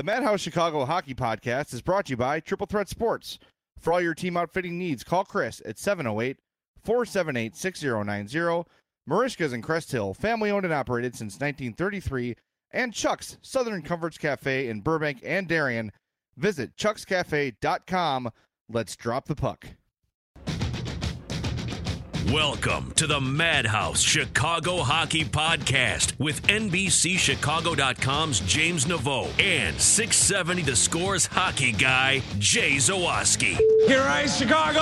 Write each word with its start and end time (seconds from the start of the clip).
The 0.00 0.04
Madhouse 0.04 0.40
Chicago 0.40 0.86
Hockey 0.86 1.12
Podcast 1.12 1.74
is 1.74 1.82
brought 1.82 2.06
to 2.06 2.12
you 2.12 2.16
by 2.16 2.40
Triple 2.40 2.66
Threat 2.66 2.88
Sports. 2.88 3.38
For 3.78 3.92
all 3.92 4.00
your 4.00 4.14
team 4.14 4.34
outfitting 4.34 4.78
needs, 4.78 5.04
call 5.04 5.26
Chris 5.26 5.60
at 5.66 5.78
708 5.78 6.38
478 6.82 7.54
6090. 7.54 8.64
Merichka's 9.06 9.52
in 9.52 9.60
Crest 9.60 9.92
Hill, 9.92 10.14
family 10.14 10.50
owned 10.50 10.64
and 10.64 10.72
operated 10.72 11.14
since 11.14 11.34
1933, 11.34 12.34
and 12.70 12.94
Chuck's 12.94 13.36
Southern 13.42 13.82
Comforts 13.82 14.16
Cafe 14.16 14.68
in 14.68 14.80
Burbank 14.80 15.20
and 15.22 15.46
Darien. 15.46 15.92
Visit 16.34 16.78
chuckscafe.com. 16.78 18.30
Let's 18.70 18.96
drop 18.96 19.26
the 19.26 19.36
puck. 19.36 19.66
Welcome 22.32 22.92
to 22.92 23.08
the 23.08 23.20
Madhouse 23.20 24.00
Chicago 24.00 24.82
Hockey 24.84 25.24
Podcast 25.24 26.16
with 26.20 26.40
NBCChicago.com's 26.46 28.38
James 28.40 28.84
Naveau 28.84 29.26
and 29.42 29.80
670 29.80 30.62
The 30.62 30.76
Scores 30.76 31.26
hockey 31.26 31.72
guy, 31.72 32.22
Jay 32.38 32.76
Zawaski. 32.76 33.58
Here 33.88 34.02
I 34.02 34.26
Chicago! 34.26 34.78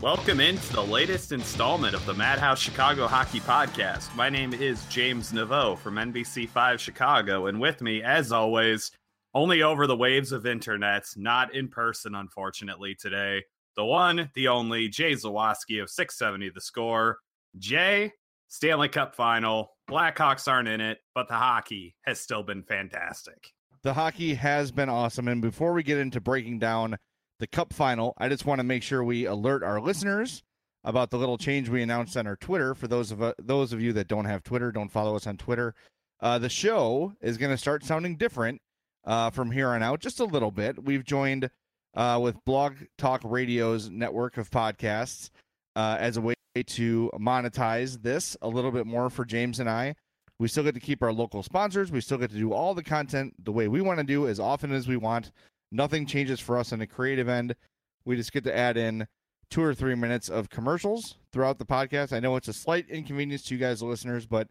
Welcome 0.00 0.38
into 0.38 0.72
the 0.74 0.84
latest 0.84 1.32
installment 1.32 1.96
of 1.96 2.06
the 2.06 2.14
Madhouse 2.14 2.60
Chicago 2.60 3.08
Hockey 3.08 3.40
Podcast. 3.40 4.14
My 4.14 4.30
name 4.30 4.54
is 4.54 4.84
James 4.84 5.32
Naveau 5.32 5.76
from 5.76 5.96
NBC5 5.96 6.78
Chicago, 6.78 7.46
and 7.46 7.60
with 7.60 7.80
me, 7.80 8.00
as 8.00 8.30
always, 8.30 8.92
only 9.34 9.62
over 9.62 9.88
the 9.88 9.96
waves 9.96 10.30
of 10.30 10.46
internet, 10.46 11.04
not 11.16 11.52
in 11.52 11.66
person, 11.66 12.14
unfortunately, 12.14 12.94
today, 12.94 13.42
the 13.76 13.84
one, 13.84 14.30
the 14.34 14.48
only, 14.48 14.88
Jay 14.88 15.12
Zawaski 15.12 15.82
of 15.82 15.90
670 15.90 16.50
The 16.50 16.60
Score. 16.60 17.18
Jay, 17.58 18.12
Stanley 18.48 18.88
Cup 18.88 19.14
final. 19.14 19.72
Blackhawks 19.88 20.48
aren't 20.48 20.68
in 20.68 20.80
it, 20.80 20.98
but 21.14 21.28
the 21.28 21.34
hockey 21.34 21.94
has 22.02 22.20
still 22.20 22.42
been 22.42 22.62
fantastic. 22.62 23.52
The 23.82 23.94
hockey 23.94 24.34
has 24.34 24.72
been 24.72 24.88
awesome. 24.88 25.28
And 25.28 25.40
before 25.40 25.72
we 25.72 25.82
get 25.82 25.98
into 25.98 26.20
breaking 26.20 26.58
down 26.58 26.96
the 27.38 27.46
cup 27.46 27.72
final, 27.72 28.14
I 28.18 28.28
just 28.28 28.46
want 28.46 28.58
to 28.58 28.64
make 28.64 28.82
sure 28.82 29.04
we 29.04 29.26
alert 29.26 29.62
our 29.62 29.80
listeners 29.80 30.42
about 30.82 31.10
the 31.10 31.18
little 31.18 31.38
change 31.38 31.68
we 31.68 31.82
announced 31.82 32.16
on 32.16 32.26
our 32.26 32.36
Twitter. 32.36 32.74
For 32.74 32.88
those 32.88 33.12
of 33.12 33.22
uh, 33.22 33.34
those 33.38 33.72
of 33.72 33.80
you 33.80 33.92
that 33.92 34.08
don't 34.08 34.24
have 34.24 34.42
Twitter, 34.42 34.72
don't 34.72 34.90
follow 34.90 35.14
us 35.14 35.26
on 35.26 35.36
Twitter. 35.36 35.74
Uh, 36.20 36.38
the 36.38 36.48
show 36.48 37.12
is 37.20 37.36
going 37.36 37.50
to 37.50 37.58
start 37.58 37.84
sounding 37.84 38.16
different 38.16 38.60
uh, 39.04 39.30
from 39.30 39.50
here 39.50 39.68
on 39.68 39.82
out, 39.82 40.00
just 40.00 40.18
a 40.18 40.24
little 40.24 40.50
bit. 40.50 40.82
We've 40.82 41.04
joined 41.04 41.50
uh, 41.96 42.18
with 42.22 42.36
Blog 42.44 42.74
Talk 42.98 43.22
Radio's 43.24 43.88
network 43.90 44.36
of 44.36 44.50
podcasts 44.50 45.30
uh, 45.74 45.96
as 45.98 46.16
a 46.16 46.20
way 46.20 46.34
to 46.66 47.10
monetize 47.18 48.02
this 48.02 48.36
a 48.42 48.48
little 48.48 48.70
bit 48.70 48.86
more 48.86 49.10
for 49.10 49.24
James 49.24 49.60
and 49.60 49.68
I. 49.68 49.94
We 50.38 50.48
still 50.48 50.64
get 50.64 50.74
to 50.74 50.80
keep 50.80 51.02
our 51.02 51.12
local 51.12 51.42
sponsors. 51.42 51.90
We 51.90 52.00
still 52.00 52.18
get 52.18 52.30
to 52.30 52.36
do 52.36 52.52
all 52.52 52.74
the 52.74 52.82
content 52.82 53.34
the 53.42 53.52
way 53.52 53.68
we 53.68 53.80
want 53.80 53.98
to 53.98 54.04
do 54.04 54.28
as 54.28 54.38
often 54.38 54.72
as 54.72 54.86
we 54.86 54.96
want. 54.96 55.32
Nothing 55.72 56.06
changes 56.06 56.40
for 56.40 56.58
us 56.58 56.72
on 56.72 56.78
the 56.78 56.86
creative 56.86 57.28
end. 57.28 57.54
We 58.04 58.16
just 58.16 58.32
get 58.32 58.44
to 58.44 58.56
add 58.56 58.76
in 58.76 59.06
two 59.50 59.62
or 59.62 59.74
three 59.74 59.94
minutes 59.94 60.28
of 60.28 60.50
commercials 60.50 61.16
throughout 61.32 61.58
the 61.58 61.64
podcast. 61.64 62.12
I 62.12 62.20
know 62.20 62.36
it's 62.36 62.48
a 62.48 62.52
slight 62.52 62.88
inconvenience 62.90 63.42
to 63.44 63.54
you 63.54 63.60
guys, 63.60 63.80
the 63.80 63.86
listeners, 63.86 64.26
but 64.26 64.48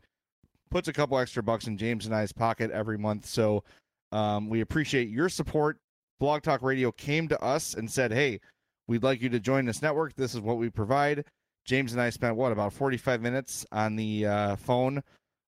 puts 0.71 0.87
a 0.87 0.93
couple 0.93 1.17
extra 1.19 1.43
bucks 1.43 1.67
in 1.67 1.77
James 1.77 2.05
and 2.05 2.15
I's 2.15 2.31
pocket 2.31 2.71
every 2.71 2.97
month. 2.97 3.25
So 3.25 3.63
um, 4.11 4.49
we 4.49 4.61
appreciate 4.61 5.09
your 5.09 5.29
support. 5.29 5.77
Blog 6.19 6.43
Talk 6.43 6.61
Radio 6.61 6.91
came 6.91 7.27
to 7.27 7.41
us 7.41 7.73
and 7.73 7.89
said, 7.89 8.11
"Hey, 8.11 8.39
we'd 8.87 9.03
like 9.03 9.21
you 9.21 9.29
to 9.29 9.39
join 9.39 9.65
this 9.65 9.81
network. 9.81 10.15
This 10.15 10.33
is 10.33 10.41
what 10.41 10.57
we 10.57 10.69
provide." 10.69 11.25
James 11.65 11.93
and 11.93 12.01
I 12.01 12.11
spent 12.11 12.35
what 12.35 12.51
about 12.51 12.73
45 12.73 13.21
minutes 13.21 13.65
on 13.71 13.95
the 13.95 14.25
uh, 14.25 14.55
phone 14.55 15.01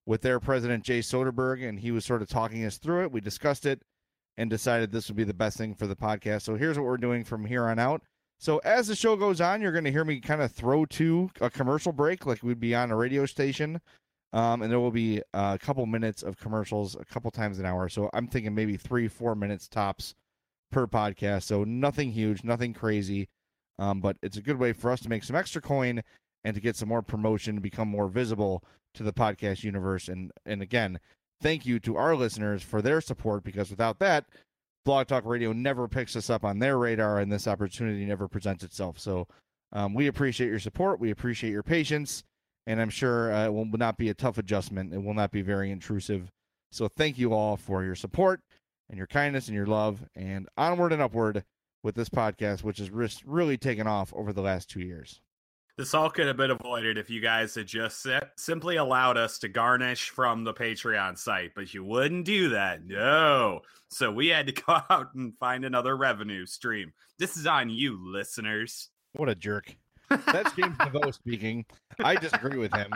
with 0.04 0.22
their 0.22 0.40
president 0.40 0.84
Jay 0.84 0.98
Soderberg, 0.98 1.66
and 1.66 1.78
he 1.78 1.92
was 1.92 2.04
sort 2.04 2.22
of 2.22 2.28
talking 2.28 2.64
us 2.64 2.78
through 2.78 3.04
it. 3.04 3.12
We 3.12 3.20
discussed 3.20 3.66
it 3.66 3.82
and 4.36 4.48
decided 4.50 4.90
this 4.90 5.08
would 5.08 5.16
be 5.16 5.24
the 5.24 5.34
best 5.34 5.58
thing 5.58 5.74
for 5.74 5.86
the 5.86 5.96
podcast. 5.96 6.42
So 6.42 6.56
here's 6.56 6.78
what 6.78 6.86
we're 6.86 6.96
doing 6.96 7.24
from 7.24 7.44
here 7.44 7.66
on 7.66 7.78
out. 7.78 8.02
So 8.38 8.58
as 8.58 8.86
the 8.86 8.96
show 8.96 9.16
goes 9.16 9.40
on, 9.40 9.60
you're 9.60 9.72
going 9.72 9.84
to 9.84 9.92
hear 9.92 10.04
me 10.04 10.20
kind 10.20 10.40
of 10.40 10.52
throw 10.52 10.86
to 10.86 11.30
a 11.40 11.50
commercial 11.50 11.92
break, 11.92 12.24
like 12.24 12.42
we'd 12.42 12.60
be 12.60 12.74
on 12.74 12.90
a 12.90 12.96
radio 12.96 13.26
station, 13.26 13.80
um, 14.32 14.62
and 14.62 14.70
there 14.70 14.80
will 14.80 14.92
be 14.92 15.20
a 15.34 15.58
couple 15.60 15.84
minutes 15.86 16.22
of 16.22 16.38
commercials 16.38 16.96
a 16.96 17.04
couple 17.04 17.30
times 17.30 17.58
an 17.58 17.66
hour. 17.66 17.88
So 17.88 18.08
I'm 18.12 18.28
thinking 18.28 18.54
maybe 18.54 18.76
three, 18.76 19.08
four 19.08 19.34
minutes 19.34 19.68
tops 19.68 20.14
per 20.70 20.86
podcast. 20.86 21.44
So 21.44 21.64
nothing 21.64 22.12
huge, 22.12 22.44
nothing 22.44 22.74
crazy, 22.74 23.28
um, 23.78 24.00
but 24.00 24.16
it's 24.22 24.36
a 24.36 24.42
good 24.42 24.58
way 24.58 24.72
for 24.72 24.90
us 24.90 25.00
to 25.00 25.08
make 25.08 25.24
some 25.24 25.36
extra 25.36 25.60
coin 25.60 26.02
and 26.44 26.54
to 26.54 26.60
get 26.60 26.76
some 26.76 26.88
more 26.88 27.02
promotion, 27.02 27.60
become 27.60 27.88
more 27.88 28.08
visible 28.08 28.62
to 28.94 29.02
the 29.02 29.12
podcast 29.12 29.64
universe. 29.64 30.08
And 30.08 30.30
and 30.46 30.62
again, 30.62 31.00
thank 31.40 31.66
you 31.66 31.78
to 31.80 31.96
our 31.96 32.16
listeners 32.16 32.62
for 32.62 32.82
their 32.82 33.00
support 33.00 33.44
because 33.44 33.70
without 33.70 33.98
that, 34.00 34.24
Blog 34.84 35.06
Talk 35.06 35.24
Radio 35.24 35.52
never 35.52 35.88
picks 35.88 36.16
us 36.16 36.30
up 36.30 36.44
on 36.44 36.58
their 36.58 36.78
radar, 36.78 37.18
and 37.18 37.30
this 37.30 37.46
opportunity 37.46 38.04
never 38.04 38.28
presents 38.28 38.64
itself. 38.64 38.98
So 38.98 39.26
um, 39.72 39.94
we 39.94 40.06
appreciate 40.06 40.48
your 40.48 40.58
support. 40.58 41.00
We 41.00 41.10
appreciate 41.10 41.50
your 41.50 41.62
patience. 41.62 42.24
And 42.66 42.82
I'm 42.82 42.90
sure 42.90 43.32
uh, 43.32 43.46
it 43.46 43.52
will 43.52 43.64
not 43.64 43.96
be 43.96 44.10
a 44.10 44.14
tough 44.14 44.36
adjustment. 44.36 44.92
It 44.92 45.02
will 45.02 45.14
not 45.14 45.30
be 45.30 45.40
very 45.40 45.70
intrusive. 45.70 46.30
So 46.70 46.86
thank 46.88 47.18
you 47.18 47.32
all 47.32 47.56
for 47.56 47.82
your 47.82 47.94
support 47.94 48.40
and 48.88 48.98
your 48.98 49.06
kindness 49.06 49.48
and 49.48 49.54
your 49.54 49.66
love, 49.66 50.04
and 50.14 50.48
onward 50.56 50.92
and 50.92 51.02
upward 51.02 51.44
with 51.82 51.94
this 51.94 52.08
podcast, 52.08 52.62
which 52.62 52.78
has 52.78 52.92
really 53.24 53.56
taken 53.56 53.86
off 53.86 54.12
over 54.14 54.32
the 54.32 54.42
last 54.42 54.68
two 54.68 54.80
years. 54.80 55.20
This 55.78 55.94
all 55.94 56.10
could 56.10 56.26
have 56.26 56.36
been 56.36 56.50
avoided 56.50 56.98
if 56.98 57.08
you 57.08 57.20
guys 57.20 57.54
had 57.54 57.68
just 57.68 58.04
simply 58.36 58.76
allowed 58.76 59.16
us 59.16 59.38
to 59.38 59.48
garnish 59.48 60.10
from 60.10 60.42
the 60.42 60.52
Patreon 60.52 61.16
site, 61.16 61.52
but 61.54 61.72
you 61.72 61.84
wouldn't 61.84 62.24
do 62.24 62.48
that. 62.48 62.84
No. 62.84 63.60
So 63.88 64.10
we 64.10 64.26
had 64.26 64.48
to 64.48 64.52
go 64.66 64.80
out 64.90 65.14
and 65.14 65.34
find 65.38 65.64
another 65.64 65.96
revenue 65.96 66.46
stream. 66.46 66.92
This 67.20 67.36
is 67.36 67.46
on 67.46 67.70
you, 67.70 67.96
listeners. 68.12 68.88
What 69.12 69.28
a 69.28 69.36
jerk. 69.36 69.76
That's 70.10 70.52
James 70.54 70.76
Naveau 70.78 71.14
speaking. 71.14 71.64
I 72.02 72.16
disagree 72.16 72.58
with 72.58 72.74
him. 72.74 72.90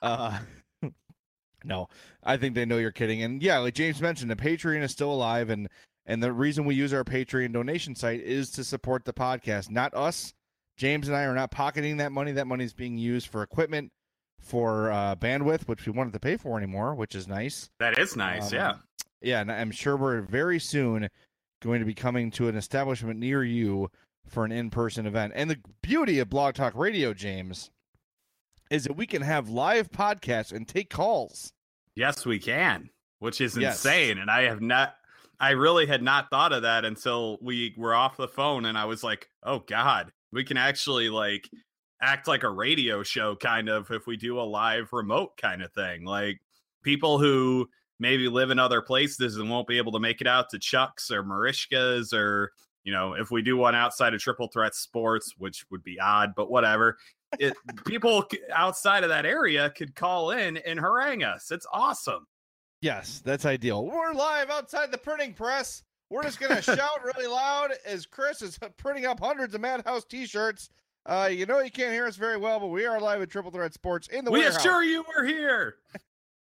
Uh, 0.00 0.38
no, 1.64 1.88
I 2.22 2.36
think 2.36 2.54
they 2.54 2.64
know 2.64 2.78
you're 2.78 2.92
kidding. 2.92 3.22
And 3.22 3.42
yeah, 3.42 3.58
like 3.58 3.74
James 3.74 4.00
mentioned, 4.00 4.30
the 4.30 4.36
Patreon 4.36 4.82
is 4.82 4.92
still 4.92 5.12
alive, 5.12 5.50
and 5.50 5.68
and 6.06 6.22
the 6.22 6.32
reason 6.32 6.64
we 6.64 6.74
use 6.74 6.92
our 6.92 7.04
Patreon 7.04 7.52
donation 7.52 7.94
site 7.94 8.20
is 8.20 8.50
to 8.52 8.64
support 8.64 9.04
the 9.04 9.12
podcast, 9.12 9.70
not 9.70 9.94
us. 9.94 10.34
James 10.76 11.08
and 11.08 11.16
I 11.16 11.24
are 11.24 11.34
not 11.34 11.50
pocketing 11.50 11.96
that 11.98 12.12
money. 12.12 12.32
That 12.32 12.46
money 12.46 12.64
is 12.64 12.74
being 12.74 12.98
used 12.98 13.28
for 13.28 13.42
equipment, 13.42 13.90
for 14.40 14.90
uh, 14.90 15.16
bandwidth, 15.16 15.66
which 15.68 15.86
we 15.86 15.92
wanted 15.92 16.12
to 16.12 16.20
pay 16.20 16.36
for 16.36 16.58
anymore, 16.58 16.94
which 16.94 17.14
is 17.14 17.26
nice. 17.26 17.70
That 17.78 17.98
is 17.98 18.16
nice, 18.16 18.52
um, 18.52 18.58
yeah. 18.58 18.74
Yeah, 19.22 19.40
and 19.40 19.50
I'm 19.50 19.70
sure 19.70 19.96
we're 19.96 20.20
very 20.20 20.58
soon 20.58 21.08
going 21.62 21.80
to 21.80 21.86
be 21.86 21.94
coming 21.94 22.30
to 22.32 22.48
an 22.48 22.56
establishment 22.56 23.18
near 23.18 23.42
you 23.42 23.90
for 24.26 24.44
an 24.44 24.52
in-person 24.52 25.06
event. 25.06 25.32
And 25.34 25.48
the 25.48 25.58
beauty 25.80 26.18
of 26.18 26.28
Blog 26.28 26.54
Talk 26.54 26.74
Radio, 26.74 27.14
James, 27.14 27.70
is 28.74 28.84
that 28.84 28.96
we 28.96 29.06
can 29.06 29.22
have 29.22 29.48
live 29.48 29.90
podcasts 29.90 30.52
and 30.52 30.66
take 30.66 30.90
calls. 30.90 31.52
Yes, 31.94 32.26
we 32.26 32.38
can, 32.38 32.90
which 33.20 33.40
is 33.40 33.56
Yes. 33.56 33.84
insane. 33.84 34.18
And 34.18 34.30
I 34.30 34.42
have 34.42 34.60
not, 34.60 34.96
I 35.38 35.50
really 35.50 35.86
had 35.86 36.02
not 36.02 36.28
thought 36.28 36.52
of 36.52 36.62
that 36.62 36.84
until 36.84 37.38
we 37.40 37.74
were 37.76 37.94
off 37.94 38.16
the 38.16 38.28
phone. 38.28 38.64
And 38.66 38.76
I 38.76 38.84
was 38.84 39.04
like, 39.04 39.28
oh 39.44 39.60
God, 39.60 40.12
we 40.32 40.42
can 40.44 40.56
actually 40.56 41.08
like 41.08 41.48
act 42.02 42.26
like 42.26 42.42
a 42.42 42.50
radio 42.50 43.02
show 43.04 43.36
kind 43.36 43.68
of 43.68 43.90
if 43.90 44.06
we 44.06 44.16
do 44.16 44.40
a 44.40 44.42
live 44.42 44.92
remote 44.92 45.36
kind 45.36 45.62
of 45.62 45.72
thing. 45.72 46.04
Like 46.04 46.40
people 46.82 47.18
who 47.18 47.68
maybe 48.00 48.28
live 48.28 48.50
in 48.50 48.58
other 48.58 48.82
places 48.82 49.36
and 49.36 49.48
won't 49.48 49.68
be 49.68 49.78
able 49.78 49.92
to 49.92 50.00
make 50.00 50.20
it 50.20 50.26
out 50.26 50.50
to 50.50 50.58
Chuck's 50.58 51.12
or 51.12 51.22
Merichka's 51.22 52.12
or, 52.12 52.50
you 52.82 52.92
know, 52.92 53.14
if 53.14 53.30
we 53.30 53.40
do 53.40 53.56
one 53.56 53.76
outside 53.76 54.14
of 54.14 54.20
Triple 54.20 54.48
Threat 54.48 54.74
Sports, 54.74 55.34
which 55.38 55.64
would 55.70 55.84
be 55.84 56.00
odd, 56.00 56.34
but 56.34 56.50
whatever. 56.50 56.98
It, 57.38 57.54
people 57.84 58.26
outside 58.52 59.02
of 59.02 59.08
that 59.10 59.26
area 59.26 59.70
could 59.70 59.94
call 59.94 60.30
in 60.30 60.56
and 60.58 60.78
harangue 60.78 61.22
us. 61.24 61.50
It's 61.50 61.66
awesome. 61.72 62.26
Yes, 62.80 63.22
that's 63.24 63.46
ideal. 63.46 63.86
We're 63.86 64.12
live 64.12 64.50
outside 64.50 64.90
the 64.92 64.98
printing 64.98 65.32
press. 65.32 65.82
We're 66.10 66.22
just 66.22 66.38
gonna 66.38 66.62
shout 66.62 67.02
really 67.02 67.26
loud 67.26 67.72
as 67.86 68.06
Chris 68.06 68.42
is 68.42 68.58
printing 68.76 69.06
up 69.06 69.18
hundreds 69.20 69.54
of 69.54 69.60
Madhouse 69.60 70.04
T-shirts. 70.04 70.68
Uh, 71.06 71.28
you 71.30 71.44
know 71.46 71.60
you 71.60 71.70
can't 71.70 71.92
hear 71.92 72.06
us 72.06 72.16
very 72.16 72.36
well, 72.36 72.60
but 72.60 72.68
we 72.68 72.86
are 72.86 73.00
live 73.00 73.20
at 73.22 73.30
Triple 73.30 73.50
Threat 73.50 73.74
Sports 73.74 74.08
in 74.08 74.24
the 74.24 74.30
we 74.30 74.40
warehouse. 74.40 74.58
assure 74.58 74.82
you 74.84 75.04
we're 75.16 75.24
here. 75.24 75.76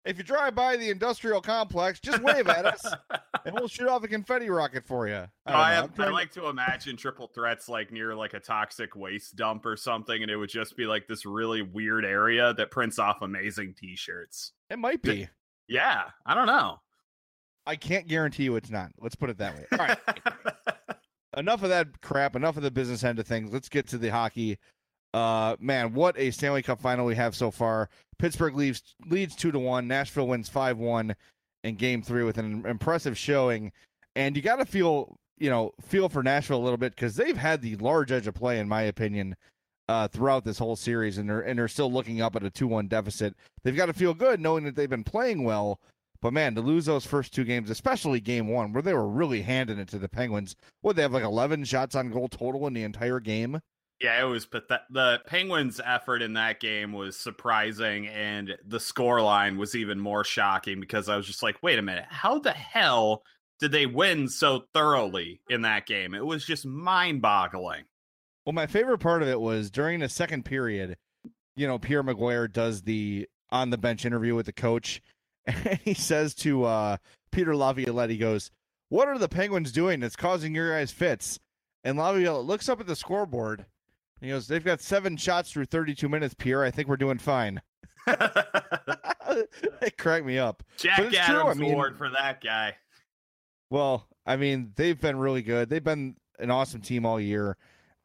If 0.04 0.16
you 0.16 0.24
drive 0.24 0.54
by 0.54 0.76
the 0.76 0.88
industrial 0.88 1.42
complex, 1.42 2.00
just 2.00 2.22
wave 2.22 2.48
at 2.48 2.64
us, 2.64 2.86
and 3.44 3.54
we'll 3.54 3.68
shoot 3.68 3.86
off 3.86 4.02
a 4.02 4.08
confetti 4.08 4.48
rocket 4.48 4.86
for 4.86 5.06
you. 5.06 5.26
I, 5.44 5.52
don't. 5.52 5.60
I, 5.60 5.72
have, 5.74 6.00
I 6.00 6.08
like 6.08 6.30
to 6.32 6.46
imagine 6.46 6.96
triple 6.96 7.26
threats 7.26 7.68
like 7.68 7.92
near 7.92 8.14
like 8.14 8.32
a 8.32 8.40
toxic 8.40 8.96
waste 8.96 9.36
dump 9.36 9.66
or 9.66 9.76
something, 9.76 10.22
and 10.22 10.30
it 10.30 10.36
would 10.36 10.48
just 10.48 10.74
be 10.76 10.86
like 10.86 11.06
this 11.06 11.26
really 11.26 11.60
weird 11.60 12.06
area 12.06 12.54
that 12.54 12.70
prints 12.70 12.98
off 12.98 13.20
amazing 13.20 13.74
T-shirts. 13.78 14.52
It 14.70 14.78
might 14.78 15.02
be. 15.02 15.28
Yeah, 15.68 16.04
I 16.24 16.34
don't 16.34 16.46
know. 16.46 16.78
I 17.66 17.76
can't 17.76 18.08
guarantee 18.08 18.44
you 18.44 18.56
it's 18.56 18.70
not. 18.70 18.90
Let's 18.98 19.14
put 19.14 19.28
it 19.28 19.38
that 19.38 19.54
way. 19.54 19.66
All 19.72 19.78
right. 19.78 19.98
enough 21.36 21.62
of 21.62 21.68
that 21.68 22.00
crap. 22.00 22.36
Enough 22.36 22.56
of 22.56 22.62
the 22.62 22.70
business 22.70 23.04
end 23.04 23.18
of 23.18 23.26
things. 23.26 23.52
Let's 23.52 23.68
get 23.68 23.86
to 23.88 23.98
the 23.98 24.08
hockey. 24.08 24.58
Uh, 25.12 25.56
man, 25.58 25.92
what 25.92 26.18
a 26.18 26.30
Stanley 26.30 26.62
Cup 26.62 26.80
final 26.80 27.06
we 27.06 27.16
have 27.16 27.34
so 27.34 27.50
far. 27.50 27.88
Pittsburgh 28.18 28.54
leads 28.54 28.94
leads 29.08 29.34
two 29.34 29.50
to 29.50 29.58
one. 29.58 29.88
Nashville 29.88 30.28
wins 30.28 30.48
five 30.48 30.78
one 30.78 31.14
in 31.64 31.74
Game 31.74 32.02
Three 32.02 32.24
with 32.24 32.38
an 32.38 32.64
impressive 32.66 33.16
showing. 33.18 33.72
And 34.16 34.36
you 34.36 34.42
got 34.42 34.56
to 34.56 34.64
feel, 34.64 35.16
you 35.38 35.50
know, 35.50 35.72
feel 35.80 36.08
for 36.08 36.22
Nashville 36.22 36.58
a 36.58 36.62
little 36.62 36.76
bit 36.76 36.94
because 36.94 37.16
they've 37.16 37.36
had 37.36 37.62
the 37.62 37.76
large 37.76 38.12
edge 38.12 38.26
of 38.26 38.34
play, 38.34 38.58
in 38.58 38.68
my 38.68 38.82
opinion, 38.82 39.36
uh, 39.88 40.06
throughout 40.08 40.44
this 40.44 40.58
whole 40.58 40.76
series, 40.76 41.18
and 41.18 41.28
they're 41.28 41.40
and 41.40 41.58
they're 41.58 41.68
still 41.68 41.92
looking 41.92 42.20
up 42.20 42.36
at 42.36 42.44
a 42.44 42.50
two 42.50 42.68
one 42.68 42.86
deficit. 42.86 43.34
They've 43.64 43.76
got 43.76 43.86
to 43.86 43.92
feel 43.92 44.14
good 44.14 44.40
knowing 44.40 44.64
that 44.64 44.76
they've 44.76 44.88
been 44.88 45.04
playing 45.04 45.44
well. 45.44 45.80
But 46.22 46.34
man, 46.34 46.54
to 46.54 46.60
lose 46.60 46.84
those 46.84 47.06
first 47.06 47.32
two 47.32 47.44
games, 47.44 47.70
especially 47.70 48.20
game 48.20 48.46
one, 48.46 48.72
where 48.72 48.82
they 48.82 48.92
were 48.92 49.08
really 49.08 49.40
handing 49.42 49.78
it 49.78 49.88
to 49.88 49.98
the 49.98 50.08
Penguins, 50.08 50.54
what 50.82 50.94
they 50.94 51.02
have 51.02 51.12
like 51.12 51.24
eleven 51.24 51.64
shots 51.64 51.94
on 51.94 52.10
goal 52.10 52.28
total 52.28 52.66
in 52.66 52.74
the 52.74 52.84
entire 52.84 53.20
game. 53.20 53.60
Yeah, 54.00 54.20
it 54.20 54.28
was 54.28 54.46
pathetic. 54.46 54.86
the 54.88 55.20
Penguins' 55.26 55.80
effort 55.84 56.22
in 56.22 56.32
that 56.34 56.58
game 56.58 56.92
was 56.92 57.16
surprising, 57.16 58.08
and 58.08 58.56
the 58.66 58.80
score 58.80 59.20
line 59.20 59.58
was 59.58 59.74
even 59.74 60.00
more 60.00 60.24
shocking 60.24 60.80
because 60.80 61.08
I 61.08 61.16
was 61.16 61.26
just 61.26 61.42
like, 61.42 61.62
wait 61.62 61.78
a 61.78 61.82
minute, 61.82 62.06
how 62.08 62.38
the 62.38 62.52
hell 62.52 63.22
did 63.60 63.72
they 63.72 63.84
win 63.84 64.28
so 64.28 64.64
thoroughly 64.72 65.42
in 65.50 65.62
that 65.62 65.86
game? 65.86 66.14
It 66.14 66.24
was 66.24 66.46
just 66.46 66.64
mind 66.64 67.20
boggling. 67.20 67.84
Well, 68.46 68.54
my 68.54 68.66
favorite 68.66 68.98
part 68.98 69.22
of 69.22 69.28
it 69.28 69.40
was 69.40 69.70
during 69.70 70.00
the 70.00 70.08
second 70.08 70.46
period, 70.46 70.96
you 71.54 71.66
know, 71.66 71.78
Pierre 71.78 72.02
McGuire 72.02 72.50
does 72.50 72.82
the 72.82 73.28
on 73.50 73.68
the 73.68 73.78
bench 73.78 74.06
interview 74.06 74.34
with 74.34 74.46
the 74.46 74.52
coach, 74.52 75.02
and 75.46 75.78
he 75.84 75.92
says 75.92 76.34
to 76.36 76.64
uh, 76.64 76.96
Peter 77.32 77.54
Laviolette, 77.54 78.08
he 78.08 78.16
goes, 78.16 78.50
What 78.88 79.08
are 79.08 79.18
the 79.18 79.28
Penguins 79.28 79.72
doing 79.72 80.00
that's 80.00 80.16
causing 80.16 80.54
your 80.54 80.72
guys 80.72 80.90
fits? 80.90 81.38
And 81.84 81.98
Laviolette 81.98 82.46
looks 82.46 82.68
up 82.68 82.80
at 82.80 82.86
the 82.86 82.96
scoreboard. 82.96 83.66
And 84.20 84.28
he 84.28 84.34
goes, 84.34 84.46
They've 84.46 84.64
got 84.64 84.80
seven 84.80 85.16
shots 85.16 85.52
through 85.52 85.66
32 85.66 86.08
minutes, 86.08 86.34
Pierre. 86.34 86.64
I 86.64 86.70
think 86.70 86.88
we're 86.88 86.96
doing 86.96 87.18
fine. 87.18 87.60
it 88.06 89.96
cracked 89.98 90.26
me 90.26 90.38
up. 90.38 90.62
Jack 90.76 91.14
Adams 91.14 91.56
I 91.56 91.60
mean- 91.60 91.72
Award 91.72 91.96
for 91.96 92.10
that 92.10 92.42
guy. 92.42 92.76
Well, 93.70 94.08
I 94.26 94.36
mean, 94.36 94.72
they've 94.74 95.00
been 95.00 95.16
really 95.16 95.42
good. 95.42 95.70
They've 95.70 95.84
been 95.84 96.16
an 96.40 96.50
awesome 96.50 96.80
team 96.80 97.06
all 97.06 97.20
year. 97.20 97.56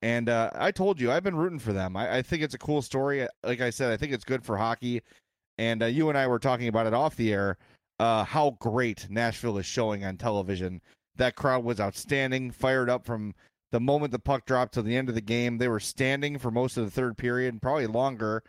And 0.04 0.30
uh, 0.30 0.52
I 0.54 0.72
told 0.72 1.02
you, 1.02 1.12
I've 1.12 1.24
been 1.24 1.36
rooting 1.36 1.58
for 1.58 1.74
them. 1.74 1.98
I, 1.98 2.18
I 2.18 2.22
think 2.22 2.44
it's 2.44 2.54
a 2.54 2.60
cool 2.60 2.84
story. 2.84 3.28
Like 3.44 3.62
I 3.62 3.72
said, 3.72 3.92
I 3.92 3.98
think 3.98 4.14
it's 4.14 4.24
good 4.24 4.44
for 4.44 4.58
hockey. 4.58 5.02
And 5.58 5.82
uh, 5.82 5.88
you 5.88 6.10
and 6.10 6.18
I 6.18 6.28
were 6.28 6.38
talking 6.38 6.68
about 6.68 6.86
it 6.86 6.94
off 6.94 7.16
the 7.16 7.34
air 7.34 7.58
uh, 8.00 8.24
how 8.24 8.58
great 8.60 9.08
Nashville 9.10 9.58
is 9.58 9.66
showing 9.66 10.04
on 10.04 10.18
television. 10.18 10.82
That 11.16 11.36
crowd 11.36 11.64
was 11.64 11.80
outstanding, 11.80 12.52
fired 12.52 12.90
up 12.90 13.06
from 13.06 13.34
the 13.72 13.80
moment 13.80 14.12
the 14.12 14.20
puck 14.20 14.46
dropped 14.46 14.74
to 14.76 14.82
the 14.82 14.96
end 14.96 15.10
of 15.10 15.16
the 15.16 15.22
game. 15.22 15.58
They 15.58 15.68
were 15.68 15.80
standing 15.80 16.38
for 16.38 16.52
most 16.52 16.78
of 16.78 16.86
the 16.86 16.92
third 16.92 17.18
period, 17.18 17.62
probably 17.62 17.88
longer. 17.88 18.44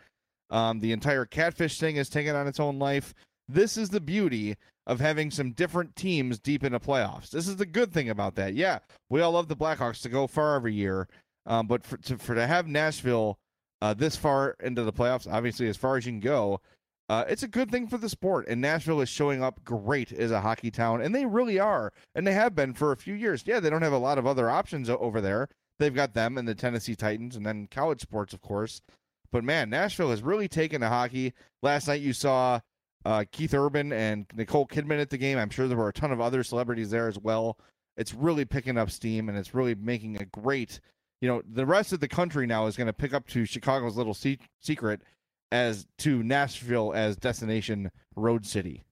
Um, 0.49 0.79
the 0.79 0.91
entire 0.91 1.25
catfish 1.25 1.79
thing 1.79 1.97
has 1.97 2.09
taken 2.09 2.35
on 2.35 2.47
its 2.47 2.59
own 2.59 2.79
life. 2.79 3.13
This 3.49 3.77
is 3.77 3.89
the 3.89 4.01
beauty 4.01 4.55
of 4.85 4.99
having 5.01 5.29
some 5.31 5.51
different 5.51 5.95
teams 5.95 6.39
deep 6.39 6.63
in 6.63 6.71
the 6.71 6.79
playoffs. 6.79 7.29
This 7.29 7.47
is 7.47 7.57
the 7.57 7.65
good 7.65 7.91
thing 7.91 8.09
about 8.09 8.35
that. 8.35 8.53
Yeah, 8.53 8.79
we 9.09 9.21
all 9.21 9.33
love 9.33 9.49
the 9.49 9.55
Blackhawks 9.55 10.01
to 10.03 10.09
go 10.09 10.27
far 10.27 10.55
every 10.55 10.73
year, 10.73 11.09
um, 11.45 11.67
but 11.67 11.83
for 11.83 11.97
to, 11.97 12.17
for 12.17 12.35
to 12.35 12.47
have 12.47 12.67
Nashville 12.67 13.37
uh, 13.81 13.93
this 13.93 14.15
far 14.15 14.55
into 14.61 14.83
the 14.83 14.93
playoffs, 14.93 15.31
obviously 15.31 15.67
as 15.67 15.77
far 15.77 15.97
as 15.97 16.05
you 16.05 16.13
can 16.13 16.21
go, 16.21 16.61
uh, 17.09 17.23
it's 17.27 17.43
a 17.43 17.47
good 17.47 17.71
thing 17.71 17.87
for 17.87 17.97
the 17.97 18.09
sport. 18.09 18.47
And 18.47 18.59
Nashville 18.61 19.01
is 19.01 19.09
showing 19.09 19.41
up 19.41 19.63
great 19.63 20.11
as 20.11 20.31
a 20.31 20.41
hockey 20.41 20.71
town, 20.71 21.01
and 21.01 21.13
they 21.13 21.25
really 21.25 21.59
are, 21.59 21.93
and 22.15 22.25
they 22.25 22.33
have 22.33 22.55
been 22.55 22.73
for 22.73 22.91
a 22.91 22.97
few 22.97 23.13
years. 23.13 23.43
Yeah, 23.45 23.59
they 23.59 23.69
don't 23.69 23.81
have 23.81 23.93
a 23.93 23.97
lot 23.97 24.17
of 24.17 24.27
other 24.27 24.49
options 24.49 24.89
over 24.89 25.21
there. 25.21 25.47
They've 25.79 25.93
got 25.93 26.13
them 26.13 26.37
and 26.37 26.47
the 26.47 26.55
Tennessee 26.55 26.95
Titans, 26.95 27.35
and 27.35 27.45
then 27.45 27.67
college 27.69 28.01
sports, 28.01 28.33
of 28.33 28.41
course. 28.41 28.81
But 29.31 29.43
man, 29.43 29.69
Nashville 29.69 30.09
has 30.09 30.21
really 30.21 30.47
taken 30.47 30.81
to 30.81 30.89
hockey. 30.89 31.33
Last 31.61 31.87
night 31.87 32.01
you 32.01 32.13
saw 32.13 32.59
uh, 33.05 33.25
Keith 33.31 33.53
Urban 33.53 33.91
and 33.93 34.25
Nicole 34.33 34.67
Kidman 34.67 34.99
at 34.99 35.09
the 35.09 35.17
game. 35.17 35.37
I'm 35.37 35.49
sure 35.49 35.67
there 35.67 35.77
were 35.77 35.89
a 35.89 35.93
ton 35.93 36.11
of 36.11 36.21
other 36.21 36.43
celebrities 36.43 36.89
there 36.89 37.07
as 37.07 37.19
well. 37.19 37.57
It's 37.95 38.13
really 38.13 38.45
picking 38.45 38.77
up 38.77 38.91
steam 38.91 39.29
and 39.29 39.37
it's 39.37 39.53
really 39.53 39.75
making 39.75 40.21
a 40.21 40.25
great, 40.25 40.79
you 41.21 41.27
know, 41.27 41.41
the 41.45 41.65
rest 41.65 41.93
of 41.93 41.99
the 41.99 42.07
country 42.07 42.45
now 42.47 42.67
is 42.67 42.77
going 42.77 42.87
to 42.87 42.93
pick 42.93 43.13
up 43.13 43.27
to 43.27 43.45
Chicago's 43.45 43.97
little 43.97 44.13
se- 44.13 44.39
secret 44.61 45.01
as 45.51 45.85
to 45.99 46.23
Nashville 46.23 46.93
as 46.93 47.15
destination 47.15 47.89
road 48.15 48.45
city. 48.45 48.83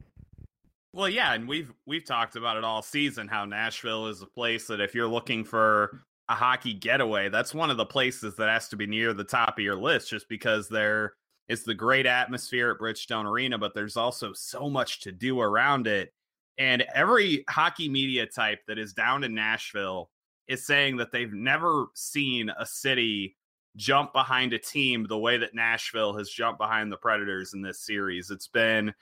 Well, 0.93 1.09
yeah, 1.09 1.33
and 1.33 1.47
we've 1.47 1.73
we've 1.85 2.05
talked 2.05 2.37
about 2.37 2.55
it 2.55 2.63
all 2.63 2.81
season 2.81 3.27
how 3.27 3.43
Nashville 3.43 4.07
is 4.07 4.21
a 4.21 4.27
place 4.27 4.67
that 4.67 4.79
if 4.79 4.95
you're 4.95 5.07
looking 5.07 5.43
for 5.43 6.05
a 6.29 6.33
hockey 6.33 6.73
getaway, 6.73 7.29
that's 7.29 7.53
one 7.53 7.69
of 7.69 7.77
the 7.77 7.85
places 7.85 8.35
that 8.37 8.49
has 8.49 8.69
to 8.69 8.77
be 8.77 8.87
near 8.87 9.13
the 9.13 9.23
top 9.23 9.57
of 9.57 9.63
your 9.63 9.75
list 9.75 10.09
just 10.09 10.29
because 10.29 10.69
there 10.69 11.13
is 11.47 11.63
the 11.63 11.73
great 11.73 12.05
atmosphere 12.05 12.71
at 12.71 12.79
Bridgestone 12.79 13.25
Arena, 13.25 13.57
but 13.57 13.73
there's 13.75 13.97
also 13.97 14.33
so 14.33 14.69
much 14.69 15.01
to 15.01 15.11
do 15.11 15.39
around 15.39 15.85
it. 15.85 16.13
And 16.57 16.83
every 16.93 17.43
hockey 17.49 17.89
media 17.89 18.25
type 18.25 18.59
that 18.67 18.79
is 18.79 18.93
down 18.93 19.23
in 19.23 19.35
Nashville 19.35 20.09
is 20.47 20.65
saying 20.65 20.97
that 20.97 21.11
they've 21.11 21.33
never 21.33 21.87
seen 21.93 22.49
a 22.57 22.65
city 22.65 23.35
jump 23.75 24.13
behind 24.13 24.53
a 24.53 24.59
team 24.59 25.05
the 25.07 25.17
way 25.17 25.37
that 25.37 25.55
Nashville 25.55 26.17
has 26.17 26.29
jumped 26.29 26.59
behind 26.59 26.91
the 26.91 26.97
Predators 26.97 27.53
in 27.53 27.61
this 27.61 27.81
series. 27.81 28.31
It's 28.31 28.47
been 28.47 28.93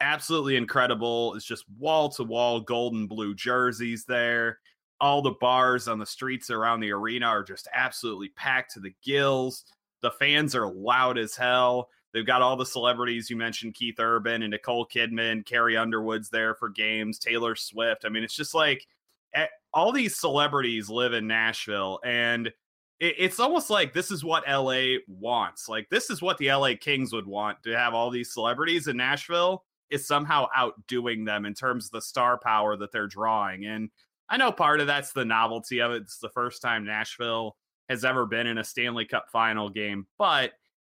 absolutely 0.00 0.56
incredible. 0.56 1.34
It's 1.34 1.44
just 1.44 1.64
wall 1.78 2.08
to 2.10 2.24
wall 2.24 2.60
golden 2.60 3.06
blue 3.06 3.34
jerseys 3.34 4.04
there. 4.04 4.58
All 5.00 5.22
the 5.22 5.34
bars 5.40 5.88
on 5.88 5.98
the 5.98 6.06
streets 6.06 6.50
around 6.50 6.80
the 6.80 6.92
arena 6.92 7.26
are 7.26 7.42
just 7.42 7.68
absolutely 7.74 8.28
packed 8.30 8.72
to 8.74 8.80
the 8.80 8.94
gills. 9.02 9.64
The 10.02 10.10
fans 10.12 10.54
are 10.54 10.72
loud 10.72 11.18
as 11.18 11.36
hell. 11.36 11.88
They've 12.12 12.26
got 12.26 12.42
all 12.42 12.56
the 12.56 12.66
celebrities 12.66 13.30
you 13.30 13.36
mentioned 13.36 13.74
Keith 13.74 14.00
Urban 14.00 14.42
and 14.42 14.50
Nicole 14.50 14.86
Kidman, 14.86 15.46
Carrie 15.46 15.76
Underwood's 15.76 16.28
there 16.28 16.54
for 16.54 16.68
games, 16.68 17.18
Taylor 17.18 17.54
Swift. 17.54 18.04
I 18.04 18.08
mean, 18.08 18.24
it's 18.24 18.34
just 18.34 18.54
like 18.54 18.86
eh, 19.34 19.46
all 19.72 19.92
these 19.92 20.16
celebrities 20.16 20.90
live 20.90 21.12
in 21.12 21.26
Nashville 21.26 22.00
and 22.04 22.52
it- 23.00 23.16
it's 23.18 23.40
almost 23.40 23.70
like 23.70 23.92
this 23.92 24.10
is 24.10 24.24
what 24.24 24.44
LA 24.46 24.98
wants. 25.08 25.68
Like 25.68 25.88
this 25.90 26.10
is 26.10 26.22
what 26.22 26.38
the 26.38 26.50
LA 26.52 26.74
Kings 26.76 27.12
would 27.12 27.26
want 27.26 27.62
to 27.64 27.76
have 27.76 27.94
all 27.94 28.10
these 28.10 28.32
celebrities 28.32 28.86
in 28.88 28.96
Nashville 28.96 29.64
is 29.90 30.06
somehow 30.06 30.46
outdoing 30.54 31.24
them 31.24 31.44
in 31.46 31.54
terms 31.54 31.86
of 31.86 31.90
the 31.92 32.02
star 32.02 32.38
power 32.38 32.76
that 32.76 32.92
they're 32.92 33.08
drawing. 33.08 33.66
And 33.66 33.90
I 34.28 34.36
know 34.36 34.52
part 34.52 34.80
of 34.80 34.86
that's 34.86 35.12
the 35.12 35.24
novelty 35.24 35.80
of 35.80 35.90
it. 35.92 36.02
It's 36.02 36.18
the 36.18 36.28
first 36.30 36.62
time 36.62 36.84
Nashville 36.84 37.56
has 37.88 38.04
ever 38.04 38.24
been 38.26 38.46
in 38.46 38.58
a 38.58 38.64
Stanley 38.64 39.04
Cup 39.04 39.26
final 39.32 39.68
game, 39.68 40.06
but 40.16 40.52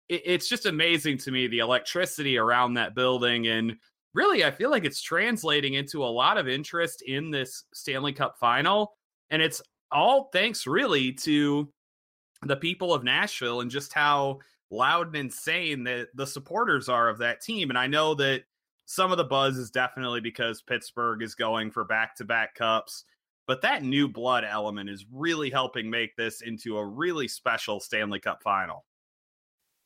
it, 0.10 0.22
it's 0.26 0.50
just 0.50 0.66
amazing 0.66 1.18
to 1.20 1.32
me 1.32 1.48
the 1.48 1.60
electricity 1.60 2.38
around 2.38 2.74
that 2.74 2.96
building 2.96 3.48
and 3.48 3.78
really, 4.14 4.44
I 4.44 4.52
feel 4.52 4.70
like 4.70 4.84
it's 4.84 5.02
translating 5.02 5.76
into 5.76 6.04
a 6.04 6.06
lot 6.06 6.38
of 6.38 6.48
interest 6.50 7.02
in 7.04 7.32
this 7.32 7.64
Stanley 7.74 8.12
Cup 8.12 8.36
final. 8.38 8.98
And 9.30 9.42
it's 9.42 9.62
all 9.90 10.30
thanks 10.34 10.68
really 10.68 11.14
to 11.14 11.72
the 12.44 12.56
people 12.56 12.94
of 12.94 13.04
Nashville 13.04 13.62
and 13.62 13.72
just 13.72 13.94
how 13.94 14.40
loud 14.70 15.08
and 15.08 15.16
insane 15.16 15.84
that 15.84 16.08
the 16.16 16.26
supporters 16.26 16.90
are 16.90 17.10
of 17.10 17.20
that 17.20 17.42
team. 17.42 17.70
And 17.70 17.78
I 17.78 17.88
know 17.88 18.16
that 18.16 18.44
some 18.86 19.12
of 19.12 19.18
the 19.18 19.24
buzz 19.24 19.58
is 19.58 19.70
definitely 19.70 20.22
because 20.22 20.62
Pittsburgh 20.62 21.22
is 21.22 21.36
going 21.36 21.72
for 21.72 21.84
back 21.84 22.16
to 22.16 22.26
back 22.26 22.56
cups, 22.56 23.06
but 23.48 23.62
that 23.62 23.84
new 23.84 24.08
blood 24.08 24.44
element 24.44 24.90
is 24.90 25.06
really 25.12 25.50
helping 25.50 25.90
make 25.90 26.16
this 26.16 26.42
into 26.42 26.78
a 26.78 26.86
really 26.86 27.28
special 27.28 27.80
Stanley 27.80 28.20
Cup 28.20 28.42
final. 28.44 28.86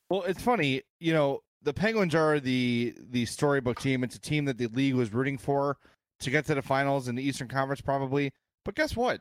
Well, 0.08 0.22
it's 0.22 0.42
funny, 0.42 0.82
you 1.00 1.12
know, 1.12 1.40
the 1.62 1.74
Penguins 1.74 2.14
are 2.14 2.38
the 2.38 2.94
the 3.10 3.26
storybook 3.26 3.80
team. 3.80 4.04
It's 4.04 4.14
a 4.14 4.20
team 4.20 4.44
that 4.44 4.56
the 4.56 4.68
league 4.68 4.94
was 4.94 5.12
rooting 5.12 5.36
for 5.36 5.78
to 6.20 6.30
get 6.30 6.46
to 6.46 6.54
the 6.54 6.62
finals 6.62 7.08
in 7.08 7.16
the 7.16 7.22
Eastern 7.22 7.48
Conference, 7.48 7.80
probably. 7.80 8.32
But 8.64 8.76
guess 8.76 8.94
what? 8.94 9.20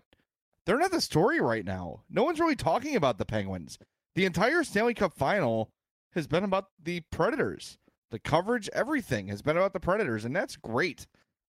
They're 0.66 0.80
not 0.80 0.92
the 0.92 1.02
story 1.02 1.40
right 1.40 1.66
now. 1.66 2.02
No 2.10 2.24
one's 2.24 2.40
really 2.40 2.56
talking 2.56 2.96
about 2.96 3.18
the 3.18 3.26
Penguins. 3.26 3.78
The 4.16 4.26
entire 4.26 4.64
Stanley 4.64 4.94
Cup 4.94 5.14
final 5.14 5.70
has 6.14 6.28
been 6.28 6.44
about 6.44 6.70
the 6.82 7.02
Predators. 7.12 7.78
The 8.12 8.20
coverage, 8.20 8.70
everything 8.74 9.28
has 9.28 9.42
been 9.42 9.58
about 9.58 9.74
the 9.74 9.80
Predators, 9.80 10.26
and 10.26 10.36
that's 10.36 10.56
great. 10.56 11.06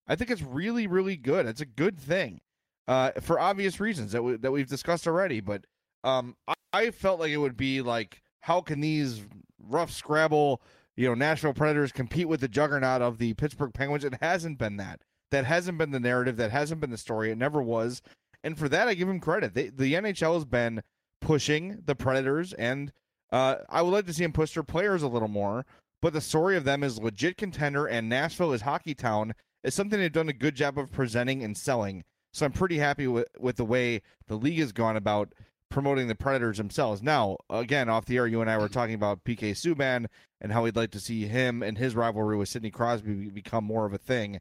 I 0.07 0.15
think 0.15 0.31
it's 0.31 0.41
really, 0.41 0.87
really 0.87 1.17
good. 1.17 1.45
It's 1.45 1.61
a 1.61 1.65
good 1.65 1.99
thing 1.99 2.41
uh, 2.87 3.11
for 3.21 3.39
obvious 3.39 3.79
reasons 3.79 4.11
that 4.11 4.23
we, 4.23 4.37
that 4.37 4.51
we've 4.51 4.67
discussed 4.67 5.07
already. 5.07 5.39
But 5.39 5.65
um, 6.03 6.35
I, 6.47 6.53
I 6.73 6.91
felt 6.91 7.19
like 7.19 7.31
it 7.31 7.37
would 7.37 7.57
be 7.57 7.81
like, 7.81 8.21
how 8.41 8.61
can 8.61 8.81
these 8.81 9.23
rough 9.59 9.91
scrabble 9.91 10.61
you 10.97 11.07
know, 11.07 11.13
Nashville 11.13 11.53
Predators 11.53 11.91
compete 11.91 12.27
with 12.27 12.41
the 12.41 12.47
juggernaut 12.47 13.03
of 13.03 13.19
the 13.19 13.35
Pittsburgh 13.35 13.73
Penguins. 13.73 14.03
It 14.03 14.15
hasn't 14.19 14.57
been 14.57 14.77
that. 14.77 15.01
That 15.29 15.45
hasn't 15.45 15.77
been 15.77 15.91
the 15.91 15.99
narrative. 15.99 16.37
That 16.37 16.51
hasn't 16.51 16.81
been 16.81 16.89
the 16.89 16.97
story. 16.97 17.29
It 17.31 17.37
never 17.37 17.61
was. 17.61 18.01
And 18.47 18.57
for 18.57 18.69
that, 18.69 18.87
I 18.87 18.93
give 18.93 19.09
him 19.09 19.19
credit. 19.19 19.55
They, 19.55 19.67
the 19.67 19.95
NHL 19.95 20.35
has 20.35 20.45
been 20.45 20.81
pushing 21.19 21.81
the 21.83 21.95
Predators, 21.95 22.53
and 22.53 22.93
uh, 23.29 23.55
I 23.69 23.81
would 23.81 23.91
like 23.91 24.05
to 24.05 24.13
see 24.13 24.23
him 24.23 24.31
push 24.31 24.53
their 24.53 24.63
players 24.63 25.03
a 25.03 25.09
little 25.09 25.27
more. 25.27 25.65
But 26.01 26.13
the 26.13 26.21
story 26.21 26.55
of 26.55 26.63
them 26.63 26.81
is 26.81 26.97
legit 26.97 27.35
contender, 27.35 27.85
and 27.85 28.07
Nashville 28.07 28.53
is 28.53 28.61
hockey 28.61 28.95
town 28.95 29.33
is 29.65 29.75
something 29.75 29.99
they've 29.99 30.09
done 30.09 30.29
a 30.29 30.33
good 30.33 30.55
job 30.55 30.79
of 30.79 30.93
presenting 30.93 31.43
and 31.43 31.57
selling. 31.57 32.05
So 32.31 32.45
I'm 32.45 32.53
pretty 32.53 32.77
happy 32.77 33.05
with, 33.05 33.27
with 33.37 33.57
the 33.57 33.65
way 33.65 34.01
the 34.27 34.37
league 34.37 34.59
has 34.59 34.71
gone 34.71 34.95
about 34.95 35.33
promoting 35.69 36.07
the 36.07 36.15
Predators 36.15 36.55
themselves. 36.55 37.03
Now, 37.03 37.39
again, 37.49 37.89
off 37.89 38.05
the 38.05 38.15
air, 38.15 38.27
you 38.27 38.39
and 38.39 38.49
I 38.49 38.57
were 38.57 38.69
talking 38.69 38.95
about 38.95 39.25
PK 39.25 39.51
Subban 39.51 40.05
and 40.39 40.53
how 40.53 40.63
we'd 40.63 40.77
like 40.77 40.91
to 40.91 41.01
see 41.01 41.27
him 41.27 41.61
and 41.61 41.77
his 41.77 41.97
rivalry 41.97 42.37
with 42.37 42.47
Sidney 42.47 42.71
Crosby 42.71 43.29
become 43.29 43.65
more 43.65 43.85
of 43.85 43.93
a 43.93 43.97
thing. 43.97 44.39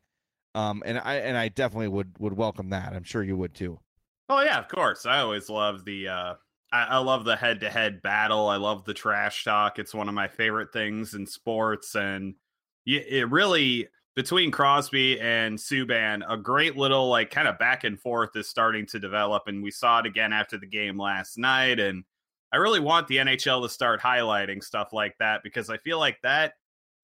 Um, 0.54 0.84
and 0.86 0.96
I 0.96 1.16
and 1.16 1.36
I 1.36 1.48
definitely 1.48 1.88
would 1.88 2.12
would 2.20 2.34
welcome 2.34 2.70
that. 2.70 2.92
I'm 2.92 3.02
sure 3.02 3.24
you 3.24 3.36
would 3.36 3.52
too. 3.52 3.80
Oh 4.28 4.40
yeah, 4.42 4.58
of 4.58 4.68
course. 4.68 5.06
I 5.06 5.20
always 5.20 5.48
love 5.48 5.84
the 5.84 6.08
uh, 6.08 6.34
I, 6.72 6.82
I 6.84 6.98
love 6.98 7.24
the 7.24 7.36
head 7.36 7.60
to 7.60 7.70
head 7.70 8.02
battle. 8.02 8.48
I 8.48 8.56
love 8.56 8.84
the 8.84 8.94
trash 8.94 9.44
talk. 9.44 9.78
It's 9.78 9.94
one 9.94 10.08
of 10.08 10.14
my 10.14 10.28
favorite 10.28 10.72
things 10.72 11.14
in 11.14 11.26
sports, 11.26 11.94
and 11.94 12.34
it 12.84 13.30
really 13.30 13.88
between 14.14 14.50
Crosby 14.50 15.20
and 15.20 15.58
Subban, 15.58 16.22
a 16.28 16.36
great 16.36 16.76
little 16.76 17.08
like 17.08 17.30
kind 17.30 17.46
of 17.48 17.58
back 17.58 17.84
and 17.84 18.00
forth 18.00 18.34
is 18.36 18.48
starting 18.48 18.86
to 18.86 18.98
develop, 18.98 19.44
and 19.46 19.62
we 19.62 19.70
saw 19.70 20.00
it 20.00 20.06
again 20.06 20.32
after 20.32 20.58
the 20.58 20.66
game 20.66 20.98
last 20.98 21.38
night. 21.38 21.78
And 21.78 22.04
I 22.52 22.56
really 22.56 22.80
want 22.80 23.08
the 23.08 23.18
NHL 23.18 23.62
to 23.62 23.68
start 23.68 24.00
highlighting 24.00 24.62
stuff 24.62 24.92
like 24.92 25.16
that 25.18 25.42
because 25.44 25.70
I 25.70 25.76
feel 25.78 25.98
like 25.98 26.18
that 26.22 26.54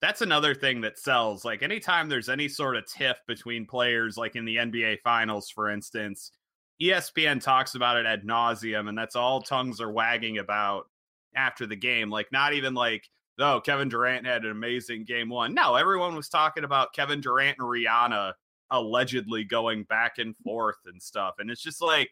that's 0.01 0.23
another 0.23 0.55
thing 0.55 0.81
that 0.81 0.99
sells. 0.99 1.45
Like 1.45 1.63
anytime 1.63 2.09
there's 2.09 2.29
any 2.29 2.49
sort 2.49 2.77
of 2.77 2.87
tiff 2.87 3.19
between 3.29 3.67
players, 3.67 4.17
like 4.17 4.35
in 4.35 4.45
the 4.45 4.57
NBA 4.57 4.99
Finals, 5.05 5.49
for 5.51 5.71
instance, 5.71 6.33
ESPN 6.83 7.41
talks 7.41 7.75
about 7.75 7.97
it 7.97 8.07
ad 8.07 8.25
nauseum, 8.25 8.89
and 8.89 8.99
that's 8.99 9.17
all 9.17 9.41
tongues 9.41 9.81
are 9.81 9.93
wagging 9.93 10.39
about 10.39 10.89
after 11.37 11.67
the 11.67 11.77
game. 11.77 12.11
Like 12.11 12.33
not 12.33 12.55
even 12.55 12.75
like 12.75 13.09
oh, 13.39 13.61
Kevin 13.61 13.89
Durant 13.89 14.27
had 14.27 14.45
an 14.45 14.51
amazing 14.51 15.05
game 15.05 15.29
one. 15.29 15.55
No, 15.55 15.75
everyone 15.75 16.15
was 16.15 16.29
talking 16.29 16.65
about 16.65 16.93
Kevin 16.93 17.21
Durant 17.21 17.59
and 17.59 17.67
Rihanna 17.67 18.33
allegedly 18.71 19.45
going 19.45 19.85
back 19.85 20.19
and 20.19 20.37
forth 20.39 20.79
and 20.87 21.03
stuff. 21.03 21.35
And 21.39 21.51
it's 21.51 21.63
just 21.63 21.83
like 21.83 22.11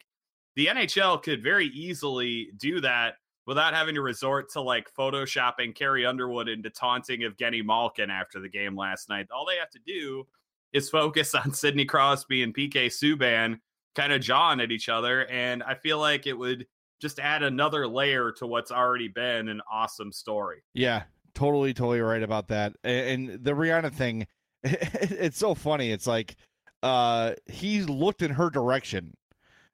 the 0.55 0.67
NHL 0.67 1.21
could 1.23 1.41
very 1.41 1.67
easily 1.67 2.49
do 2.57 2.81
that 2.81 3.15
without 3.47 3.73
having 3.73 3.95
to 3.95 4.01
resort 4.01 4.51
to 4.51 4.61
like 4.61 4.87
photoshopping 4.97 5.75
Carrie 5.75 6.05
Underwood 6.05 6.47
into 6.47 6.69
taunting 6.69 7.21
Evgeny 7.21 7.63
Malkin 7.63 8.11
after 8.11 8.39
the 8.39 8.49
game 8.49 8.75
last 8.75 9.09
night. 9.09 9.27
All 9.33 9.45
they 9.45 9.57
have 9.57 9.71
to 9.71 9.79
do 9.85 10.27
is 10.73 10.89
focus 10.89 11.33
on 11.33 11.53
Sidney 11.53 11.85
Crosby 11.85 12.43
and 12.43 12.53
PK 12.53 12.87
Subban 12.87 13.59
kind 13.95 14.13
of 14.13 14.21
jawing 14.21 14.59
at 14.59 14.71
each 14.71 14.89
other. 14.89 15.27
And 15.27 15.63
I 15.63 15.75
feel 15.75 15.99
like 15.99 16.27
it 16.27 16.33
would 16.33 16.65
just 17.01 17.19
add 17.19 17.43
another 17.43 17.87
layer 17.87 18.31
to 18.33 18.47
what's 18.47 18.71
already 18.71 19.07
been 19.07 19.49
an 19.49 19.61
awesome 19.71 20.11
story. 20.11 20.63
Yeah, 20.73 21.03
totally, 21.33 21.73
totally 21.73 22.01
right 22.01 22.23
about 22.23 22.47
that. 22.49 22.73
And 22.83 23.43
the 23.43 23.51
Rihanna 23.51 23.93
thing, 23.93 24.27
it's 24.63 25.37
so 25.37 25.55
funny. 25.55 25.91
It's 25.91 26.07
like 26.07 26.35
uh 26.83 27.33
he 27.45 27.83
looked 27.83 28.23
in 28.23 28.31
her 28.31 28.49
direction, 28.49 29.15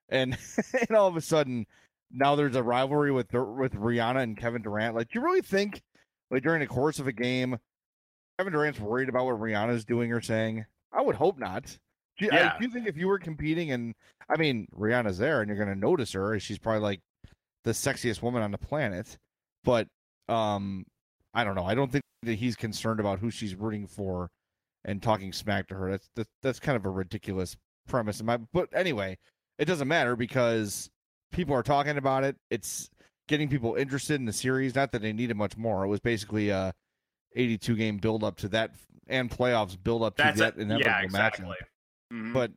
and 0.10 0.38
and 0.88 0.98
all 0.98 1.08
of 1.08 1.16
a 1.16 1.22
sudden 1.22 1.66
now 2.12 2.36
there's 2.36 2.56
a 2.56 2.64
rivalry 2.64 3.12
with 3.12 3.34
with 3.34 3.74
Rihanna 3.74 4.24
and 4.24 4.38
Kevin 4.38 4.62
Durant. 4.62 4.96
Like, 4.96 5.10
do 5.10 5.20
you 5.20 5.26
really 5.26 5.42
think 5.42 5.82
like 6.32 6.44
during 6.44 6.62
the 6.62 6.68
course 6.68 7.00
of 7.00 7.08
a 7.08 7.12
game, 7.12 7.58
Kevin 8.38 8.54
Durant's 8.54 8.80
worried 8.80 9.10
about 9.10 9.26
what 9.26 9.40
Rihanna's 9.40 9.86
doing 9.86 10.12
or 10.12 10.22
saying? 10.22 10.66
I 10.92 11.02
would 11.02 11.16
hope 11.16 11.38
not. 11.38 11.78
Do 12.18 12.26
you, 12.26 12.32
yeah. 12.34 12.54
I, 12.56 12.58
do 12.58 12.66
you 12.66 12.72
think 12.72 12.88
if 12.88 12.98
you 12.98 13.08
were 13.08 13.20
competing 13.20 13.72
and 13.72 13.94
I 14.30 14.38
mean 14.38 14.68
Rihanna's 14.78 15.18
there 15.18 15.42
and 15.42 15.50
you're 15.50 15.58
going 15.58 15.74
to 15.74 15.80
notice 15.80 16.14
her, 16.14 16.40
she's 16.40 16.58
probably 16.58 16.82
like 16.82 17.02
the 17.64 17.72
sexiest 17.72 18.22
woman 18.22 18.42
on 18.42 18.52
the 18.52 18.58
planet. 18.58 19.18
But 19.64 19.88
um, 20.28 20.86
I 21.34 21.44
don't 21.44 21.56
know. 21.56 21.66
I 21.66 21.76
don't 21.76 21.92
think 21.92 22.04
that 22.24 22.36
he's 22.36 22.56
concerned 22.56 23.00
about 23.00 23.20
who 23.20 23.30
she's 23.30 23.56
rooting 23.56 23.88
for 23.88 24.30
and 24.86 25.02
talking 25.02 25.34
smack 25.34 25.68
to 25.68 25.76
her. 25.76 25.92
That's 25.92 26.10
that's, 26.16 26.30
that's 26.42 26.60
kind 26.60 26.76
of 26.76 26.86
a 26.86 26.90
ridiculous 26.90 27.56
premise. 27.88 28.20
In 28.20 28.26
my, 28.26 28.38
but 28.54 28.70
anyway, 28.74 29.18
it 29.60 29.66
doesn't 29.66 29.88
matter 29.88 30.16
because 30.16 30.90
people 31.32 31.56
are 31.56 31.64
talking 31.64 31.98
about 31.98 32.24
it. 32.24 32.36
It's 32.50 32.90
getting 33.28 33.50
people 33.50 33.76
interested 33.76 34.16
in 34.16 34.26
the 34.26 34.34
series. 34.34 34.76
Not 34.76 34.92
that 34.94 35.02
they 35.02 35.14
needed 35.14 35.38
much 35.38 35.58
more. 35.58 35.84
It 35.84 35.90
was 35.90 36.00
basically 36.00 36.50
a 36.50 36.74
82 37.36 37.76
game 37.76 37.98
build 37.98 38.24
up 38.24 38.38
to 38.38 38.48
that 38.50 38.72
and 39.08 39.30
playoffs 39.30 39.78
build 39.82 40.04
up 40.04 40.18
to 40.18 40.24
That's 40.24 40.40
that 40.40 40.58
a, 40.58 40.62
inevitable 40.62 40.92
yeah, 40.92 41.02
exactly. 41.02 41.46
matchup. 41.46 41.54
Mm-hmm. 42.14 42.34
But 42.34 42.52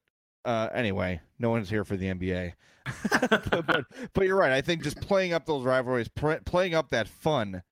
uh, 0.45 0.69
anyway, 0.75 1.21
no 1.39 1.51
one's 1.51 1.71
here 1.71 1.85
for 1.85 1.97
the 1.97 2.07
NBA. 2.07 2.53
but, 3.11 3.51
but, 3.67 3.85
but, 4.13 4.27
you're 4.27 4.39
right. 4.39 4.53
I 4.53 4.61
think 4.61 4.83
just 4.83 5.01
playing 5.01 5.33
up 5.33 5.47
those 5.47 5.65
rivalries, 5.65 6.09
pr- 6.09 6.35
playing 6.45 6.75
up 6.75 6.91
that 6.91 7.09
fun, 7.09 7.63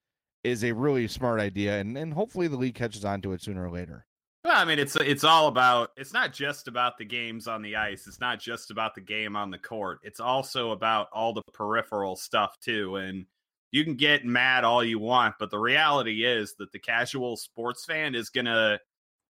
is 0.44 0.64
a 0.64 0.72
really 0.72 1.08
smart 1.08 1.40
idea, 1.40 1.78
and, 1.78 1.96
and 1.96 2.14
hopefully 2.14 2.48
the 2.48 2.56
league 2.56 2.74
catches 2.74 3.04
on 3.04 3.20
to 3.22 3.32
it 3.32 3.42
sooner 3.42 3.66
or 3.66 3.70
later. 3.70 4.06
Well, 4.44 4.56
I 4.56 4.64
mean, 4.64 4.78
it's 4.78 4.96
it's 4.96 5.24
all 5.24 5.48
about. 5.48 5.90
It's 5.96 6.12
not 6.12 6.32
just 6.32 6.68
about 6.68 6.96
the 6.96 7.04
games 7.04 7.48
on 7.48 7.60
the 7.60 7.76
ice. 7.76 8.06
It's 8.06 8.20
not 8.20 8.38
just 8.38 8.70
about 8.70 8.94
the 8.94 9.00
game 9.00 9.34
on 9.34 9.50
the 9.50 9.58
court. 9.58 9.98
It's 10.04 10.20
also 10.20 10.70
about 10.70 11.08
all 11.12 11.34
the 11.34 11.42
peripheral 11.52 12.14
stuff 12.16 12.56
too. 12.60 12.96
And 12.96 13.26
you 13.72 13.84
can 13.84 13.96
get 13.96 14.24
mad 14.24 14.64
all 14.64 14.82
you 14.84 14.98
want, 15.00 15.34
but 15.40 15.50
the 15.50 15.58
reality 15.58 16.24
is 16.24 16.54
that 16.58 16.72
the 16.72 16.78
casual 16.78 17.36
sports 17.36 17.84
fan 17.84 18.14
is 18.14 18.30
gonna 18.30 18.78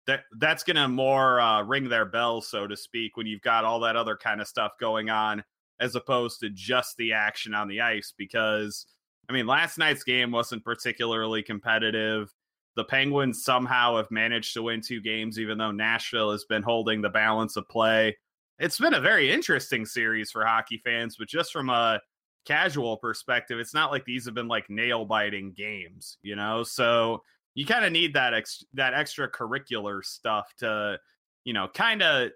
that 0.08 0.24
that's 0.38 0.64
going 0.64 0.76
to 0.76 0.88
more 0.88 1.38
uh, 1.38 1.62
ring 1.62 1.88
their 1.88 2.06
bell, 2.06 2.40
so 2.40 2.66
to 2.66 2.76
speak, 2.76 3.16
when 3.16 3.26
you've 3.26 3.42
got 3.42 3.64
all 3.64 3.78
that 3.80 3.94
other 3.94 4.16
kind 4.16 4.40
of 4.40 4.48
stuff 4.48 4.72
going 4.80 5.10
on, 5.10 5.44
as 5.80 5.94
opposed 5.94 6.40
to 6.40 6.48
just 6.50 6.96
the 6.96 7.12
action 7.12 7.54
on 7.54 7.68
the 7.68 7.82
ice. 7.82 8.14
Because 8.16 8.86
I 9.28 9.34
mean, 9.34 9.46
last 9.46 9.76
night's 9.76 10.02
game 10.02 10.32
wasn't 10.32 10.64
particularly 10.64 11.42
competitive. 11.42 12.32
The 12.74 12.84
Penguins 12.84 13.44
somehow 13.44 13.96
have 13.98 14.10
managed 14.10 14.54
to 14.54 14.62
win 14.62 14.80
two 14.80 15.02
games, 15.02 15.38
even 15.38 15.58
though 15.58 15.72
Nashville 15.72 16.32
has 16.32 16.46
been 16.46 16.62
holding 16.62 17.02
the 17.02 17.10
balance 17.10 17.56
of 17.56 17.68
play. 17.68 18.16
It's 18.58 18.78
been 18.78 18.94
a 18.94 19.00
very 19.00 19.30
interesting 19.30 19.84
series 19.84 20.30
for 20.30 20.44
hockey 20.44 20.80
fans, 20.82 21.16
but 21.18 21.28
just 21.28 21.52
from 21.52 21.68
a 21.68 22.00
casual 22.46 22.96
perspective, 22.96 23.58
it's 23.58 23.74
not 23.74 23.90
like 23.90 24.04
these 24.06 24.24
have 24.24 24.34
been 24.34 24.48
like 24.48 24.70
nail 24.70 25.04
biting 25.04 25.52
games, 25.52 26.16
you 26.22 26.34
know? 26.34 26.62
So 26.62 27.22
you 27.58 27.66
kind 27.66 27.84
of 27.84 27.90
need 27.90 28.14
that 28.14 28.34
ex- 28.34 28.64
that 28.72 28.94
extracurricular 28.94 30.04
stuff 30.04 30.54
to 30.58 30.96
you 31.42 31.52
know 31.52 31.66
kind 31.74 32.02
of 32.02 32.30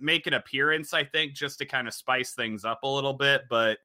make 0.00 0.26
an 0.26 0.32
appearance 0.32 0.94
i 0.94 1.04
think 1.04 1.34
just 1.34 1.58
to 1.58 1.66
kind 1.66 1.86
of 1.86 1.92
spice 1.92 2.32
things 2.32 2.64
up 2.64 2.82
a 2.82 2.88
little 2.88 3.12
bit 3.12 3.42
but 3.50 3.78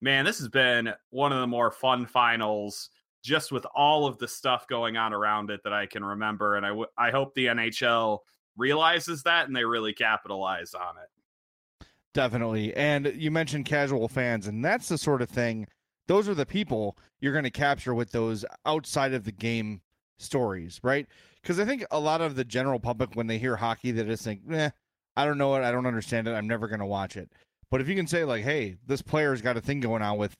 man 0.00 0.24
this 0.24 0.38
has 0.38 0.48
been 0.48 0.92
one 1.10 1.32
of 1.32 1.38
the 1.38 1.46
more 1.46 1.70
fun 1.70 2.04
finals 2.04 2.90
just 3.22 3.52
with 3.52 3.64
all 3.76 4.06
of 4.06 4.18
the 4.18 4.26
stuff 4.26 4.66
going 4.66 4.96
on 4.96 5.12
around 5.12 5.50
it 5.50 5.60
that 5.62 5.72
i 5.72 5.86
can 5.86 6.04
remember 6.04 6.56
and 6.56 6.66
I, 6.66 6.70
w- 6.70 6.88
I 6.98 7.10
hope 7.12 7.32
the 7.34 7.46
nhl 7.46 8.18
realizes 8.56 9.22
that 9.22 9.46
and 9.46 9.54
they 9.54 9.64
really 9.64 9.92
capitalize 9.92 10.74
on 10.74 10.94
it. 10.96 11.86
Definitely 12.12 12.74
and 12.74 13.12
you 13.14 13.30
mentioned 13.30 13.66
casual 13.66 14.08
fans 14.08 14.48
and 14.48 14.64
that's 14.64 14.88
the 14.88 14.98
sort 14.98 15.22
of 15.22 15.28
thing 15.28 15.68
those 16.08 16.28
are 16.28 16.34
the 16.34 16.46
people 16.46 16.96
you're 17.20 17.32
going 17.32 17.44
to 17.44 17.50
capture 17.50 17.94
with 17.94 18.10
those 18.10 18.44
outside 18.66 19.14
of 19.14 19.24
the 19.24 19.32
game 19.32 19.80
stories, 20.18 20.80
right? 20.82 21.06
because 21.44 21.60
I 21.60 21.66
think 21.66 21.84
a 21.90 22.00
lot 22.00 22.22
of 22.22 22.36
the 22.36 22.44
general 22.44 22.80
public, 22.80 23.14
when 23.14 23.26
they 23.26 23.36
hear 23.36 23.56
hockey, 23.56 23.90
they 23.90 24.02
just 24.04 24.24
think, 24.24 24.40
eh, 24.50 24.70
I 25.14 25.26
don't 25.26 25.36
know 25.36 25.54
it. 25.56 25.62
I 25.62 25.70
don't 25.70 25.84
understand 25.84 26.26
it. 26.26 26.32
I'm 26.32 26.48
never 26.48 26.68
going 26.68 26.80
to 26.80 26.86
watch 26.86 27.18
it. 27.18 27.30
But 27.70 27.82
if 27.82 27.88
you 27.88 27.94
can 27.94 28.06
say, 28.06 28.24
like, 28.24 28.44
hey, 28.44 28.78
this 28.86 29.02
player's 29.02 29.42
got 29.42 29.58
a 29.58 29.60
thing 29.60 29.80
going 29.80 30.00
on 30.00 30.16
with 30.16 30.34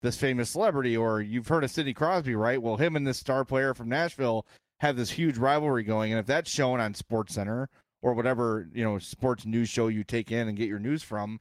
this 0.00 0.16
famous 0.16 0.48
celebrity, 0.48 0.96
or 0.96 1.20
you've 1.20 1.48
heard 1.48 1.64
of 1.64 1.70
Sidney 1.70 1.92
Crosby, 1.92 2.34
right? 2.34 2.62
Well, 2.62 2.78
him 2.78 2.96
and 2.96 3.06
this 3.06 3.18
star 3.18 3.44
player 3.44 3.74
from 3.74 3.90
Nashville 3.90 4.46
have 4.80 4.96
this 4.96 5.10
huge 5.10 5.36
rivalry 5.36 5.82
going. 5.82 6.12
And 6.12 6.20
if 6.20 6.26
that's 6.26 6.50
shown 6.50 6.80
on 6.80 6.94
Sports 6.94 7.34
Center 7.34 7.68
or 8.00 8.14
whatever, 8.14 8.68
you 8.72 8.84
know, 8.84 8.98
sports 8.98 9.44
news 9.44 9.68
show 9.68 9.88
you 9.88 10.02
take 10.02 10.32
in 10.32 10.48
and 10.48 10.56
get 10.56 10.68
your 10.68 10.78
news 10.78 11.02
from, 11.02 11.40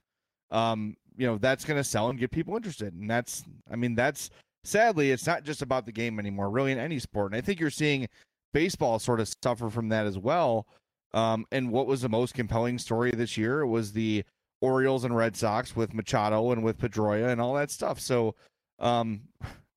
um, 0.51 0.98
you 1.15 1.25
know, 1.25 1.38
that's 1.38 1.63
going 1.63 1.79
to 1.79 1.84
sell 1.84 2.10
and 2.10 2.19
get 2.19 2.31
people 2.31 2.57
interested. 2.57 2.93
And 2.93 3.10
that's, 3.10 3.46
I 3.72 3.77
mean, 3.77 3.96
that's 3.96 4.31
sadly, 4.68 5.12
it's 5.12 5.26
not 5.26 5.44
just 5.44 5.62
about 5.62 5.86
the 5.86 5.92
game 5.92 6.20
anymore, 6.20 6.50
really, 6.50 6.72
in 6.72 6.80
any 6.80 7.00
sport. 7.00 7.32
And 7.32 7.38
I 7.38 7.42
think 7.42 7.60
you're 7.60 7.70
seeing 7.70 8.08
baseball 8.54 9.00
sort 9.00 9.20
of 9.20 9.34
suffer 9.44 9.70
from 9.70 9.90
that 9.90 10.06
as 10.06 10.18
well. 10.18 10.68
Um, 11.14 11.46
and 11.52 11.72
what 11.72 11.88
was 11.88 12.02
the 12.02 12.10
most 12.10 12.34
compelling 12.34 12.78
story 12.78 13.12
this 13.12 13.38
year 13.38 13.66
was 13.66 13.94
the 13.94 14.24
Orioles 14.62 15.04
and 15.04 15.16
Red 15.16 15.36
Sox 15.36 15.76
with 15.76 15.94
Machado 15.94 16.52
and 16.52 16.64
with 16.64 16.80
Pedroia 16.80 17.30
and 17.30 17.40
all 17.40 17.54
that 17.54 17.72
stuff. 17.72 18.00
So, 18.00 18.36
um, 18.80 19.22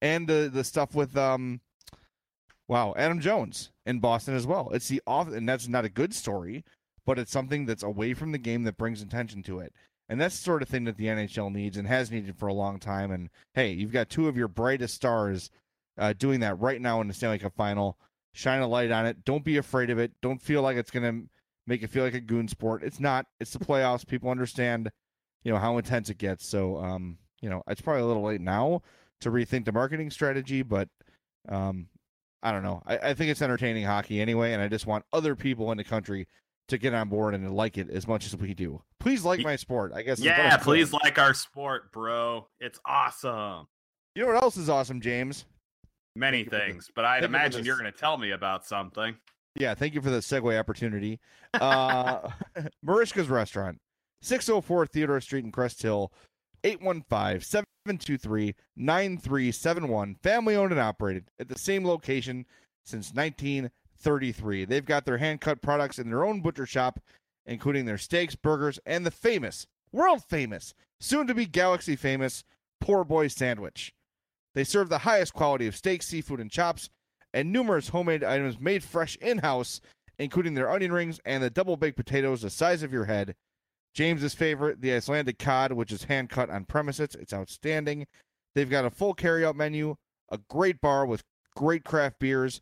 and 0.03 0.27
the 0.27 0.51
the 0.53 0.65
stuff 0.65 0.95
with 0.95 1.17
um, 1.17 1.61
wow, 2.69 2.95
Adam 2.97 3.21
Jones 3.21 3.71
in 3.87 4.01
Boston 4.01 4.35
as 4.35 4.47
well. 4.47 4.71
It's 4.73 4.89
the 4.89 5.03
off, 5.07 5.29
and 5.29 5.49
that's 5.49 5.69
not 5.69 5.85
a 5.85 5.91
good 5.91 6.15
story, 6.15 6.65
but 7.05 7.19
it's 7.19 7.33
something 7.33 7.67
that's 7.67 7.83
away 7.83 8.15
from 8.15 8.33
the 8.33 8.39
game 8.39 8.65
that 8.65 8.79
brings 8.79 9.03
attention 9.03 9.43
to 9.45 9.61
it. 9.61 9.73
And 10.11 10.21
that's 10.21 10.37
the 10.37 10.43
sort 10.43 10.61
of 10.61 10.69
thing 10.69 10.85
that 10.85 10.97
the 10.97 11.07
NHL 11.07 11.53
needs 11.53 11.77
and 11.77 11.87
has 11.87 12.11
needed 12.11 12.37
for 12.37 12.49
a 12.49 12.53
long 12.53 12.81
time. 12.81 13.13
And 13.13 13.31
hey, 13.55 13.71
you've 13.71 13.93
got 13.93 14.11
two 14.11 14.27
of 14.27 14.37
your 14.37 14.49
brightest 14.49 14.93
stars 14.93 15.51
uh, 15.97 16.13
doing 16.15 16.41
that 16.41 16.59
right 16.59 16.81
now 16.81 17.01
in 17.01 17.07
the 17.07 17.15
Stanley 17.15 17.39
Cup 17.39 17.55
final. 17.55 17.97
Shine 18.33 18.61
a 18.61 18.67
light 18.67 18.91
on 18.91 19.07
it. 19.07 19.25
Don't 19.25 19.45
be 19.45 19.57
afraid 19.57 19.89
of 19.89 20.01
it. 20.01 20.11
Don't 20.21 20.43
feel 20.43 20.63
like 20.63 20.77
it's 20.77 20.91
going 20.91 21.05
to 21.05 21.29
make 21.69 21.85
it 21.85 21.91
feel 21.91 22.03
like 22.03 22.15
a 22.15 22.21
goon 22.21 22.49
sport. 22.49 22.83
It's 22.83 22.99
not. 22.99 23.27
It's 23.39 23.53
the 23.53 23.65
playoffs. 23.65 24.05
People 24.05 24.31
understand, 24.31 24.91
you 25.45 25.53
know, 25.53 25.59
how 25.59 25.79
intense 25.79 26.11
it 26.11 26.19
gets. 26.19 26.45
So, 26.45 26.79
um, 26.79 27.17
you 27.41 27.49
know, 27.49 27.63
it's 27.69 27.81
probably 27.81 28.03
a 28.03 28.07
little 28.07 28.25
late 28.25 28.41
now 28.41 28.83
to 29.21 29.31
rethink 29.31 29.65
the 29.65 29.73
marketing 29.73 30.11
strategy, 30.11 30.63
but 30.63 30.89
um, 31.49 31.87
I 32.43 32.51
don't 32.51 32.65
know. 32.65 32.83
I, 32.85 32.99
I 32.99 33.15
think 33.15 33.31
it's 33.31 33.43
entertaining 33.43 33.85
hockey 33.85 34.21
anyway, 34.21 34.55
and 34.55 34.63
I 34.63 34.67
just 34.67 34.87
want 34.87 35.05
other 35.13 35.37
people 35.37 35.71
in 35.71 35.79
the 35.79 35.85
country 35.85 36.27
to 36.71 36.79
get 36.79 36.95
on 36.95 37.09
board 37.09 37.35
and 37.35 37.55
like 37.55 37.79
it 37.79 37.91
as 37.91 38.09
much 38.09 38.27
as 38.27 38.37
we 38.37 38.55
do. 38.55 38.83
Please 38.99 39.25
like 39.25 39.41
my 39.41 39.57
sport. 39.57 39.93
I 39.95 40.03
guess. 40.03 40.19
Yeah, 40.19 40.57
please 40.57 40.93
like 40.93 41.19
our 41.19 41.35
sport, 41.35 41.93
bro. 41.93 42.49
It's 42.61 42.81
awesome. 42.85 43.67
You 44.15 44.23
know 44.23 44.33
what 44.33 44.43
else 44.43 44.57
is 44.57 44.69
awesome, 44.69 45.01
James? 45.01 45.45
Many 46.17 46.43
things, 46.45 46.91
but 46.95 47.05
I'd 47.05 47.23
imagine 47.23 47.65
you're 47.65 47.79
going 47.79 47.91
to 47.91 47.97
tell 47.97 48.19
me 48.19 48.33
about 48.33 48.67
something. 48.67 49.17
Yeah, 49.55 49.75
thank 49.75 49.95
you 49.95 50.01
for 50.01 50.11
the 50.11 50.19
segue 50.19 50.59
opportunity. 50.59 51.21
Uh, 51.53 52.31
Merichka's 52.87 53.29
Restaurant, 53.29 53.77
604 54.23 54.87
Theodore 54.87 55.21
Street 55.21 55.45
in 55.45 55.51
Crest 55.51 55.83
Hill, 55.83 56.13
815 56.63 57.41
723 57.41 58.55
9371. 58.77 60.15
Family 60.23 60.55
owned 60.55 60.71
and 60.71 60.81
operated 60.81 61.25
at 61.41 61.49
the 61.49 61.59
same 61.59 61.85
location 61.85 62.47
since 62.85 63.13
1933. 64.05 64.65
They've 64.65 64.85
got 64.85 65.05
their 65.05 65.19
hand 65.19 65.41
cut 65.41 65.61
products 65.61 65.99
in 65.99 66.09
their 66.09 66.25
own 66.25 66.41
butcher 66.41 66.67
shop, 66.67 67.01
including 67.47 67.85
their 67.85 67.99
steaks, 67.99 68.35
burgers, 68.35 68.79
and 68.87 69.05
the 69.05 69.11
famous, 69.11 69.67
world 69.93 70.23
famous, 70.29 70.75
soon 71.01 71.27
to 71.27 71.35
be 71.35 71.47
galaxy 71.47 71.97
famous, 71.97 72.45
Poor 72.81 73.05
Boy 73.05 73.29
Sandwich. 73.29 73.93
They 74.55 74.65
serve 74.65 74.89
the 74.89 74.99
highest 74.99 75.35
quality 75.35 75.67
of 75.67 75.77
steak, 75.77 76.03
seafood, 76.03 76.41
and 76.41 76.51
chops, 76.51 76.89
and 77.33 77.53
numerous 77.53 77.89
homemade 77.89 78.25
items 78.25 78.59
made 78.59 78.83
fresh 78.83 79.17
in 79.17 79.39
house, 79.39 79.81
including 80.19 80.55
their 80.55 80.71
onion 80.71 80.93
rings 80.93 81.21
and 81.25 81.43
the 81.43 81.51
double 81.51 81.77
baked 81.77 81.97
potatoes 81.97 82.43
the 82.43 82.51
size 82.51 82.83
of 82.83 82.93
your 82.93 83.05
head. 83.05 83.35
James's 83.95 84.35
favorite, 84.35 84.81
the 84.81 84.93
Icelandic 84.93 85.39
cod, 85.39 85.73
which 85.73 85.93
is 85.93 86.05
hand 86.05 86.31
cut 86.31 86.51
on 86.51 86.65
premises. 86.65 87.17
It's 87.19 87.33
outstanding. 87.33 88.07
They've 88.55 88.71
got 88.71 88.85
a 88.85 88.91
full 88.91 89.15
carryout 89.15 89.55
menu, 89.55 89.97
a 90.31 90.39
great 90.49 90.81
bar 90.81 91.07
with 91.07 91.23
great 91.57 91.85
craft 91.85 92.19
beers. 92.19 92.61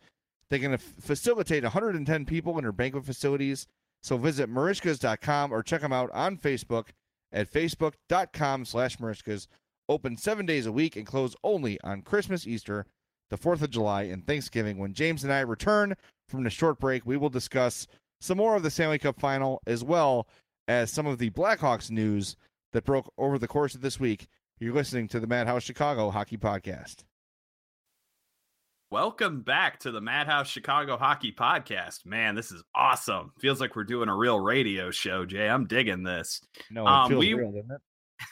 They 0.51 0.59
can 0.59 0.75
f- 0.75 0.95
facilitate 1.01 1.63
110 1.63 2.25
people 2.25 2.57
in 2.59 2.65
their 2.65 2.73
banquet 2.73 3.05
facilities. 3.05 3.67
So 4.03 4.17
visit 4.17 4.51
Merichkas.com 4.51 5.53
or 5.53 5.63
check 5.63 5.81
them 5.81 5.93
out 5.93 6.11
on 6.13 6.39
Facebook 6.39 6.89
at 7.33 7.51
facebook.com 7.53 8.65
slash 8.65 8.97
Merichkas. 8.99 9.47
Open 9.89 10.17
seven 10.17 10.47
days 10.47 10.67
a 10.67 10.73
week 10.73 10.97
and 10.97 11.07
close 11.07 11.35
only 11.43 11.79
on 11.83 12.03
Christmas, 12.03 12.47
Easter, 12.47 12.87
the 13.31 13.39
4th 13.39 13.63
of 13.63 13.71
July, 13.71 14.03
and 14.05 14.27
Thanksgiving. 14.27 14.79
When 14.79 14.95
James 14.95 15.25
and 15.25 15.33
I 15.33 15.41
return 15.41 15.95
from 16.29 16.45
the 16.45 16.51
short 16.51 16.79
break, 16.79 17.07
we 17.07 17.17
will 17.17 17.31
discuss 17.31 17.87
some 18.21 18.39
more 18.39 18.57
of 18.57 18.63
the 18.63 18.71
Stanley 18.71 18.99
Cup 18.99 19.19
final 19.19 19.63
as 19.67 19.83
well 19.83 20.29
as 20.67 20.93
some 20.93 21.07
of 21.07 21.19
the 21.19 21.31
Blackhawks 21.31 21.91
news 21.91 22.37
that 22.73 22.85
broke 22.85 23.11
over 23.17 23.39
the 23.39 23.49
course 23.49 23.75
of 23.75 23.81
this 23.81 23.99
week. 23.99 24.29
You're 24.61 24.75
listening 24.75 25.09
to 25.09 25.21
the 25.21 25.27
Madhouse 25.27 25.63
Chicago 25.63 26.11
Hockey 26.11 26.37
Podcast. 26.37 27.05
Welcome 28.91 29.43
back 29.43 29.81
to 29.81 29.91
the 29.91 30.01
Madhouse 30.01 30.49
Chicago 30.49 30.97
Hockey 30.97 31.31
Podcast. 31.31 32.07
Man, 32.07 32.35
this 32.35 32.51
is 32.51 32.63
awesome. 32.75 33.33
Feels 33.39 33.61
like 33.61 33.77
we're 33.77 33.85
doing 33.85 34.09
a 34.09 34.17
real 34.17 34.41
radio 34.41 34.91
show, 34.91 35.27
Jay. 35.27 35.47
I'm 35.47 35.67
digging 35.67 36.05
this. 36.05 36.41
No, 36.71 36.87
um, 36.87 37.15
we, 37.15 37.35
real, 37.35 37.53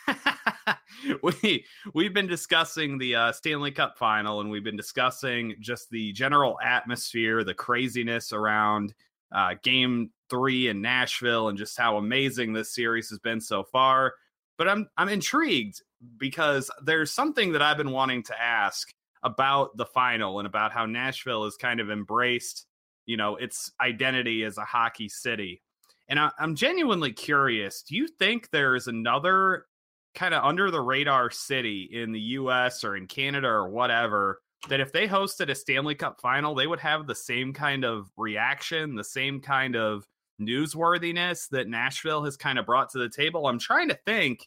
we 1.23 1.67
we've 1.93 2.15
been 2.15 2.27
discussing 2.27 2.97
the 2.97 3.17
uh, 3.17 3.33
Stanley 3.33 3.71
Cup 3.71 3.99
final, 3.99 4.41
and 4.41 4.51
we've 4.51 4.65
been 4.65 4.79
discussing 4.79 5.57
just 5.61 5.91
the 5.91 6.15
general 6.15 6.59
atmosphere, 6.65 7.45
the 7.45 7.53
craziness 7.53 8.33
around 8.33 8.95
uh, 9.33 9.57
Game 9.63 10.11
Three 10.31 10.69
in 10.69 10.81
Nashville, 10.81 11.51
and 11.51 11.59
just 11.59 11.77
how 11.77 11.99
amazing 11.99 12.55
this 12.55 12.75
series 12.75 13.11
has 13.11 13.19
been 13.19 13.43
so 13.43 13.63
far. 13.63 14.15
But 14.57 14.71
I'm 14.71 14.89
I'm 14.97 15.11
intrigued 15.11 15.83
because 16.17 16.71
there's 16.83 17.13
something 17.13 17.53
that 17.53 17.61
I've 17.61 17.77
been 17.77 17.91
wanting 17.91 18.23
to 18.23 18.43
ask 18.43 18.89
about 19.27 19.77
the 19.77 19.85
final 19.85 20.39
and 20.39 20.47
about 20.47 20.73
how 20.73 20.87
Nashville 20.87 21.45
has 21.45 21.57
kind 21.57 21.81
of 21.81 21.91
embraced, 21.91 22.67
you 23.07 23.17
know, 23.17 23.37
its 23.37 23.73
identity 23.81 24.45
as 24.45 24.57
a 24.57 24.65
hockey 24.65 25.09
city. 25.09 25.63
And 26.09 26.21
I, 26.21 26.31
am 26.39 26.55
genuinely 26.55 27.13
curious. 27.13 27.83
Do 27.83 27.97
you 27.97 28.07
think 28.07 28.51
there 28.51 28.77
is 28.77 28.87
another 28.87 29.67
kind 30.15 30.33
of 30.33 30.45
under 30.45 30.71
the 30.71 30.81
radar 30.81 31.31
city 31.31 31.91
in 31.93 32.13
the 32.13 32.21
US 32.21 32.85
or 32.85 32.97
in 32.97 33.07
Canada 33.07 33.49
or 33.49 33.69
whatever 33.69 34.41
that 34.69 34.81
if 34.81 34.93
they 34.93 35.09
hosted 35.09 35.51
a 35.51 35.55
Stanley 35.55 35.97
Cup 35.97 36.21
final, 36.21 36.55
they 36.55 36.69
would 36.69 36.81
have 36.81 37.07
the 37.07 37.15
same 37.15 37.53
kind 37.53 37.85
of 37.85 38.09
reaction, 38.17 38.95
the 38.95 39.05
same 39.05 39.41
kind 39.41 39.75
of 39.75 40.07
newsworthiness 40.41 41.49
that 41.51 41.69
Nashville 41.69 42.25
has 42.25 42.37
kind 42.37 42.59
of 42.59 42.67
brought 42.67 42.91
to 42.91 42.99
the 42.99 43.09
table? 43.09 43.49
I'm 43.49 43.59
trying 43.59 43.89
to 43.89 43.99
think 44.07 44.47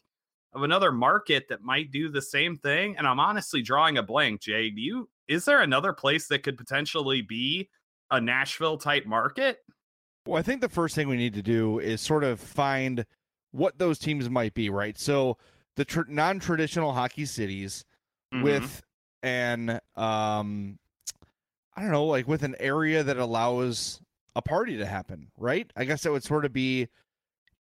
of 0.52 0.62
another 0.62 0.92
market 0.92 1.46
that 1.48 1.62
might 1.62 1.90
do 1.90 2.08
the 2.08 2.22
same 2.22 2.56
thing. 2.56 2.96
And 2.96 3.06
I'm 3.06 3.20
honestly 3.20 3.62
drawing 3.62 3.98
a 3.98 4.02
blank, 4.02 4.40
Jay. 4.40 4.70
Do 4.70 4.80
you 4.80 5.08
is 5.28 5.44
there 5.44 5.60
another 5.60 5.92
place 5.92 6.26
that 6.28 6.42
could 6.42 6.58
potentially 6.58 7.22
be 7.22 7.70
a 8.10 8.20
Nashville 8.20 8.78
type 8.78 9.06
market? 9.06 9.58
Well, 10.26 10.38
I 10.38 10.42
think 10.42 10.60
the 10.60 10.68
first 10.68 10.94
thing 10.94 11.08
we 11.08 11.16
need 11.16 11.34
to 11.34 11.42
do 11.42 11.78
is 11.78 12.00
sort 12.00 12.24
of 12.24 12.40
find 12.40 13.06
what 13.52 13.78
those 13.78 13.98
teams 13.98 14.28
might 14.28 14.54
be, 14.54 14.70
right? 14.70 14.98
So 14.98 15.38
the 15.76 15.84
tr- 15.84 16.02
non-traditional 16.08 16.92
hockey 16.92 17.24
cities 17.24 17.84
mm-hmm. 18.34 18.44
with 18.44 18.82
an 19.22 19.80
um 19.96 20.78
I 21.76 21.82
don't 21.82 21.92
know, 21.92 22.06
like 22.06 22.26
with 22.26 22.42
an 22.42 22.56
area 22.58 23.02
that 23.02 23.16
allows 23.16 24.00
a 24.36 24.42
party 24.42 24.76
to 24.78 24.86
happen, 24.86 25.28
right? 25.36 25.70
I 25.76 25.84
guess 25.84 26.02
that 26.02 26.12
would 26.12 26.24
sort 26.24 26.44
of 26.44 26.52
be 26.52 26.88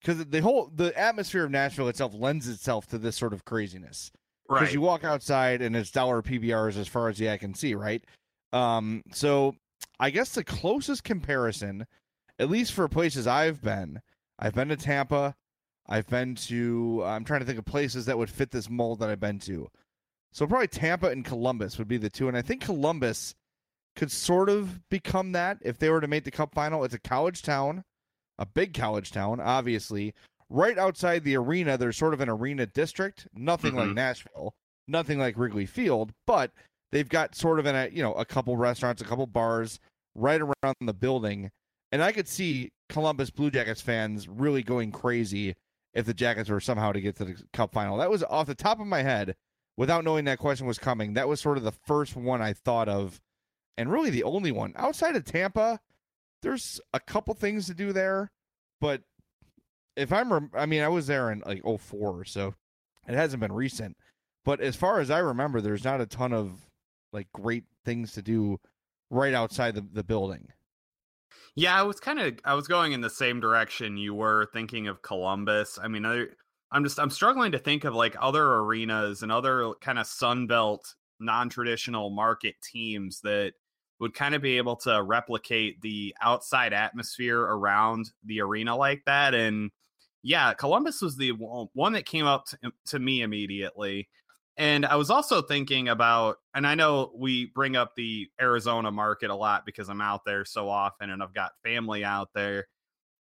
because 0.01 0.25
the 0.25 0.41
whole 0.41 0.71
the 0.73 0.97
atmosphere 0.97 1.43
of 1.43 1.51
Nashville 1.51 1.87
itself 1.87 2.13
lends 2.13 2.47
itself 2.47 2.87
to 2.87 2.97
this 2.97 3.15
sort 3.15 3.33
of 3.33 3.45
craziness. 3.45 4.11
Because 4.47 4.63
right. 4.63 4.73
you 4.73 4.81
walk 4.81 5.03
outside 5.03 5.61
and 5.61 5.75
it's 5.75 5.91
dollar 5.91 6.23
PBRs 6.23 6.75
as 6.77 6.87
far 6.87 7.07
as 7.07 7.17
the 7.17 7.29
eye 7.29 7.37
can 7.37 7.53
see, 7.53 7.75
right? 7.75 8.03
Um, 8.51 9.03
so 9.13 9.55
I 9.99 10.09
guess 10.09 10.33
the 10.33 10.43
closest 10.43 11.03
comparison, 11.03 11.85
at 12.39 12.49
least 12.49 12.73
for 12.73 12.87
places 12.87 13.27
I've 13.27 13.61
been, 13.61 14.01
I've 14.39 14.55
been 14.55 14.69
to 14.69 14.75
Tampa, 14.75 15.35
I've 15.87 16.07
been 16.07 16.35
to 16.35 17.03
I'm 17.05 17.25
trying 17.25 17.41
to 17.41 17.45
think 17.45 17.59
of 17.59 17.65
places 17.65 18.05
that 18.05 18.17
would 18.17 18.29
fit 18.29 18.51
this 18.51 18.69
mold 18.69 18.99
that 18.99 19.09
I've 19.09 19.19
been 19.19 19.39
to. 19.39 19.69
So 20.31 20.47
probably 20.47 20.67
Tampa 20.67 21.07
and 21.07 21.25
Columbus 21.25 21.77
would 21.77 21.87
be 21.87 21.97
the 21.97 22.09
two, 22.09 22.27
and 22.27 22.37
I 22.37 22.41
think 22.41 22.61
Columbus 22.61 23.35
could 23.95 24.11
sort 24.11 24.49
of 24.49 24.87
become 24.89 25.33
that 25.33 25.57
if 25.61 25.77
they 25.77 25.89
were 25.89 26.01
to 26.01 26.07
make 26.07 26.23
the 26.23 26.31
Cup 26.31 26.53
final. 26.53 26.83
It's 26.83 26.93
a 26.93 26.99
college 26.99 27.41
town 27.41 27.83
a 28.39 28.45
big 28.45 28.73
college 28.73 29.11
town, 29.11 29.39
obviously. 29.39 30.15
Right 30.49 30.79
outside 30.79 31.23
the 31.23 31.35
arena, 31.35 31.77
there's 31.77 31.97
sort 31.97 32.15
of 32.15 32.21
an 32.21 32.29
arena 32.29 32.65
district. 32.65 33.27
Nothing 33.35 33.71
mm-hmm. 33.71 33.89
like 33.89 33.95
Nashville, 33.95 34.55
nothing 34.87 35.19
like 35.19 35.37
Wrigley 35.37 35.67
Field, 35.67 36.11
but 36.25 36.51
they've 36.91 37.07
got 37.07 37.35
sort 37.35 37.59
of 37.59 37.67
in 37.67 37.75
a 37.75 37.89
you 37.91 38.01
know 38.01 38.13
a 38.13 38.25
couple 38.25 38.57
restaurants, 38.57 39.01
a 39.01 39.05
couple 39.05 39.27
bars 39.27 39.79
right 40.15 40.41
around 40.41 40.75
the 40.81 40.93
building, 40.93 41.51
and 41.91 42.01
I 42.01 42.11
could 42.11 42.27
see 42.27 42.71
Columbus 42.87 43.29
Blue 43.29 43.51
Jackets 43.51 43.81
fans 43.81 44.27
really 44.27 44.63
going 44.63 44.91
crazy 44.91 45.55
if 45.93 46.07
the 46.07 46.13
Jackets 46.13 46.49
were 46.49 46.59
somehow 46.59 46.91
to 46.93 47.01
get 47.01 47.15
to 47.17 47.25
the 47.25 47.35
Cup 47.53 47.71
final. 47.71 47.97
That 47.97 48.09
was 48.09 48.23
off 48.23 48.47
the 48.47 48.55
top 48.55 48.79
of 48.79 48.87
my 48.87 49.03
head, 49.03 49.35
without 49.77 50.03
knowing 50.03 50.25
that 50.25 50.39
question 50.39 50.65
was 50.65 50.79
coming. 50.79 51.13
That 51.13 51.27
was 51.27 51.39
sort 51.39 51.57
of 51.57 51.63
the 51.63 51.71
first 51.71 52.15
one 52.15 52.41
I 52.41 52.53
thought 52.53 52.89
of, 52.89 53.21
and 53.77 53.91
really 53.91 54.09
the 54.09 54.23
only 54.23 54.51
one 54.51 54.73
outside 54.77 55.15
of 55.15 55.25
Tampa 55.25 55.79
there's 56.41 56.79
a 56.93 56.99
couple 56.99 57.33
things 57.33 57.67
to 57.67 57.73
do 57.73 57.93
there, 57.93 58.31
but 58.79 59.01
if 59.95 60.13
I'm, 60.13 60.31
rem- 60.31 60.51
I 60.53 60.65
mean, 60.65 60.81
I 60.81 60.87
was 60.87 61.07
there 61.07 61.31
in 61.31 61.43
like 61.45 61.63
04, 61.63 62.25
so 62.25 62.55
it 63.07 63.15
hasn't 63.15 63.41
been 63.41 63.51
recent. 63.51 63.97
But 64.45 64.61
as 64.61 64.75
far 64.75 64.99
as 64.99 65.11
I 65.11 65.19
remember, 65.19 65.61
there's 65.61 65.83
not 65.83 66.01
a 66.01 66.05
ton 66.05 66.33
of 66.33 66.51
like 67.11 67.27
great 67.33 67.65
things 67.85 68.13
to 68.13 68.21
do 68.21 68.59
right 69.09 69.33
outside 69.33 69.75
the, 69.75 69.85
the 69.91 70.03
building. 70.03 70.47
Yeah, 71.55 71.77
I 71.77 71.83
was 71.83 71.99
kind 71.99 72.19
of 72.19 72.39
I 72.45 72.53
was 72.53 72.67
going 72.67 72.93
in 72.93 73.01
the 73.01 73.09
same 73.09 73.39
direction 73.39 73.97
you 73.97 74.13
were 74.13 74.47
thinking 74.53 74.87
of 74.87 75.01
Columbus. 75.01 75.77
I 75.81 75.87
mean, 75.87 76.05
I, 76.05 76.25
I'm 76.71 76.83
just 76.83 76.99
I'm 76.99 77.09
struggling 77.09 77.51
to 77.51 77.59
think 77.59 77.83
of 77.83 77.93
like 77.93 78.15
other 78.19 78.45
arenas 78.45 79.23
and 79.23 79.31
other 79.31 79.73
kind 79.81 79.99
of 79.99 80.05
Sunbelt 80.05 80.79
non-traditional 81.19 82.11
market 82.11 82.55
teams 82.61 83.19
that 83.21 83.53
would 83.99 84.13
kind 84.13 84.33
of 84.33 84.41
be 84.41 84.57
able 84.57 84.75
to 84.77 85.03
replicate 85.03 85.81
the 85.81 86.15
outside 86.21 86.73
atmosphere 86.73 87.41
around 87.41 88.09
the 88.25 88.41
arena 88.41 88.75
like 88.75 89.03
that 89.05 89.33
and 89.33 89.71
yeah, 90.21 90.53
Columbus 90.53 91.01
was 91.01 91.15
the 91.15 91.31
one 91.31 91.93
that 91.93 92.05
came 92.05 92.25
up 92.25 92.45
to, 92.47 92.57
to 92.87 92.99
me 92.99 93.21
immediately. 93.21 94.09
And 94.57 94.85
I 94.85 94.97
was 94.97 95.09
also 95.09 95.41
thinking 95.41 95.87
about, 95.87 96.37
and 96.53 96.67
I 96.67 96.75
know 96.75 97.11
we 97.15 97.45
bring 97.45 97.77
up 97.77 97.95
the 97.95 98.27
Arizona 98.41 98.91
market 98.91 99.29
a 99.29 99.35
lot 99.35 99.65
because 99.65 99.89
I'm 99.89 100.01
out 100.01 100.25
there 100.25 100.43
so 100.43 100.67
often 100.67 101.09
and 101.09 101.23
I've 101.23 101.33
got 101.33 101.53
family 101.63 102.03
out 102.03 102.29
there. 102.35 102.67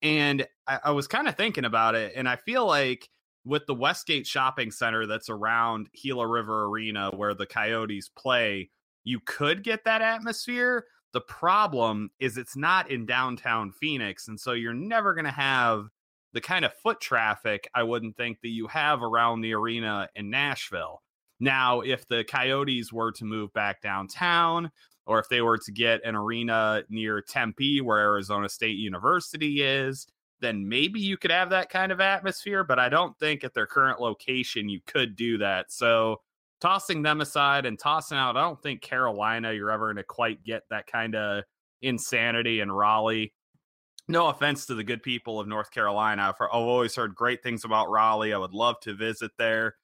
And 0.02 0.46
I, 0.68 0.78
I 0.84 0.90
was 0.92 1.08
kind 1.08 1.26
of 1.26 1.36
thinking 1.36 1.64
about 1.64 1.96
it. 1.96 2.12
And 2.14 2.28
I 2.28 2.36
feel 2.36 2.64
like 2.66 3.08
with 3.44 3.66
the 3.66 3.74
Westgate 3.74 4.26
Shopping 4.26 4.70
Center 4.70 5.06
that's 5.06 5.28
around 5.28 5.88
Gila 6.00 6.26
River 6.26 6.66
Arena 6.66 7.10
where 7.16 7.34
the 7.34 7.46
Coyotes 7.46 8.08
play, 8.08 8.70
you 9.04 9.20
could 9.20 9.62
get 9.62 9.84
that 9.84 10.02
atmosphere. 10.02 10.86
The 11.12 11.20
problem 11.20 12.10
is 12.18 12.36
it's 12.36 12.56
not 12.56 12.90
in 12.90 13.06
downtown 13.06 13.70
Phoenix. 13.70 14.28
And 14.28 14.38
so 14.38 14.52
you're 14.52 14.74
never 14.74 15.14
going 15.14 15.26
to 15.26 15.30
have 15.30 15.86
the 16.32 16.40
kind 16.40 16.64
of 16.64 16.74
foot 16.82 17.00
traffic 17.00 17.68
I 17.74 17.84
wouldn't 17.84 18.16
think 18.16 18.40
that 18.42 18.48
you 18.48 18.66
have 18.66 19.02
around 19.02 19.40
the 19.40 19.54
arena 19.54 20.08
in 20.16 20.30
Nashville. 20.30 21.02
Now, 21.38 21.80
if 21.80 22.06
the 22.08 22.24
Coyotes 22.24 22.92
were 22.92 23.12
to 23.12 23.24
move 23.24 23.52
back 23.52 23.80
downtown, 23.80 24.70
or 25.06 25.18
if 25.18 25.28
they 25.28 25.42
were 25.42 25.58
to 25.58 25.72
get 25.72 26.04
an 26.04 26.16
arena 26.16 26.82
near 26.88 27.20
Tempe, 27.20 27.80
where 27.80 27.98
Arizona 27.98 28.48
State 28.48 28.78
University 28.78 29.62
is, 29.62 30.06
then 30.40 30.68
maybe 30.68 31.00
you 31.00 31.16
could 31.16 31.30
have 31.30 31.50
that 31.50 31.70
kind 31.70 31.92
of 31.92 32.00
atmosphere. 32.00 32.64
But 32.64 32.78
I 32.78 32.88
don't 32.88 33.16
think 33.18 33.44
at 33.44 33.54
their 33.54 33.66
current 33.66 34.00
location 34.00 34.68
you 34.68 34.80
could 34.86 35.14
do 35.16 35.38
that. 35.38 35.70
So, 35.70 36.20
tossing 36.64 37.02
them 37.02 37.20
aside 37.20 37.66
and 37.66 37.78
tossing 37.78 38.18
out, 38.18 38.36
I 38.36 38.42
don't 38.42 38.62
think 38.62 38.80
Carolina, 38.80 39.52
you're 39.52 39.70
ever 39.70 39.86
going 39.86 39.96
to 39.96 40.04
quite 40.04 40.42
get 40.44 40.62
that 40.70 40.86
kind 40.86 41.14
of 41.14 41.44
insanity 41.82 42.60
in 42.60 42.70
Raleigh. 42.72 43.32
No 44.08 44.28
offense 44.28 44.66
to 44.66 44.74
the 44.74 44.84
good 44.84 45.02
people 45.02 45.40
of 45.40 45.48
North 45.48 45.70
Carolina. 45.70 46.34
For, 46.36 46.48
I've 46.48 46.60
always 46.60 46.94
heard 46.94 47.14
great 47.14 47.42
things 47.42 47.64
about 47.64 47.90
Raleigh. 47.90 48.32
I 48.32 48.38
would 48.38 48.54
love 48.54 48.80
to 48.80 48.94
visit 48.94 49.32
there 49.38 49.74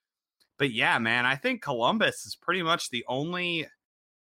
but 0.61 0.73
yeah, 0.73 0.99
man, 0.99 1.25
I 1.25 1.37
think 1.37 1.63
Columbus 1.63 2.27
is 2.27 2.37
pretty 2.37 2.63
much 2.63 2.91
the 2.91 3.03
only 3.09 3.67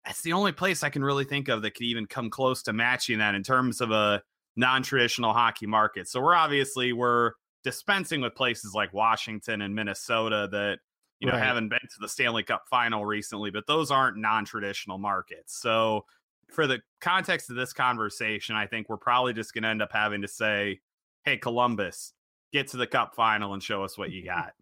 that's 0.05 0.23
the 0.23 0.33
only 0.33 0.51
place 0.51 0.83
I 0.83 0.91
can 0.91 1.05
really 1.05 1.25
think 1.25 1.49
of 1.49 1.63
that 1.63 1.77
could 1.77 1.87
even 1.87 2.07
come 2.07 2.31
close 2.31 2.65
to 2.65 2.73
matching 2.73 3.19
that 3.19 3.37
in 3.37 3.45
terms 3.45 3.81
of 3.81 3.93
a 3.93 4.23
non-traditional 4.57 5.33
hockey 5.33 5.67
market. 5.67 6.09
So 6.09 6.21
we're 6.21 6.35
obviously 6.35 6.93
we're 6.93 7.33
dispensing 7.63 8.21
with 8.23 8.35
places 8.35 8.73
like 8.75 8.93
Washington 8.93 9.63
and 9.63 9.73
Minnesota 9.73 10.49
that 10.51 10.79
you 11.21 11.27
know 11.27 11.35
right. 11.35 11.43
haven't 11.43 11.69
been 11.69 11.81
to 11.81 12.01
the 12.01 12.09
Stanley 12.09 12.43
Cup 12.43 12.65
final 12.69 13.05
recently, 13.07 13.51
but 13.51 13.67
those 13.67 13.91
aren't 13.91 14.17
non-traditional 14.17 14.99
markets. 14.99 15.61
So 15.61 16.05
for 16.51 16.67
the 16.67 16.81
context 17.01 17.51
of 17.51 17.57
this 17.57 17.73
conversation, 17.73 18.57
I 18.57 18.67
think 18.67 18.89
we're 18.89 18.97
probably 18.97 19.33
just 19.33 19.53
going 19.53 19.63
to 19.63 19.69
end 19.69 19.83
up 19.83 19.93
having 19.93 20.23
to 20.23 20.29
say, 20.29 20.81
"Hey 21.25 21.37
Columbus, 21.37 22.13
get 22.53 22.69
to 22.69 22.77
the 22.77 22.87
cup 22.87 23.15
final 23.15 23.55
and 23.55 23.63
show 23.63 23.83
us 23.83 23.97
what 23.97 24.11
you 24.11 24.25
got." 24.25 24.53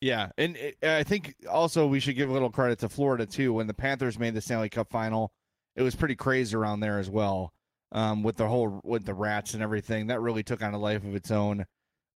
Yeah, 0.00 0.30
and 0.38 0.56
it, 0.56 0.76
I 0.82 1.02
think 1.02 1.34
also 1.48 1.86
we 1.86 2.00
should 2.00 2.16
give 2.16 2.30
a 2.30 2.32
little 2.32 2.50
credit 2.50 2.78
to 2.80 2.88
Florida 2.88 3.26
too. 3.26 3.52
When 3.52 3.66
the 3.66 3.74
Panthers 3.74 4.18
made 4.18 4.34
the 4.34 4.40
Stanley 4.40 4.70
Cup 4.70 4.90
final, 4.90 5.30
it 5.76 5.82
was 5.82 5.94
pretty 5.94 6.16
crazy 6.16 6.56
around 6.56 6.80
there 6.80 6.98
as 6.98 7.10
well, 7.10 7.52
um, 7.92 8.22
with 8.22 8.36
the 8.36 8.48
whole 8.48 8.80
with 8.82 9.04
the 9.04 9.14
rats 9.14 9.54
and 9.54 9.62
everything. 9.62 10.06
That 10.06 10.20
really 10.20 10.42
took 10.42 10.62
on 10.62 10.72
a 10.72 10.78
life 10.78 11.04
of 11.04 11.14
its 11.14 11.30
own. 11.30 11.66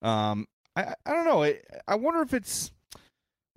Um, 0.02 0.48
I 0.76 0.96
I 1.06 1.12
don't 1.12 1.26
know. 1.26 1.44
I, 1.44 1.60
I 1.88 1.96
wonder 1.96 2.22
if 2.22 2.34
it's. 2.34 2.72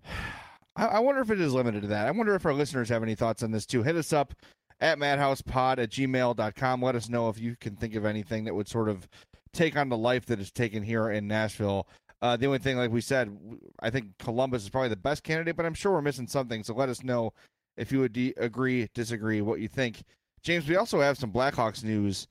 I 0.77 0.99
wonder 1.01 1.23
if 1.23 1.31
it 1.31 1.41
is 1.41 1.55
limited 1.55 1.83
to 1.83 1.89
that. 1.89 2.07
I 2.07 2.11
wonder 2.11 2.35
if 2.35 2.45
our 2.45 2.53
listeners 2.53 2.91
have 2.91 3.03
any 3.03 3.15
thoughts 3.15 3.43
on 3.43 3.51
this 3.51 3.65
too. 3.65 3.83
Hit 3.83 3.97
us 3.97 4.13
up 4.13 4.35
at 4.81 4.99
madhousepod 4.99 5.79
at 5.79 5.91
gmail.com. 5.91 6.83
Let 6.83 6.95
us 6.95 7.09
know 7.09 7.31
if 7.31 7.39
you 7.39 7.57
can 7.59 7.77
think 7.77 7.95
of 7.95 8.05
anything 8.05 8.45
that 8.45 8.55
would 8.55 8.69
sort 8.69 8.91
of 8.91 9.09
take 9.55 9.77
on 9.77 9.89
the 9.89 9.97
life 9.97 10.27
that 10.27 10.39
is 10.39 10.51
taken 10.51 10.83
here 10.83 11.11
in 11.11 11.27
Nashville. 11.27 11.89
Uh, 12.21 12.37
the 12.37 12.47
only 12.47 12.59
thing, 12.59 12.77
like 12.77 12.91
we 12.91 13.01
said, 13.01 13.37
I 13.81 13.91
think 13.91 14.07
Columbus 14.19 14.65
is 14.65 14.69
probably 14.69 14.91
the 14.91 14.97
best 14.97 15.23
candidate, 15.23 15.57
but 15.57 15.67
I'm 15.67 15.75
sure 15.75 15.93
we're 15.93 16.03
missing 16.03 16.27
something. 16.27 16.63
So 16.63 16.75
let 16.75 16.89
us 16.89 17.03
know 17.03 17.33
if 17.77 17.91
you 17.91 18.01
would 18.01 18.13
de- 18.13 18.35
agree, 18.37 18.89
disagree, 18.95 19.41
what 19.41 19.61
you 19.61 19.69
think. 19.69 20.03
James, 20.43 20.69
we 20.69 20.77
also 20.77 21.01
have 21.01 21.19
some 21.19 21.33
Blackhawks 21.33 21.85
news 21.85 22.29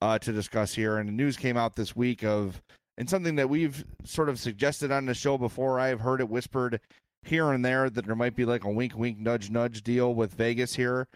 uh, 0.00 0.18
to 0.18 0.32
discuss 0.32 0.74
here, 0.74 0.98
and 0.98 1.08
the 1.08 1.12
news 1.12 1.36
came 1.36 1.56
out 1.56 1.76
this 1.76 1.94
week 1.94 2.24
of 2.24 2.60
and 2.98 3.08
something 3.08 3.36
that 3.36 3.48
we've 3.48 3.84
sort 4.04 4.28
of 4.28 4.38
suggested 4.38 4.92
on 4.92 5.06
the 5.06 5.14
show 5.14 5.38
before. 5.38 5.80
I 5.80 5.88
have 5.88 6.00
heard 6.00 6.20
it 6.20 6.28
whispered 6.28 6.80
here 7.24 7.52
and 7.52 7.64
there 7.64 7.88
that 7.88 8.06
there 8.06 8.16
might 8.16 8.36
be 8.36 8.44
like 8.44 8.64
a 8.64 8.70
wink, 8.70 8.96
wink, 8.96 9.18
nudge, 9.18 9.50
nudge 9.50 9.82
deal 9.82 10.14
with 10.14 10.34
Vegas 10.34 10.74
here. 10.74 11.08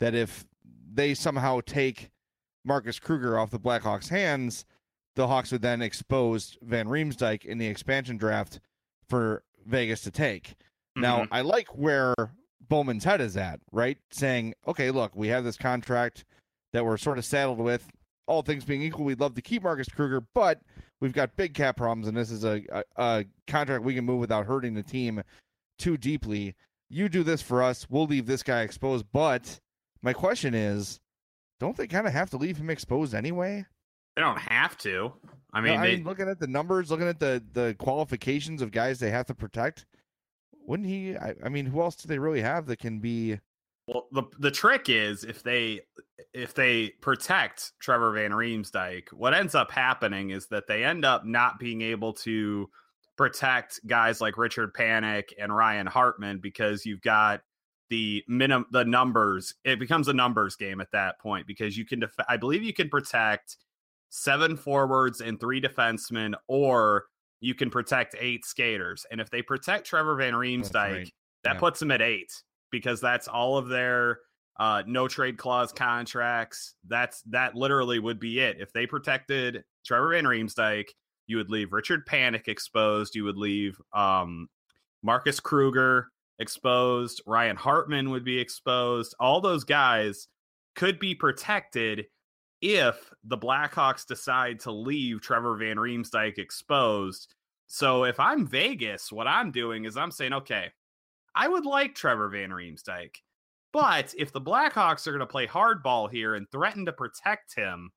That 0.00 0.14
if 0.14 0.44
they 0.92 1.14
somehow 1.14 1.60
take 1.64 2.10
Marcus 2.64 2.98
Kruger 2.98 3.38
off 3.38 3.50
the 3.50 3.58
Blackhawks' 3.58 4.08
hands, 4.08 4.64
the 5.16 5.26
Hawks 5.26 5.52
would 5.52 5.62
then 5.62 5.82
expose 5.82 6.58
Van 6.62 6.86
Riemsdyk 6.86 7.44
in 7.44 7.58
the 7.58 7.66
expansion 7.66 8.16
draft 8.16 8.60
for 9.08 9.44
Vegas 9.66 10.00
to 10.02 10.10
take. 10.10 10.50
Mm-hmm. 10.50 11.02
Now, 11.02 11.26
I 11.30 11.42
like 11.42 11.68
where 11.68 12.14
Bowman's 12.68 13.04
head 13.04 13.20
is 13.20 13.36
at, 13.36 13.60
right? 13.72 13.98
Saying, 14.10 14.54
okay, 14.66 14.90
look, 14.90 15.14
we 15.14 15.28
have 15.28 15.44
this 15.44 15.56
contract 15.56 16.24
that 16.72 16.84
we're 16.84 16.96
sort 16.96 17.18
of 17.18 17.24
saddled 17.24 17.58
with. 17.58 17.86
All 18.26 18.42
things 18.42 18.64
being 18.64 18.82
equal, 18.82 19.04
we'd 19.04 19.20
love 19.20 19.34
to 19.34 19.42
keep 19.42 19.62
Marcus 19.62 19.88
Kruger, 19.88 20.22
but 20.34 20.60
we've 21.00 21.12
got 21.12 21.36
big 21.36 21.52
cap 21.52 21.76
problems, 21.76 22.08
and 22.08 22.16
this 22.16 22.30
is 22.30 22.44
a, 22.44 22.62
a, 22.72 22.82
a 22.96 23.24
contract 23.46 23.84
we 23.84 23.94
can 23.94 24.04
move 24.04 24.18
without 24.18 24.46
hurting 24.46 24.72
the 24.72 24.82
team 24.82 25.22
too 25.78 25.96
deeply. 25.96 26.54
You 26.88 27.08
do 27.08 27.22
this 27.22 27.42
for 27.42 27.62
us, 27.62 27.88
we'll 27.88 28.06
leave 28.06 28.26
this 28.26 28.42
guy 28.42 28.62
exposed. 28.62 29.06
But 29.12 29.60
my 30.02 30.12
question 30.12 30.54
is, 30.54 31.00
don't 31.60 31.76
they 31.76 31.86
kind 31.86 32.06
of 32.06 32.12
have 32.12 32.30
to 32.30 32.36
leave 32.36 32.56
him 32.56 32.70
exposed 32.70 33.14
anyway? 33.14 33.64
They 34.16 34.22
don't 34.22 34.38
have 34.38 34.76
to. 34.78 35.12
I 35.52 35.60
mean, 35.60 35.74
no, 35.74 35.80
I 35.80 35.86
they, 35.86 35.96
mean, 35.96 36.04
looking 36.04 36.28
at 36.28 36.38
the 36.38 36.46
numbers, 36.46 36.90
looking 36.90 37.08
at 37.08 37.20
the 37.20 37.42
the 37.52 37.74
qualifications 37.78 38.62
of 38.62 38.70
guys 38.70 38.98
they 38.98 39.10
have 39.10 39.26
to 39.26 39.34
protect, 39.34 39.86
wouldn't 40.66 40.88
he? 40.88 41.16
I, 41.16 41.34
I 41.44 41.48
mean, 41.48 41.66
who 41.66 41.80
else 41.80 41.96
do 41.96 42.08
they 42.08 42.18
really 42.18 42.42
have 42.42 42.66
that 42.66 42.78
can 42.78 43.00
be? 43.00 43.40
Well, 43.86 44.06
the 44.12 44.24
the 44.38 44.50
trick 44.50 44.88
is 44.88 45.24
if 45.24 45.42
they 45.42 45.80
if 46.32 46.54
they 46.54 46.90
protect 47.00 47.72
Trevor 47.80 48.12
Van 48.12 48.30
Riemsdyk, 48.30 49.12
what 49.12 49.34
ends 49.34 49.54
up 49.54 49.70
happening 49.70 50.30
is 50.30 50.46
that 50.48 50.66
they 50.66 50.84
end 50.84 51.04
up 51.04 51.24
not 51.24 51.58
being 51.58 51.82
able 51.82 52.12
to 52.14 52.68
protect 53.16 53.80
guys 53.86 54.20
like 54.20 54.36
Richard 54.36 54.74
Panik 54.74 55.32
and 55.38 55.54
Ryan 55.54 55.86
Hartman 55.86 56.38
because 56.38 56.84
you've 56.84 57.02
got 57.02 57.40
the 57.90 58.24
minimum 58.28 58.66
the 58.70 58.84
numbers. 58.84 59.54
It 59.64 59.78
becomes 59.78 60.08
a 60.08 60.12
numbers 60.12 60.56
game 60.56 60.80
at 60.80 60.90
that 60.92 61.18
point 61.20 61.46
because 61.46 61.76
you 61.76 61.84
can 61.84 62.00
def- 62.00 62.14
I 62.28 62.36
believe 62.36 62.62
you 62.62 62.74
can 62.74 62.88
protect 62.88 63.56
seven 64.10 64.56
forwards 64.56 65.20
and 65.20 65.38
three 65.38 65.60
defensemen, 65.60 66.34
or 66.48 67.04
you 67.40 67.54
can 67.54 67.70
protect 67.70 68.16
eight 68.18 68.44
skaters. 68.44 69.04
And 69.10 69.20
if 69.20 69.30
they 69.30 69.42
protect 69.42 69.86
Trevor 69.86 70.16
Van 70.16 70.34
Riemsdyk, 70.34 70.74
right. 70.74 71.12
that 71.44 71.54
yeah. 71.54 71.60
puts 71.60 71.80
them 71.80 71.90
at 71.90 72.02
eight 72.02 72.32
because 72.70 73.00
that's 73.00 73.28
all 73.28 73.58
of 73.58 73.68
their 73.68 74.20
uh, 74.58 74.82
no 74.86 75.08
trade 75.08 75.36
clause 75.36 75.72
contracts. 75.72 76.74
That's 76.86 77.22
that 77.22 77.54
literally 77.54 77.98
would 77.98 78.20
be 78.20 78.40
it. 78.40 78.56
If 78.60 78.72
they 78.72 78.86
protected 78.86 79.64
Trevor 79.84 80.10
Van 80.10 80.24
Riemsdyk, 80.24 80.86
you 81.26 81.36
would 81.36 81.50
leave 81.50 81.72
Richard 81.72 82.06
Panik 82.06 82.48
exposed. 82.48 83.14
You 83.14 83.24
would 83.24 83.36
leave 83.36 83.80
um, 83.92 84.48
Marcus 85.02 85.40
Kruger 85.40 86.08
exposed. 86.38 87.22
Ryan 87.26 87.56
Hartman 87.56 88.10
would 88.10 88.24
be 88.24 88.38
exposed. 88.38 89.14
All 89.20 89.40
those 89.40 89.64
guys 89.64 90.28
could 90.74 90.98
be 90.98 91.14
protected 91.14 92.06
if 92.60 93.12
the 93.24 93.38
Blackhawks 93.38 94.06
decide 94.06 94.58
to 94.60 94.72
leave 94.72 95.20
Trevor 95.20 95.56
Van 95.56 95.76
Riemsdyk 95.76 96.38
exposed. 96.38 97.34
So 97.66 98.04
if 98.04 98.18
I'm 98.18 98.46
Vegas, 98.46 99.12
what 99.12 99.26
I'm 99.26 99.50
doing 99.50 99.84
is 99.84 99.96
I'm 99.96 100.10
saying, 100.10 100.32
okay, 100.32 100.68
I 101.34 101.48
would 101.48 101.66
like 101.66 101.94
Trevor 101.94 102.28
Van 102.28 102.50
Riemsdyk, 102.50 103.16
but 103.72 104.14
if 104.16 104.32
the 104.32 104.40
Blackhawks 104.40 105.06
are 105.06 105.10
going 105.10 105.20
to 105.20 105.26
play 105.26 105.46
hardball 105.46 106.10
here 106.10 106.36
and 106.36 106.50
threaten 106.50 106.86
to 106.86 106.92
protect 106.92 107.54
him, 107.54 107.90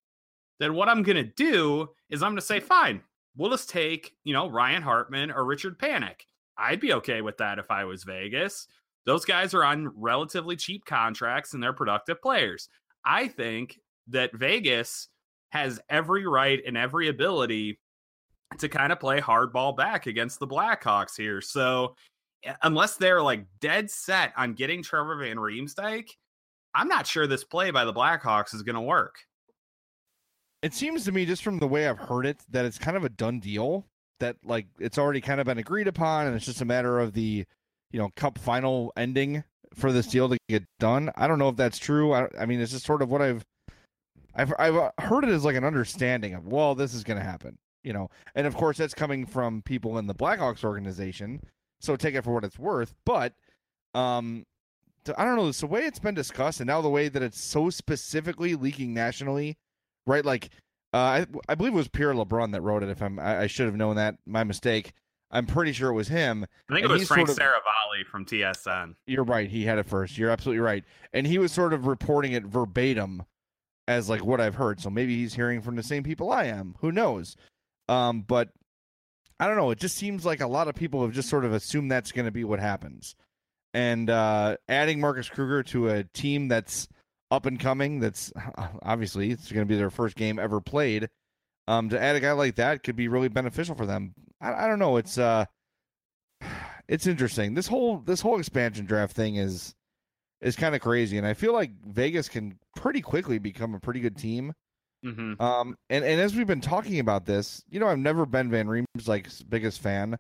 then 0.60 0.74
what 0.74 0.90
I'm 0.90 1.04
going 1.04 1.18
to 1.18 1.24
do 1.24 1.90
is 2.10 2.24
I'm 2.24 2.32
going 2.32 2.38
to 2.38 2.46
say, 2.46 2.60
fine, 2.60 3.02
we'll 3.38 3.52
just 3.52 3.70
take, 3.70 4.14
you 4.24 4.34
know, 4.34 4.50
Ryan 4.50 4.82
Hartman 4.82 5.32
or 5.32 5.46
Richard 5.46 5.80
Panik. 5.80 6.22
I'd 6.58 6.80
be 6.80 6.94
okay 6.94 7.22
with 7.22 7.38
that 7.38 7.60
if 7.60 7.70
I 7.70 7.86
was 7.86 8.04
Vegas. 8.04 8.68
Those 9.06 9.24
guys 9.24 9.54
are 9.54 9.64
on 9.64 9.94
relatively 9.96 10.56
cheap 10.56 10.84
contracts 10.86 11.54
and 11.54 11.62
they're 11.62 11.72
productive 11.72 12.22
players. 12.22 12.68
I 13.06 13.28
think 13.28 13.80
that 14.08 14.36
Vegas 14.36 15.08
has 15.52 15.80
every 15.90 16.28
right 16.28 16.62
and 16.66 16.76
every 16.76 17.08
ability 17.08 17.80
to 18.58 18.68
kind 18.68 18.92
of 18.92 19.00
play 19.00 19.22
hardball 19.22 19.76
back 19.78 20.08
against 20.08 20.40
the 20.40 20.48
Blackhawks 20.48 21.16
here. 21.16 21.42
So 21.42 21.96
eh, 22.44 22.54
unless 22.64 22.98
they're 22.98 23.22
like 23.22 23.46
dead 23.62 23.90
set 23.90 24.34
on 24.36 24.54
getting 24.54 24.84
Trevor 24.84 25.18
Van 25.18 25.38
Riemsdyk, 25.38 26.10
I'm 26.74 26.88
not 26.88 27.08
sure 27.08 27.28
this 27.28 27.44
play 27.44 27.72
by 27.72 27.86
the 27.86 27.94
Blackhawks 27.94 28.54
is 28.54 28.64
going 28.64 28.76
to 28.76 28.82
work. 28.82 29.16
It 30.62 30.74
seems 30.74 31.06
to 31.06 31.12
me, 31.12 31.26
just 31.26 31.44
from 31.44 31.60
the 31.60 31.68
way 31.68 31.88
I've 31.88 32.00
heard 32.00 32.26
it, 32.26 32.38
that 32.50 32.66
it's 32.66 32.78
kind 32.78 32.98
of 32.98 33.04
a 33.04 33.10
done 33.10 33.40
deal. 33.40 33.86
That 34.20 34.38
like 34.44 34.66
it's 34.80 34.98
already 34.98 35.22
kind 35.22 35.40
of 35.40 35.46
been 35.46 35.60
agreed 35.60 35.88
upon, 35.88 36.26
and 36.26 36.36
it's 36.36 36.46
just 36.46 36.62
a 36.62 36.66
matter 36.66 37.00
of 37.00 37.14
the, 37.14 37.46
you 37.92 38.00
know, 38.00 38.10
Cup 38.16 38.40
final 38.40 38.92
ending 38.98 39.44
for 39.76 39.92
this 39.92 40.08
deal 40.08 40.28
to 40.30 40.38
get 40.50 40.64
done. 40.80 41.12
I 41.16 41.28
don't 41.28 41.38
know 41.38 41.50
if 41.50 41.56
that's 41.56 41.78
true. 41.78 42.14
I, 42.14 42.28
I 42.40 42.48
mean, 42.48 42.60
it's 42.60 42.72
just 42.72 42.86
sort 42.86 43.04
of 43.04 43.12
what 43.12 43.22
I've, 43.22 43.46
I've, 44.34 44.54
I've 44.58 44.92
heard 45.00 45.24
it 45.24 45.30
as 45.30 45.46
like 45.46 45.56
an 45.56 45.64
understanding 45.64 46.34
of, 46.34 46.48
well, 46.48 46.74
this 46.74 46.96
is 46.96 47.04
going 47.04 47.20
to 47.20 47.24
happen, 47.24 47.58
you 47.84 47.94
know, 47.94 48.10
and 48.34 48.48
of 48.48 48.56
course 48.56 48.78
that's 48.78 48.96
coming 48.96 49.26
from 49.26 49.62
people 49.62 50.00
in 50.00 50.08
the 50.08 50.16
Blackhawks 50.16 50.64
organization. 50.64 51.42
So 51.80 51.96
take 51.96 52.16
it 52.16 52.24
for 52.24 52.34
what 52.34 52.44
it's 52.44 52.58
worth. 52.58 52.96
But, 53.06 53.34
um, 53.94 54.46
I 55.16 55.26
don't 55.26 55.36
know. 55.36 55.48
It's 55.48 55.62
the 55.62 55.68
way 55.68 55.82
it's 55.82 56.00
been 56.00 56.16
discussed, 56.16 56.60
and 56.60 56.68
now 56.68 56.82
the 56.82 56.90
way 56.90 57.08
that 57.08 57.22
it's 57.22 57.40
so 57.40 57.70
specifically 57.70 58.56
leaking 58.56 58.94
nationally 58.96 59.58
right? 60.08 60.26
Like, 60.26 60.50
uh, 60.94 60.98
I, 60.98 61.26
I 61.48 61.56
believe 61.56 61.74
it 61.74 61.78
was 61.78 61.88
Pierre 61.88 62.14
LeBrun 62.14 62.54
that 62.54 62.62
wrote 62.62 62.82
it. 62.82 62.90
If 62.90 63.02
I'm, 63.02 63.20
I, 63.20 63.42
I 63.42 63.48
should 63.48 63.68
have 63.68 63.76
known 63.76 63.98
that. 63.98 64.16
My 64.26 64.44
mistake. 64.44 64.94
I'm 65.30 65.46
pretty 65.46 65.74
sure 65.74 65.90
it 65.90 65.94
was 65.94 66.08
him. 66.08 66.46
I 66.70 66.74
think 66.74 66.86
it 66.86 66.90
was 66.90 67.06
Frank 67.06 67.28
sort 67.28 67.38
of, 67.38 67.44
Seravalli 67.44 68.06
from 68.10 68.26
TSN. 68.26 68.96
You're 69.08 69.26
right. 69.26 69.50
He 69.50 69.66
had 69.66 69.78
it 69.78 69.86
first. 69.86 70.18
You're 70.18 70.30
absolutely 70.30 70.62
right. 70.62 70.86
And 71.14 71.28
he 71.28 71.38
was 71.38 71.52
sort 71.52 71.74
of 71.74 71.86
reporting 71.86 72.32
it 72.32 72.46
verbatim 72.46 73.24
as 73.90 74.10
like 74.10 74.24
what 74.24 74.40
I've 74.40 74.56
heard. 74.56 74.80
So 74.80 74.90
maybe 74.90 75.18
he's 75.18 75.34
hearing 75.34 75.62
from 75.62 75.76
the 75.76 75.84
same 75.84 76.04
people 76.04 76.32
I 76.32 76.46
am. 76.46 76.76
Who 76.80 76.94
knows? 76.94 77.36
Um, 77.90 78.22
but 78.22 78.50
I 79.40 79.48
don't 79.48 79.58
know. 79.58 79.72
It 79.72 79.80
just 79.80 79.98
seems 79.98 80.26
like 80.26 80.40
a 80.40 80.48
lot 80.48 80.70
of 80.70 80.76
people 80.76 81.02
have 81.02 81.14
just 81.14 81.30
sort 81.30 81.44
of 81.46 81.54
assumed 81.54 81.92
that's 81.92 82.12
going 82.12 82.26
to 82.26 82.32
be 82.32 82.46
what 82.46 82.60
happens. 82.60 83.16
And 83.74 84.10
uh, 84.10 84.58
adding 84.70 85.00
Marcus 85.00 85.30
Kruger 85.30 85.62
to 85.64 85.90
a 85.90 86.04
team 86.06 86.48
that's 86.48 86.88
up 87.32 87.46
and 87.46 87.60
coming. 87.60 88.00
That's 88.00 88.32
obviously 88.82 89.32
it's 89.32 89.52
going 89.52 89.66
to 89.66 89.72
be 89.72 89.78
their 89.78 89.90
first 89.90 90.16
game 90.16 90.40
ever 90.40 90.62
played. 90.62 91.10
Um, 91.68 91.90
to 91.90 92.02
add 92.02 92.16
a 92.16 92.22
guy 92.22 92.32
like 92.32 92.56
that 92.56 92.84
could 92.84 92.96
be 92.96 93.10
really 93.10 93.28
beneficial 93.28 93.76
for 93.76 93.86
them. 93.86 94.14
I, 94.40 94.66
I 94.66 94.68
don't 94.68 94.80
know. 94.80 94.98
It's 94.98 95.18
uh, 95.18 95.46
it's 96.88 97.08
interesting. 97.08 97.54
This 97.54 97.68
whole 97.68 97.98
this 98.00 98.22
whole 98.22 98.40
expansion 98.40 98.86
draft 98.86 99.16
thing 99.16 99.36
is 99.36 99.74
is 100.42 100.56
kind 100.56 100.76
of 100.76 100.82
crazy, 100.82 101.18
and 101.18 101.28
I 101.28 101.34
feel 101.34 101.54
like 101.54 101.72
Vegas 101.86 102.30
can 102.30 102.58
pretty 102.76 103.02
quickly 103.02 103.40
become 103.40 103.74
a 103.74 103.80
pretty 103.80 104.00
good 104.00 104.18
team. 104.18 104.54
Mm-hmm. 105.06 105.42
Um, 105.42 105.76
and 105.90 106.06
and 106.06 106.22
as 106.22 106.36
we've 106.36 106.48
been 106.48 106.62
talking 106.62 107.00
about 107.00 107.26
this, 107.26 107.64
you 107.70 107.80
know, 107.80 107.88
I've 107.88 108.00
never 108.00 108.26
been 108.26 108.50
Van 108.50 108.68
Riemsdyk 108.68 109.50
biggest 109.50 109.82
fan, 109.82 110.18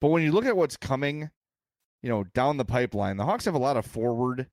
but 0.00 0.08
when 0.08 0.22
you 0.22 0.32
look 0.32 0.46
at 0.46 0.56
what's 0.56 0.76
coming, 0.76 1.30
you 2.02 2.08
know, 2.08 2.24
down 2.34 2.56
the 2.56 2.64
pipeline, 2.64 3.16
the 3.16 3.24
Hawks 3.24 3.44
have 3.44 3.54
a 3.54 3.58
lot 3.58 3.76
of 3.76 3.86
forward 3.86 4.48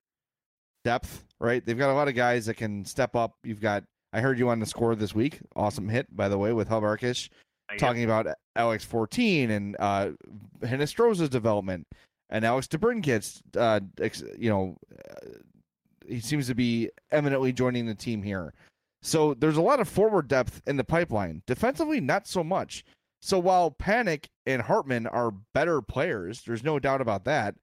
depth, 0.84 1.26
right? 1.39 1.65
They've 1.65 1.78
got 1.78 1.92
a 1.92 1.94
lot 1.94 2.08
of 2.08 2.15
guys 2.15 2.46
that 2.46 2.56
can 2.56 2.86
step 2.86 3.15
up. 3.15 3.36
You've 3.44 3.62
got 3.62 3.84
I 4.13 4.22
heard 4.22 4.39
you 4.39 4.50
on 4.50 4.60
the 4.60 4.65
score 4.65 4.96
this 4.96 5.13
week. 5.13 5.39
Awesome 5.56 5.88
hit, 5.88 6.13
by 6.15 6.30
the 6.30 6.38
way, 6.38 6.54
with 6.54 6.68
Hub 6.68 6.84
Arkush, 6.84 7.30
talking 7.78 8.04
about 8.04 8.28
Alex 8.56 8.84
Fortin 8.84 9.52
and 9.52 9.76
uh 9.80 10.12
Hinostroza's 10.62 11.30
development 11.30 11.88
and 12.30 12.46
Alex 12.46 12.68
DeBrincat's 12.68 13.42
uh 13.58 13.80
ex, 14.00 14.24
you 14.38 14.50
know 14.50 14.78
uh, 15.10 15.30
he 16.08 16.20
seems 16.20 16.48
to 16.48 16.56
be 16.56 16.89
eminently 17.12 17.54
joining 17.54 17.86
the 17.86 17.96
team 17.96 18.24
here. 18.24 18.54
So 19.02 19.34
there's 19.34 19.58
a 19.58 19.62
lot 19.62 19.80
of 19.80 19.88
forward 19.88 20.28
depth 20.28 20.62
in 20.65 20.76
the 20.76 20.84
pipeline. 20.84 21.42
Defensively, 21.46 22.02
not 22.02 22.28
so 22.28 22.44
much. 22.44 22.84
So 23.22 23.38
while 23.38 23.72
Panik 23.72 24.26
and 24.46 24.62
Hartman 24.62 25.06
are 25.08 25.32
better 25.54 25.82
players, 25.82 26.42
there's 26.46 26.63
no 26.63 26.80
doubt 26.80 27.02
about 27.02 27.26
that, 27.26 27.56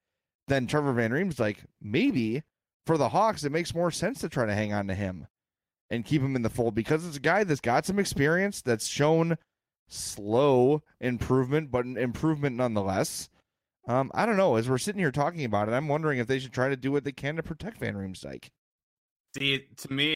than 0.48 0.66
Trevor 0.66 0.92
Van 0.92 1.10
Riemsdyk 1.10 1.58
maybe 1.80 2.42
for 2.86 2.96
the 2.96 3.10
Hawks, 3.10 3.44
it 3.44 3.52
makes 3.52 3.74
more 3.74 3.90
sense 3.90 4.20
to 4.20 4.28
try 4.28 4.46
to 4.46 4.54
hang 4.54 4.72
on 4.72 4.86
to 4.86 4.94
him 4.94 5.26
and 5.90 6.04
keep 6.04 6.22
him 6.22 6.36
in 6.36 6.42
the 6.42 6.50
fold 6.50 6.74
because 6.74 7.04
it's 7.06 7.16
a 7.16 7.20
guy 7.20 7.44
that's 7.44 7.60
got 7.60 7.84
some 7.84 7.98
experience 7.98 8.62
that's 8.62 8.86
shown 8.86 9.36
slow 9.88 10.82
improvement, 11.00 11.70
but 11.70 11.84
improvement 11.84 12.56
nonetheless. 12.56 13.28
Um, 13.88 14.10
I 14.14 14.26
don't 14.26 14.36
know. 14.36 14.56
As 14.56 14.68
we're 14.68 14.78
sitting 14.78 15.00
here 15.00 15.12
talking 15.12 15.44
about 15.44 15.68
it, 15.68 15.72
I'm 15.72 15.88
wondering 15.88 16.18
if 16.18 16.26
they 16.26 16.38
should 16.38 16.52
try 16.52 16.68
to 16.68 16.76
do 16.76 16.90
what 16.90 17.04
they 17.04 17.12
can 17.12 17.36
to 17.36 17.42
protect 17.42 17.78
Van 17.78 17.94
Riemsdyk. 17.94 18.48
See, 19.36 19.66
to 19.76 19.92
me, 19.92 20.14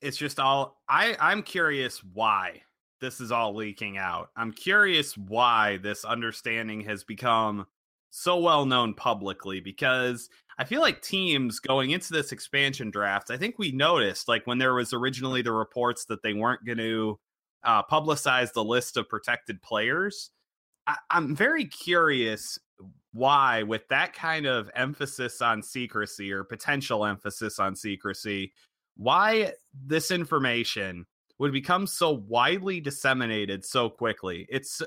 it's 0.00 0.16
just 0.16 0.38
all 0.38 0.80
I. 0.88 1.16
I'm 1.18 1.42
curious 1.42 2.02
why 2.04 2.62
this 3.00 3.20
is 3.20 3.32
all 3.32 3.54
leaking 3.54 3.98
out. 3.98 4.30
I'm 4.36 4.52
curious 4.52 5.16
why 5.16 5.78
this 5.78 6.04
understanding 6.04 6.82
has 6.82 7.02
become 7.02 7.66
so 8.10 8.38
well 8.38 8.66
known 8.66 8.94
publicly 8.94 9.60
because 9.60 10.28
I 10.58 10.64
feel 10.64 10.80
like 10.80 11.02
teams 11.02 11.58
going 11.60 11.90
into 11.90 12.12
this 12.12 12.32
expansion 12.32 12.90
draft, 12.90 13.30
I 13.30 13.36
think 13.36 13.58
we 13.58 13.72
noticed 13.72 14.28
like 14.28 14.46
when 14.46 14.58
there 14.58 14.74
was 14.74 14.92
originally 14.92 15.42
the 15.42 15.52
reports 15.52 16.06
that 16.06 16.22
they 16.22 16.32
weren't 16.32 16.64
going 16.64 16.78
to 16.78 17.18
uh, 17.64 17.82
publicize 17.82 18.52
the 18.52 18.64
list 18.64 18.96
of 18.96 19.08
protected 19.08 19.60
players. 19.62 20.30
I- 20.86 20.96
I'm 21.10 21.36
very 21.36 21.66
curious 21.66 22.58
why, 23.12 23.62
with 23.64 23.88
that 23.88 24.12
kind 24.12 24.46
of 24.46 24.70
emphasis 24.74 25.40
on 25.40 25.62
secrecy 25.62 26.32
or 26.32 26.44
potential 26.44 27.04
emphasis 27.04 27.58
on 27.58 27.74
secrecy, 27.74 28.52
why 28.96 29.52
this 29.74 30.10
information 30.10 31.06
would 31.38 31.52
become 31.52 31.86
so 31.86 32.10
widely 32.12 32.80
disseminated 32.80 33.64
so 33.64 33.90
quickly. 33.90 34.46
It's 34.48 34.80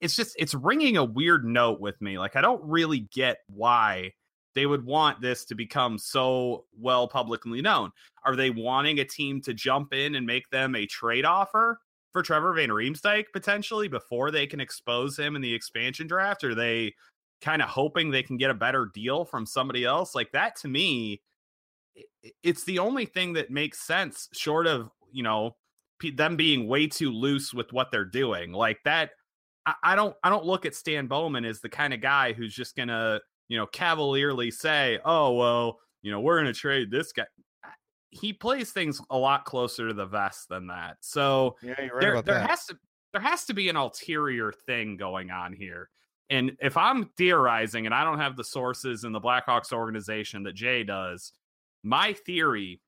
it's 0.00 0.16
just 0.16 0.34
it's 0.38 0.54
ringing 0.54 0.96
a 0.96 1.04
weird 1.04 1.44
note 1.44 1.80
with 1.80 2.00
me. 2.00 2.18
Like 2.18 2.36
I 2.36 2.40
don't 2.40 2.62
really 2.64 3.08
get 3.14 3.38
why 3.48 4.12
they 4.54 4.66
would 4.66 4.84
want 4.84 5.20
this 5.20 5.44
to 5.46 5.54
become 5.54 5.98
so 5.98 6.64
well 6.78 7.08
publicly 7.08 7.60
known. 7.60 7.90
Are 8.24 8.36
they 8.36 8.50
wanting 8.50 9.00
a 9.00 9.04
team 9.04 9.40
to 9.42 9.54
jump 9.54 9.92
in 9.92 10.14
and 10.14 10.26
make 10.26 10.48
them 10.50 10.74
a 10.74 10.86
trade 10.86 11.24
offer 11.24 11.80
for 12.12 12.22
Trevor 12.22 12.54
Van 12.54 12.68
Riemsdyk 12.68 13.26
potentially 13.32 13.88
before 13.88 14.30
they 14.30 14.46
can 14.46 14.60
expose 14.60 15.18
him 15.18 15.36
in 15.36 15.42
the 15.42 15.54
expansion 15.54 16.06
draft? 16.06 16.44
Are 16.44 16.54
they 16.54 16.94
kind 17.40 17.60
of 17.60 17.68
hoping 17.68 18.10
they 18.10 18.22
can 18.22 18.36
get 18.36 18.50
a 18.50 18.54
better 18.54 18.90
deal 18.94 19.24
from 19.24 19.44
somebody 19.46 19.84
else? 19.84 20.14
Like 20.14 20.32
that 20.32 20.56
to 20.60 20.68
me, 20.68 21.20
it's 22.42 22.64
the 22.64 22.78
only 22.78 23.06
thing 23.06 23.34
that 23.34 23.50
makes 23.50 23.80
sense 23.80 24.28
short 24.32 24.66
of, 24.66 24.90
you 25.12 25.22
know, 25.22 25.56
them 26.16 26.36
being 26.36 26.68
way 26.68 26.86
too 26.86 27.10
loose 27.10 27.54
with 27.54 27.72
what 27.72 27.90
they're 27.90 28.04
doing. 28.04 28.52
Like 28.52 28.78
that 28.84 29.10
I 29.82 29.96
don't 29.96 30.14
I 30.22 30.28
don't 30.28 30.44
look 30.44 30.66
at 30.66 30.74
Stan 30.74 31.06
Bowman 31.06 31.44
as 31.44 31.60
the 31.60 31.70
kind 31.70 31.94
of 31.94 32.00
guy 32.00 32.34
who's 32.34 32.54
just 32.54 32.76
gonna 32.76 33.20
you 33.48 33.58
know, 33.58 33.66
cavalierly 33.66 34.50
say, 34.50 34.98
"Oh, 35.04 35.34
well, 35.34 35.78
you 36.02 36.10
know, 36.10 36.20
we're 36.20 36.40
going 36.40 36.52
to 36.52 36.58
trade 36.58 36.90
this 36.90 37.12
guy." 37.12 37.24
He 38.10 38.32
plays 38.32 38.70
things 38.70 39.00
a 39.10 39.18
lot 39.18 39.44
closer 39.44 39.88
to 39.88 39.94
the 39.94 40.06
vest 40.06 40.48
than 40.48 40.68
that. 40.68 40.98
So 41.00 41.56
yeah, 41.62 41.72
right 41.72 41.90
there, 42.00 42.22
there 42.22 42.34
that. 42.34 42.50
has 42.50 42.66
to 42.66 42.78
there 43.12 43.22
has 43.22 43.44
to 43.46 43.54
be 43.54 43.68
an 43.68 43.76
ulterior 43.76 44.52
thing 44.52 44.96
going 44.96 45.30
on 45.30 45.52
here. 45.52 45.88
And 46.30 46.56
if 46.60 46.76
I'm 46.76 47.10
theorizing 47.16 47.86
and 47.86 47.94
I 47.94 48.02
don't 48.02 48.18
have 48.18 48.36
the 48.36 48.44
sources 48.44 49.04
in 49.04 49.12
the 49.12 49.20
Blackhawks 49.20 49.72
organization 49.72 50.42
that 50.44 50.54
Jay 50.54 50.82
does, 50.82 51.32
my 51.82 52.12
theory 52.12 52.80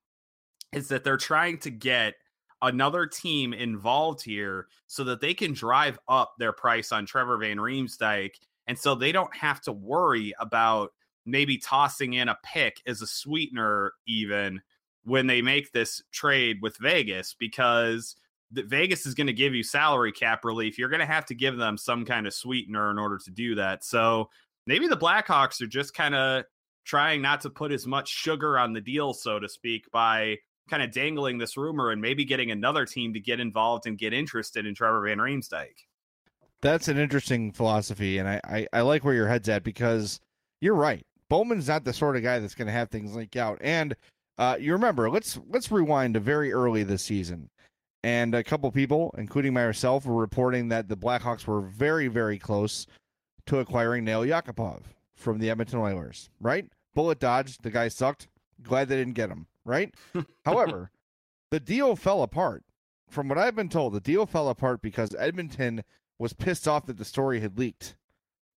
is 0.73 0.89
that 0.89 1.05
they're 1.05 1.17
trying 1.17 1.59
to 1.59 1.71
get 1.71 2.15
another 2.63 3.07
team 3.07 3.53
involved 3.53 4.23
here 4.23 4.67
so 4.87 5.05
that 5.05 5.21
they 5.21 5.35
can 5.35 5.53
drive 5.53 5.99
up 6.09 6.35
their 6.39 6.53
price 6.53 6.91
on 6.91 7.07
Trevor 7.07 7.39
Van 7.39 7.59
Riemsdyk 7.59 8.33
and 8.67 8.79
so 8.79 8.95
they 8.95 9.13
don't 9.13 9.35
have 9.35 9.61
to 9.63 9.73
worry 9.73 10.35
about 10.41 10.93
maybe 11.25 11.59
tossing 11.59 12.15
in 12.15 12.29
a 12.29 12.39
pick 12.45 12.81
as 12.87 13.03
a 13.03 13.07
sweetener, 13.07 13.93
even 14.07 14.61
when 15.05 15.27
they 15.27 15.43
make 15.43 15.73
this 15.73 16.03
trade 16.13 16.59
with 16.63 16.77
Vegas, 16.79 17.35
because 17.39 18.17
Vegas 18.53 19.07
is 19.07 19.15
going 19.15 19.27
to 19.27 19.33
give 19.33 19.55
you 19.55 19.63
salary 19.63 20.13
cap 20.13 20.45
relief. 20.45 20.79
You're 20.79 20.89
going 20.89 21.01
to 21.01 21.07
have 21.07 21.27
to 21.27 21.35
give 21.35 21.57
them 21.57 21.77
some 21.77 22.05
kind 22.05 22.27
of 22.27 22.35
sweetener 22.35 22.91
in 22.91 22.99
order 22.99 23.19
to 23.25 23.31
do 23.31 23.55
that. 23.57 23.85
So 23.85 24.31
maybe 24.67 24.87
the 24.87 24.97
Blackhawks 24.97 25.61
are 25.61 25.67
just 25.67 25.95
kind 25.95 26.15
of 26.15 26.45
trying 26.85 27.23
not 27.23 27.41
to 27.41 27.51
put 27.51 27.73
as 27.73 27.87
much 27.87 28.09
sugar 28.09 28.59
on 28.59 28.73
the 28.73 28.81
deal, 28.81 29.13
so 29.13 29.39
to 29.41 29.49
speak, 29.49 29.91
by 29.93 30.37
kind 30.69 30.83
of 30.83 30.93
dangling 30.93 31.39
this 31.39 31.57
rumor 31.57 31.91
and 31.91 32.01
maybe 32.01 32.25
getting 32.25 32.51
another 32.51 32.87
team 32.87 33.13
to 33.15 33.21
get 33.21 33.41
involved 33.41 33.87
and 33.87 33.99
get 33.99 34.13
interested 34.13 34.67
in 34.67 34.75
Trevor 34.75 35.07
Van 35.07 35.19
Riemsdyk. 35.19 35.86
That's 36.63 36.89
an 36.89 36.99
interesting 36.99 37.53
philosophy, 37.53 38.19
and 38.19 38.29
I, 38.29 38.41
I, 38.45 38.67
I 38.73 38.81
like 38.81 39.05
where 39.05 39.15
your 39.15 39.29
head's 39.29 39.49
at 39.49 39.63
because 39.63 40.21
you're 40.61 40.75
right. 40.75 41.05
Bowman's 41.29 41.69
not 41.69 41.85
the 41.85 41.93
sort 41.93 42.17
of 42.17 42.23
guy 42.23 42.39
that's 42.39 42.55
going 42.55 42.67
to 42.67 42.73
have 42.73 42.89
things 42.89 43.15
leak 43.15 43.37
out. 43.37 43.59
And 43.61 43.95
uh, 44.39 44.57
you 44.59 44.73
remember, 44.73 45.11
let's 45.11 45.39
let's 45.49 45.71
rewind 45.71 46.15
to 46.15 46.21
very 46.21 46.53
early 46.53 46.83
this 46.83 47.03
season, 47.03 47.51
and 48.03 48.35
a 48.35 48.45
couple 48.45 48.71
people, 48.71 49.15
including 49.19 49.53
myself, 49.53 50.07
were 50.07 50.15
reporting 50.15 50.69
that 50.69 50.89
the 50.89 50.97
Blackhawks 50.97 51.47
were 51.47 51.61
very 51.61 52.09
very 52.09 52.39
close 52.39 52.87
to 53.47 53.59
acquiring 53.59 54.05
Nail 54.05 54.23
Yakupov 54.23 54.83
from 55.15 55.39
the 55.39 55.51
Edmonton 55.51 55.79
Oilers. 55.79 56.31
Right? 56.41 56.67
Bullet 56.95 57.19
dodge. 57.19 57.59
The 57.59 57.71
guy 57.71 57.89
sucked. 57.89 58.29
Glad 58.63 58.89
they 58.89 58.97
didn't 58.97 59.15
get 59.15 59.31
him. 59.31 59.47
Right? 59.65 59.95
However, 60.45 60.91
the 61.51 61.61
deal 61.61 61.97
fell 61.97 62.23
apart 62.23 62.65
from 63.09 63.29
what 63.29 63.39
I've 63.39 63.57
been 63.57 63.69
told, 63.69 63.93
the 63.93 64.01
deal 64.01 64.27
fell 64.27 64.49
apart 64.49 64.83
because 64.83 65.15
Edmonton 65.19 65.83
was 66.19 66.33
pissed 66.33 66.67
off 66.67 66.87
that 66.87 66.99
the 66.99 67.05
story 67.05 67.41
had 67.41 67.59
leaked 67.59 67.97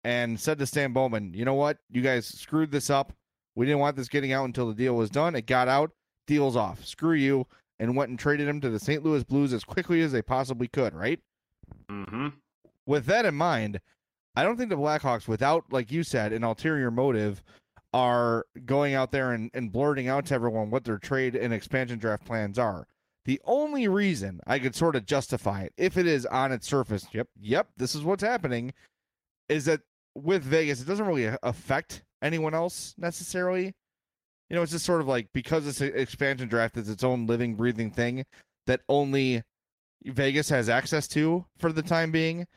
and 0.03 0.39
said 0.39 0.59
to 0.59 0.65
Stan 0.65 0.93
Bowman, 0.93 1.33
you 1.33 1.45
know 1.45 1.55
what? 1.55 1.77
You 1.89 2.01
guys 2.01 2.25
screwed 2.25 2.71
this 2.71 2.89
up. 2.89 3.13
We 3.55 3.65
didn't 3.65 3.79
want 3.79 3.95
this 3.95 4.07
getting 4.07 4.31
out 4.31 4.45
until 4.45 4.67
the 4.67 4.75
deal 4.75 4.95
was 4.95 5.09
done. 5.09 5.35
It 5.35 5.47
got 5.47 5.67
out. 5.67 5.91
Deal's 6.27 6.55
off. 6.55 6.85
Screw 6.85 7.13
you. 7.13 7.47
And 7.79 7.95
went 7.95 8.09
and 8.09 8.17
traded 8.17 8.47
him 8.47 8.59
to 8.61 8.69
the 8.69 8.79
St. 8.79 9.03
Louis 9.03 9.23
Blues 9.23 9.53
as 9.53 9.63
quickly 9.63 10.01
as 10.01 10.11
they 10.11 10.21
possibly 10.21 10.67
could, 10.67 10.95
right? 10.95 11.19
Mm-hmm. 11.91 12.29
With 12.85 13.05
that 13.05 13.25
in 13.25 13.35
mind, 13.35 13.81
I 14.35 14.43
don't 14.43 14.57
think 14.57 14.69
the 14.69 14.77
Blackhawks, 14.77 15.27
without, 15.27 15.65
like 15.71 15.91
you 15.91 16.03
said, 16.03 16.33
an 16.33 16.43
ulterior 16.43 16.89
motive, 16.89 17.43
are 17.93 18.45
going 18.65 18.93
out 18.93 19.11
there 19.11 19.31
and, 19.31 19.51
and 19.53 19.71
blurting 19.71 20.07
out 20.07 20.25
to 20.27 20.35
everyone 20.35 20.69
what 20.69 20.85
their 20.85 20.97
trade 20.97 21.35
and 21.35 21.53
expansion 21.53 21.99
draft 21.99 22.25
plans 22.25 22.57
are. 22.59 22.87
The 23.27 23.41
only 23.43 23.89
reason 23.89 24.39
I 24.47 24.57
could 24.57 24.73
sort 24.73 24.95
of 24.95 25.05
justify 25.05 25.63
it, 25.63 25.73
if 25.75 25.97
it 25.97 26.07
is 26.07 26.25
on 26.25 26.53
its 26.53 26.65
surface, 26.65 27.05
yep, 27.11 27.27
yep, 27.37 27.67
this 27.75 27.93
is 27.93 28.01
what's 28.01 28.23
happening, 28.23 28.73
is 29.49 29.65
that 29.65 29.81
with 30.15 30.43
Vegas, 30.43 30.81
it 30.81 30.87
doesn't 30.87 31.05
really 31.05 31.35
affect 31.43 32.03
anyone 32.21 32.53
else 32.53 32.95
necessarily. 32.97 33.75
You 34.49 34.55
know, 34.55 34.61
it's 34.61 34.71
just 34.71 34.85
sort 34.85 35.01
of 35.01 35.09
like 35.09 35.27
because 35.33 35.65
this 35.65 35.81
expansion 35.81 36.47
draft 36.47 36.77
is 36.77 36.89
its 36.89 37.03
own 37.03 37.27
living, 37.27 37.55
breathing 37.55 37.91
thing 37.91 38.23
that 38.65 38.79
only 38.87 39.43
Vegas 40.05 40.47
has 40.47 40.69
access 40.69 41.05
to 41.09 41.45
for 41.57 41.73
the 41.73 41.83
time 41.83 42.11
being. 42.11 42.47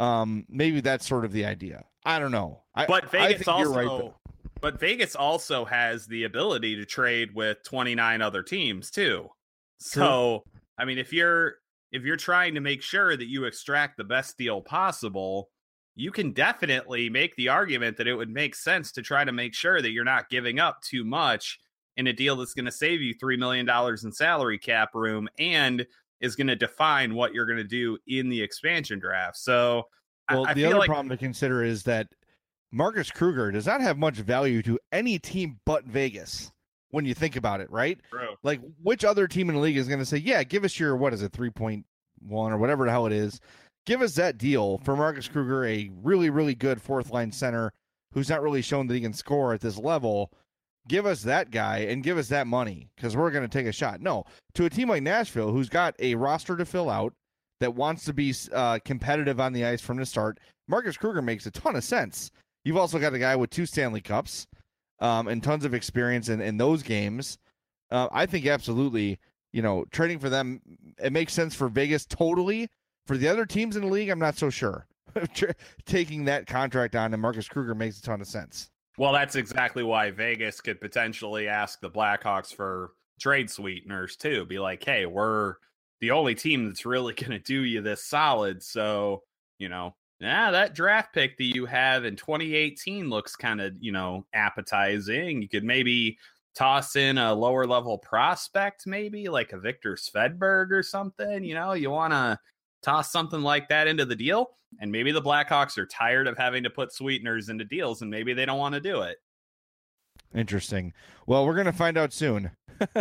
Um, 0.00 0.44
maybe 0.48 0.80
that's 0.80 1.06
sort 1.06 1.24
of 1.24 1.30
the 1.30 1.44
idea. 1.44 1.84
I 2.04 2.18
don't 2.18 2.32
know. 2.32 2.64
I, 2.74 2.86
but 2.86 3.12
Vegas 3.12 3.46
also, 3.46 4.02
right, 4.02 4.12
but 4.60 4.80
Vegas 4.80 5.14
also 5.14 5.64
has 5.64 6.08
the 6.08 6.24
ability 6.24 6.74
to 6.74 6.84
trade 6.84 7.32
with 7.32 7.62
29 7.62 8.22
other 8.22 8.42
teams 8.42 8.90
too. 8.90 9.30
So, 9.78 10.42
I 10.78 10.84
mean, 10.84 10.98
if 10.98 11.12
you're 11.12 11.56
if 11.92 12.02
you're 12.02 12.16
trying 12.16 12.54
to 12.54 12.60
make 12.60 12.82
sure 12.82 13.16
that 13.16 13.28
you 13.28 13.44
extract 13.44 13.96
the 13.96 14.04
best 14.04 14.36
deal 14.36 14.60
possible, 14.60 15.50
you 15.94 16.10
can 16.10 16.32
definitely 16.32 17.08
make 17.08 17.34
the 17.36 17.48
argument 17.48 17.96
that 17.96 18.06
it 18.06 18.14
would 18.14 18.30
make 18.30 18.54
sense 18.54 18.92
to 18.92 19.02
try 19.02 19.24
to 19.24 19.32
make 19.32 19.54
sure 19.54 19.80
that 19.80 19.90
you're 19.90 20.04
not 20.04 20.28
giving 20.28 20.58
up 20.58 20.82
too 20.82 21.04
much 21.04 21.58
in 21.96 22.06
a 22.08 22.12
deal 22.12 22.36
that's 22.36 22.52
going 22.52 22.66
to 22.66 22.72
save 22.72 23.00
you 23.00 23.14
$3 23.14 23.38
million 23.38 23.68
in 24.04 24.12
salary 24.12 24.58
cap 24.58 24.90
room 24.94 25.28
and 25.38 25.86
is 26.20 26.36
going 26.36 26.46
to 26.48 26.56
define 26.56 27.14
what 27.14 27.32
you're 27.32 27.46
going 27.46 27.56
to 27.56 27.64
do 27.64 27.96
in 28.06 28.28
the 28.28 28.40
expansion 28.40 28.98
draft. 28.98 29.36
So, 29.38 29.84
well, 30.30 30.46
I, 30.46 30.50
I 30.50 30.54
the 30.54 30.66
other 30.66 30.78
like... 30.78 30.88
problem 30.88 31.08
to 31.08 31.16
consider 31.16 31.64
is 31.64 31.82
that 31.84 32.08
Marcus 32.72 33.10
Kruger 33.10 33.50
does 33.50 33.66
not 33.66 33.80
have 33.80 33.96
much 33.96 34.16
value 34.16 34.62
to 34.62 34.78
any 34.92 35.18
team 35.18 35.58
but 35.64 35.84
Vegas 35.84 36.52
when 36.90 37.04
you 37.04 37.14
think 37.14 37.36
about 37.36 37.60
it, 37.60 37.70
right? 37.70 37.98
True. 38.10 38.36
Like, 38.42 38.60
which 38.82 39.04
other 39.04 39.26
team 39.26 39.48
in 39.48 39.56
the 39.56 39.60
league 39.60 39.76
is 39.76 39.88
going 39.88 40.00
to 40.00 40.06
say, 40.06 40.18
yeah, 40.18 40.42
give 40.44 40.64
us 40.64 40.78
your, 40.78 40.96
what 40.96 41.12
is 41.12 41.22
it, 41.22 41.32
3.1 41.32 41.84
or 42.30 42.56
whatever 42.58 42.84
the 42.84 42.90
hell 42.90 43.06
it 43.06 43.12
is? 43.12 43.40
give 43.86 44.02
us 44.02 44.14
that 44.16 44.36
deal 44.36 44.78
for 44.78 44.94
Marcus 44.96 45.28
Kruger, 45.28 45.64
a 45.64 45.90
really, 46.02 46.28
really 46.28 46.54
good 46.54 46.82
fourth 46.82 47.10
line 47.10 47.32
center 47.32 47.72
who's 48.12 48.28
not 48.28 48.42
really 48.42 48.62
shown 48.62 48.86
that 48.86 48.94
he 48.94 49.00
can 49.00 49.12
score 49.12 49.54
at 49.54 49.60
this 49.60 49.78
level. 49.78 50.30
Give 50.88 51.06
us 51.06 51.22
that 51.22 51.50
guy 51.50 51.78
and 51.78 52.02
give 52.02 52.18
us 52.18 52.28
that 52.28 52.46
money 52.46 52.88
because 52.96 53.16
we're 53.16 53.30
going 53.30 53.48
to 53.48 53.58
take 53.58 53.66
a 53.66 53.72
shot. 53.72 54.00
No, 54.00 54.24
to 54.54 54.66
a 54.66 54.70
team 54.70 54.88
like 54.88 55.02
Nashville, 55.02 55.50
who's 55.50 55.68
got 55.68 55.94
a 55.98 56.14
roster 56.14 56.56
to 56.56 56.64
fill 56.64 56.90
out 56.90 57.14
that 57.60 57.74
wants 57.74 58.04
to 58.04 58.12
be 58.12 58.34
uh, 58.52 58.78
competitive 58.84 59.40
on 59.40 59.52
the 59.52 59.64
ice 59.64 59.80
from 59.80 59.96
the 59.96 60.06
start, 60.06 60.38
Marcus 60.68 60.96
Kruger 60.96 61.22
makes 61.22 61.46
a 61.46 61.50
ton 61.50 61.76
of 61.76 61.84
sense. 61.84 62.30
You've 62.64 62.76
also 62.76 62.98
got 62.98 63.14
a 63.14 63.18
guy 63.18 63.36
with 63.36 63.50
two 63.50 63.66
Stanley 63.66 64.00
Cups 64.00 64.46
um, 65.00 65.28
and 65.28 65.42
tons 65.42 65.64
of 65.64 65.74
experience 65.74 66.28
in, 66.28 66.40
in 66.40 66.56
those 66.56 66.82
games. 66.82 67.38
Uh, 67.90 68.08
I 68.12 68.26
think 68.26 68.46
absolutely, 68.46 69.18
you 69.52 69.62
know, 69.62 69.84
trading 69.90 70.18
for 70.18 70.28
them, 70.28 70.60
it 71.02 71.12
makes 71.12 71.32
sense 71.32 71.54
for 71.54 71.68
Vegas 71.68 72.04
totally 72.06 72.68
for 73.06 73.16
the 73.16 73.28
other 73.28 73.46
teams 73.46 73.76
in 73.76 73.82
the 73.82 73.88
league, 73.88 74.08
I'm 74.08 74.18
not 74.18 74.36
so 74.36 74.50
sure. 74.50 74.86
Taking 75.86 76.24
that 76.26 76.46
contract 76.46 76.96
on 76.96 77.12
and 77.12 77.22
Marcus 77.22 77.48
Kruger 77.48 77.74
makes 77.74 77.98
a 77.98 78.02
ton 78.02 78.20
of 78.20 78.26
sense. 78.26 78.70
Well, 78.98 79.12
that's 79.12 79.36
exactly 79.36 79.82
why 79.82 80.10
Vegas 80.10 80.60
could 80.60 80.80
potentially 80.80 81.48
ask 81.48 81.80
the 81.80 81.90
Blackhawks 81.90 82.54
for 82.54 82.92
trade 83.20 83.50
sweeteners 83.50 84.16
too. 84.16 84.44
Be 84.44 84.58
like, 84.58 84.84
hey, 84.84 85.06
we're 85.06 85.54
the 86.00 86.10
only 86.10 86.34
team 86.34 86.66
that's 86.66 86.84
really 86.84 87.14
going 87.14 87.30
to 87.30 87.38
do 87.38 87.62
you 87.62 87.80
this 87.80 88.04
solid. 88.04 88.62
So, 88.62 89.22
you 89.58 89.68
know, 89.68 89.94
yeah, 90.20 90.50
that 90.50 90.74
draft 90.74 91.12
pick 91.12 91.36
that 91.36 91.44
you 91.44 91.66
have 91.66 92.04
in 92.04 92.16
2018 92.16 93.10
looks 93.10 93.36
kind 93.36 93.60
of, 93.60 93.74
you 93.80 93.92
know, 93.92 94.26
appetizing. 94.32 95.42
You 95.42 95.48
could 95.48 95.64
maybe 95.64 96.18
toss 96.54 96.96
in 96.96 97.18
a 97.18 97.34
lower 97.34 97.66
level 97.66 97.98
prospect, 97.98 98.86
maybe 98.86 99.28
like 99.28 99.52
a 99.52 99.58
Viktor 99.58 99.96
Svedberg 99.96 100.70
or 100.72 100.82
something. 100.82 101.44
You 101.44 101.54
know, 101.54 101.74
you 101.74 101.90
want 101.90 102.14
to 102.14 102.38
toss 102.82 103.12
something 103.12 103.42
like 103.42 103.68
that 103.68 103.88
into 103.88 104.06
the 104.06 104.16
deal. 104.16 104.56
And 104.80 104.90
maybe 104.90 105.12
the 105.12 105.22
Blackhawks 105.22 105.76
are 105.78 105.86
tired 105.86 106.26
of 106.26 106.38
having 106.38 106.62
to 106.62 106.70
put 106.70 106.92
sweeteners 106.92 107.50
into 107.50 107.64
deals 107.64 108.02
and 108.02 108.10
maybe 108.10 108.32
they 108.32 108.46
don't 108.46 108.58
want 108.58 108.74
to 108.74 108.80
do 108.80 109.02
it. 109.02 109.18
Interesting. 110.34 110.92
Well, 111.26 111.46
we're 111.46 111.54
going 111.54 111.66
to 111.66 111.72
find 111.72 111.98
out 111.98 112.12
soon. 112.12 112.50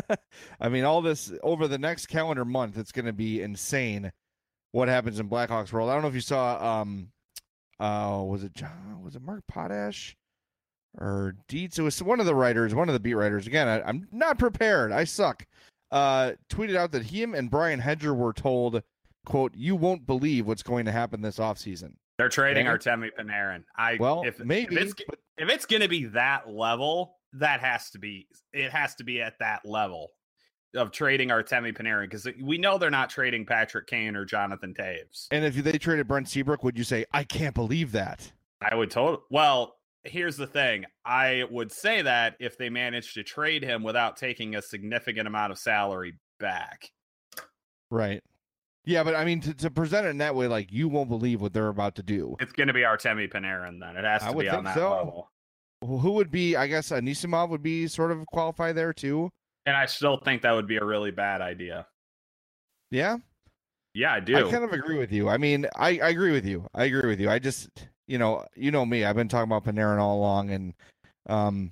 I 0.60 0.69
mean, 0.69 0.84
all 0.84 1.01
this 1.01 1.32
over 1.43 1.67
the 1.67 1.78
next 1.78 2.08
calendar 2.08 2.45
month, 2.45 2.78
it's 2.78 2.91
going 2.91 3.06
to 3.06 3.13
be 3.13 3.41
insane 3.41 4.12
what 4.75 4.89
happens 4.89 5.21
in 5.21 5.29
Blackhawks 5.29 5.71
world. 5.71 5.89
I 5.89 5.93
don't 5.93 6.01
know 6.01 6.09
if 6.09 6.15
you 6.15 6.19
saw, 6.19 6.81
um, 6.81 7.07
uh, 7.79 8.21
was 8.25 8.43
it 8.43 8.53
John, 8.53 9.01
was 9.01 9.15
it 9.15 9.21
Mark 9.21 9.41
Potash 9.47 10.17
or 10.97 11.38
Dietz? 11.47 11.79
It 11.79 11.83
was 11.83 12.03
one 12.03 12.19
of 12.19 12.25
the 12.25 12.35
writers, 12.35 12.75
one 12.75 12.89
of 12.89 12.93
the 12.93 12.99
beat 12.99 13.13
writers. 13.13 13.47
Again, 13.47 13.69
I, 13.69 13.81
I'm 13.83 14.05
not 14.11 14.38
prepared. 14.38 14.91
I 14.91 15.05
suck. 15.05 15.45
Uh, 15.91 16.33
tweeted 16.49 16.75
out 16.75 16.91
that 16.91 17.03
him 17.03 17.33
and 17.33 17.49
Brian 17.49 17.79
Hedger 17.79 18.13
were 18.13 18.33
told 18.33 18.83
quote, 19.25 19.53
you 19.55 19.77
won't 19.77 20.05
believe 20.05 20.45
what's 20.45 20.61
going 20.61 20.83
to 20.85 20.91
happen 20.91 21.21
this 21.21 21.39
offseason. 21.39 21.93
They're 22.17 22.27
trading 22.27 22.67
okay. 22.67 22.89
Artemi 22.89 23.11
Panarin. 23.17 23.63
I 23.77 23.95
well, 23.97 24.23
if 24.25 24.39
maybe 24.39 24.75
if 24.75 24.81
it's, 24.81 24.93
but... 25.07 25.19
if 25.38 25.49
it's 25.49 25.65
going 25.65 25.83
to 25.83 25.88
be 25.88 26.05
that 26.07 26.49
level, 26.49 27.15
that 27.31 27.61
has 27.61 27.91
to 27.91 27.99
be 27.99 28.27
it 28.51 28.71
has 28.71 28.95
to 28.95 29.05
be 29.05 29.21
at 29.21 29.39
that 29.39 29.65
level 29.65 30.11
of 30.75 30.91
trading 30.91 31.29
Artemi 31.29 31.75
Panarin 31.75 32.03
because 32.03 32.27
we 32.41 32.57
know 32.57 32.77
they're 32.77 32.89
not 32.89 33.09
trading 33.09 33.45
Patrick 33.45 33.88
Kane 33.88 34.15
or 34.15 34.25
Jonathan 34.25 34.73
Toews. 34.73 35.27
And 35.31 35.45
if 35.45 35.55
they 35.55 35.77
traded 35.77 36.07
Brent 36.07 36.29
Seabrook, 36.29 36.63
would 36.63 36.77
you 36.77 36.83
say 36.83 37.05
I 37.11 37.23
can't 37.23 37.55
believe 37.55 37.91
that? 37.93 38.31
I 38.61 38.75
would 38.75 38.91
totally. 38.91 39.23
Well, 39.29 39.75
here's 40.03 40.38
the 40.38 40.47
thing. 40.47 40.85
I 41.03 41.43
would 41.49 41.71
say 41.71 42.01
that 42.01 42.35
if 42.39 42.57
they 42.57 42.69
managed 42.69 43.15
to 43.15 43.23
trade 43.23 43.63
him 43.63 43.83
without 43.83 44.17
taking 44.17 44.55
a 44.55 44.61
significant 44.61 45.27
amount 45.27 45.51
of 45.51 45.57
salary 45.57 46.17
back. 46.39 46.91
Right. 47.89 48.21
Yeah, 48.85 49.03
but 49.03 49.15
I 49.15 49.25
mean, 49.25 49.41
to, 49.41 49.53
to 49.55 49.71
present 49.71 50.05
it 50.05 50.09
in 50.09 50.19
that 50.19 50.35
way, 50.35 50.47
like 50.47 50.71
you 50.71 50.88
won't 50.88 51.09
believe 51.09 51.41
what 51.41 51.53
they're 51.53 51.69
about 51.69 51.95
to 51.95 52.03
do. 52.03 52.35
It's 52.39 52.53
going 52.53 52.67
to 52.67 52.73
be 52.73 52.81
Artemi 52.81 53.31
Panarin 53.31 53.79
then. 53.79 53.97
It 53.97 54.05
has 54.05 54.23
to 54.23 54.35
be 54.35 54.47
on 54.47 54.63
that 54.63 54.75
so. 54.75 54.91
level. 54.91 55.31
Who 55.81 56.11
would 56.13 56.31
be? 56.31 56.55
I 56.55 56.67
guess 56.67 56.89
Anisimov 56.89 57.49
would 57.49 57.63
be 57.63 57.88
sort 57.88 58.11
of 58.11 58.25
qualify 58.27 58.71
there 58.71 58.93
too. 58.93 59.31
And 59.65 59.75
I 59.75 59.86
still 59.86 60.17
think 60.17 60.43
that 60.43 60.51
would 60.51 60.67
be 60.67 60.78
a 60.78 60.86
really 60.86 61.12
bad 61.12 61.41
idea. 61.41 61.88
Yeah. 62.91 63.17
Yeah, 63.93 64.13
I 64.13 64.19
do. 64.19 64.47
I 64.47 64.51
kind 64.51 64.63
of 64.63 64.73
agree 64.73 64.97
with 64.97 65.12
you. 65.12 65.30
I 65.30 65.38
mean, 65.38 65.65
I, 65.75 65.99
I 65.99 66.10
agree 66.10 66.34
with 66.34 66.45
you. 66.45 66.67
I 66.73 66.84
agree 66.84 67.08
with 67.08 67.19
you. 67.19 67.30
I 67.30 67.39
just, 67.39 67.69
you 68.08 68.17
know, 68.17 68.45
you 68.56 68.69
know 68.69 68.86
me. 68.86 69.06
I've 69.06 69.15
been 69.15 69.30
talking 69.30 69.49
about 69.49 69.63
Panarin 69.63 69.99
all 69.99 70.17
along, 70.17 70.51
and 70.51 70.73
um, 71.28 71.71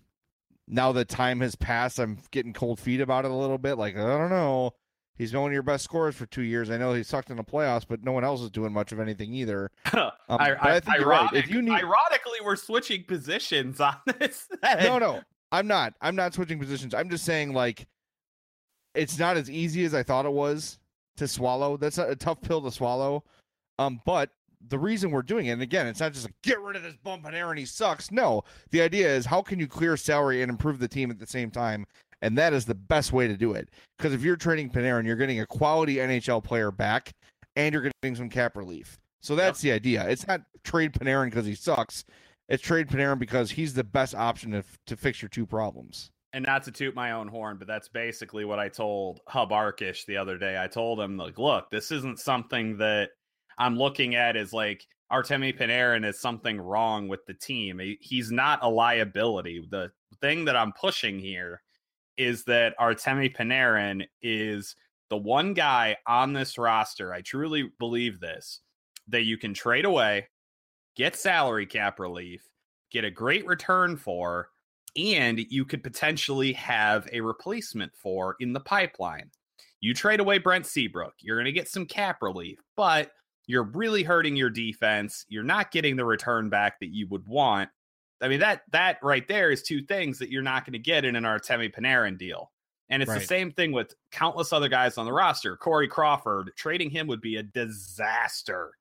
now 0.67 0.93
that 0.93 1.09
time 1.09 1.41
has 1.41 1.55
passed, 1.55 1.99
I'm 1.99 2.17
getting 2.31 2.53
cold 2.53 2.79
feet 2.79 3.01
about 3.01 3.25
it 3.25 3.31
a 3.31 3.35
little 3.35 3.57
bit. 3.57 3.77
Like 3.77 3.97
I 3.97 4.17
don't 4.17 4.29
know. 4.29 4.73
He's 5.17 5.31
been 5.31 5.41
one 5.41 5.51
of 5.51 5.53
your 5.53 5.63
best 5.63 5.83
scorers 5.83 6.15
for 6.15 6.25
two 6.25 6.41
years. 6.41 6.71
I 6.71 6.77
know 6.77 6.93
he 6.93 7.03
sucked 7.03 7.29
in 7.29 7.37
the 7.37 7.43
playoffs, 7.43 7.85
but 7.87 8.03
no 8.03 8.13
one 8.13 8.23
else 8.23 8.41
is 8.41 8.49
doing 8.49 8.73
much 8.73 8.91
of 8.91 8.99
anything 8.99 9.33
either. 9.33 9.69
Um, 10.29 10.37
I, 10.39 10.51
I, 10.53 10.75
I, 10.75 10.79
think 10.79 11.01
ironic, 11.01 11.33
right. 11.33 11.43
If 11.43 11.49
you 11.51 11.61
need, 11.61 11.73
ironically, 11.73 12.39
we're 12.43 12.55
switching 12.55 13.03
positions 13.03 13.81
on 13.81 13.97
this. 14.17 14.47
no, 14.63 14.97
no, 14.97 15.21
I'm 15.53 15.67
not. 15.67 15.93
I'm 16.01 16.15
not 16.15 16.33
switching 16.33 16.59
positions. 16.59 16.93
I'm 16.93 17.09
just 17.09 17.23
saying, 17.23 17.53
like, 17.53 17.87
it's 18.93 19.17
not 19.17 19.37
as 19.37 19.49
easy 19.49 19.85
as 19.85 19.93
I 19.93 20.03
thought 20.03 20.25
it 20.25 20.33
was 20.33 20.79
to 21.17 21.27
swallow. 21.27 21.77
That's 21.77 21.97
a, 21.97 22.09
a 22.09 22.15
tough 22.15 22.41
pill 22.41 22.61
to 22.63 22.71
swallow. 22.71 23.23
Um, 23.79 24.01
but 24.05 24.31
the 24.67 24.77
reason 24.77 25.11
we're 25.11 25.21
doing 25.21 25.45
it, 25.45 25.51
and 25.51 25.61
again, 25.61 25.87
it's 25.87 26.01
not 26.01 26.11
just 26.11 26.25
like 26.25 26.35
get 26.43 26.59
rid 26.59 26.75
of 26.75 26.83
this 26.83 26.97
bump 27.03 27.25
and 27.25 27.35
Aaron, 27.35 27.57
he 27.57 27.65
sucks. 27.65 28.11
No, 28.11 28.43
the 28.71 28.81
idea 28.81 29.15
is 29.15 29.25
how 29.25 29.41
can 29.41 29.59
you 29.59 29.67
clear 29.67 29.95
salary 29.95 30.41
and 30.41 30.49
improve 30.49 30.79
the 30.79 30.87
team 30.87 31.09
at 31.09 31.19
the 31.19 31.27
same 31.27 31.49
time 31.49 31.85
and 32.23 32.37
that 32.37 32.53
is 32.53 32.63
the 32.63 32.73
best 32.73 33.11
way 33.11 33.27
to 33.27 33.35
do 33.35 33.51
it. 33.51 33.69
Because 33.97 34.13
if 34.13 34.23
you're 34.23 34.37
trading 34.37 34.69
Panarin, 34.69 35.05
you're 35.05 35.17
getting 35.17 35.41
a 35.41 35.45
quality 35.45 35.97
NHL 35.97 36.41
player 36.41 36.71
back, 36.71 37.11
and 37.57 37.73
you're 37.73 37.91
getting 38.01 38.15
some 38.15 38.29
cap 38.29 38.55
relief. 38.55 38.97
So 39.21 39.35
that's 39.35 39.61
yep. 39.61 39.71
the 39.71 39.75
idea. 39.75 40.09
It's 40.09 40.25
not 40.25 40.41
trade 40.63 40.93
Panarin 40.93 41.25
because 41.25 41.45
he 41.45 41.53
sucks. 41.53 42.05
It's 42.53 42.61
trade 42.61 42.87
Panarin 42.87 43.17
because 43.17 43.49
he's 43.49 43.73
the 43.73 43.83
best 43.83 44.13
option 44.13 44.51
to, 44.51 44.63
to 44.85 44.95
fix 44.95 45.23
your 45.23 45.29
two 45.29 45.47
problems. 45.47 46.11
And 46.33 46.45
not 46.45 46.61
to 46.65 46.71
toot 46.71 46.93
my 46.93 47.13
own 47.13 47.27
horn, 47.27 47.57
but 47.57 47.67
that's 47.67 47.87
basically 47.87 48.45
what 48.45 48.59
I 48.59 48.69
told 48.69 49.21
Hub 49.27 49.49
Arkush 49.49 50.05
the 50.05 50.17
other 50.17 50.37
day. 50.37 50.61
I 50.61 50.67
told 50.67 50.99
him, 50.99 51.17
like, 51.17 51.39
look, 51.39 51.71
this 51.71 51.89
isn't 51.89 52.19
something 52.19 52.77
that 52.77 53.09
I'm 53.57 53.75
looking 53.75 54.13
at 54.13 54.37
as 54.37 54.53
like 54.53 54.85
Artemi 55.11 55.57
Panarin 55.57 56.05
is 56.05 56.21
something 56.21 56.61
wrong 56.61 57.07
with 57.07 57.25
the 57.25 57.33
team. 57.33 57.81
He's 57.99 58.29
not 58.31 58.59
a 58.61 58.69
liability. 58.69 59.67
The 59.71 59.91
thing 60.21 60.45
that 60.45 60.55
I'm 60.55 60.73
pushing 60.73 61.17
here 61.17 61.63
is 62.17 62.43
that 62.43 62.77
Artemi 62.77 63.35
Panarin 63.35 64.05
is 64.21 64.75
the 65.09 65.17
one 65.17 65.55
guy 65.55 65.97
on 66.05 66.33
this 66.33 66.59
roster, 66.59 67.11
I 67.11 67.21
truly 67.21 67.71
believe 67.79 68.19
this, 68.19 68.59
that 69.07 69.23
you 69.23 69.39
can 69.39 69.55
trade 69.55 69.85
away, 69.85 70.27
get 70.95 71.15
salary 71.15 71.65
cap 71.65 71.99
relief, 71.99 72.43
get 72.91 73.03
a 73.03 73.11
great 73.11 73.45
return 73.45 73.97
for, 73.97 74.49
and 74.95 75.39
you 75.49 75.65
could 75.65 75.83
potentially 75.83 76.53
have 76.53 77.07
a 77.11 77.21
replacement 77.21 77.95
for 77.95 78.35
in 78.39 78.53
the 78.53 78.59
pipeline. 78.59 79.31
You 79.79 79.93
trade 79.93 80.19
away 80.19 80.37
Brent 80.37 80.65
Seabrook, 80.65 81.13
you're 81.19 81.37
going 81.37 81.45
to 81.45 81.51
get 81.51 81.67
some 81.67 81.85
cap 81.85 82.21
relief, 82.21 82.59
but 82.77 83.11
you're 83.47 83.63
really 83.63 84.03
hurting 84.03 84.35
your 84.35 84.49
defense. 84.49 85.25
You're 85.27 85.43
not 85.43 85.71
getting 85.71 85.95
the 85.95 86.05
return 86.05 86.49
back 86.49 86.79
that 86.79 86.93
you 86.93 87.07
would 87.09 87.27
want. 87.27 87.69
I 88.21 88.29
mean 88.29 88.39
that 88.39 88.61
that 88.71 88.99
right 89.03 89.27
there 89.27 89.51
is 89.51 89.63
two 89.63 89.81
things 89.81 90.19
that 90.19 90.29
you're 90.29 90.41
not 90.41 90.63
going 90.63 90.73
to 90.73 90.79
get 90.79 91.03
in 91.03 91.17
an 91.17 91.23
Artemi 91.23 91.73
Panarin 91.73 92.17
deal. 92.17 92.51
And 92.89 93.01
it's 93.01 93.09
right. 93.09 93.19
the 93.19 93.25
same 93.25 93.51
thing 93.51 93.71
with 93.71 93.93
countless 94.11 94.53
other 94.53 94.69
guys 94.69 94.97
on 94.97 95.05
the 95.05 95.11
roster. 95.11 95.57
Corey 95.57 95.87
Crawford, 95.87 96.51
trading 96.55 96.89
him 96.89 97.07
would 97.07 97.21
be 97.21 97.37
a 97.37 97.43
disaster 97.43 98.71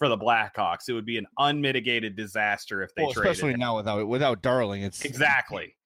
for 0.00 0.08
the 0.08 0.16
Blackhawks. 0.16 0.88
It 0.88 0.94
would 0.94 1.04
be 1.04 1.18
an 1.18 1.26
unmitigated 1.38 2.16
disaster 2.16 2.82
if 2.82 2.92
they 2.94 3.02
well, 3.02 3.12
especially 3.12 3.52
him. 3.52 3.60
now 3.60 3.76
without 3.76 4.08
without 4.08 4.42
Darling. 4.42 4.82
It's 4.82 5.04
exactly 5.04 5.76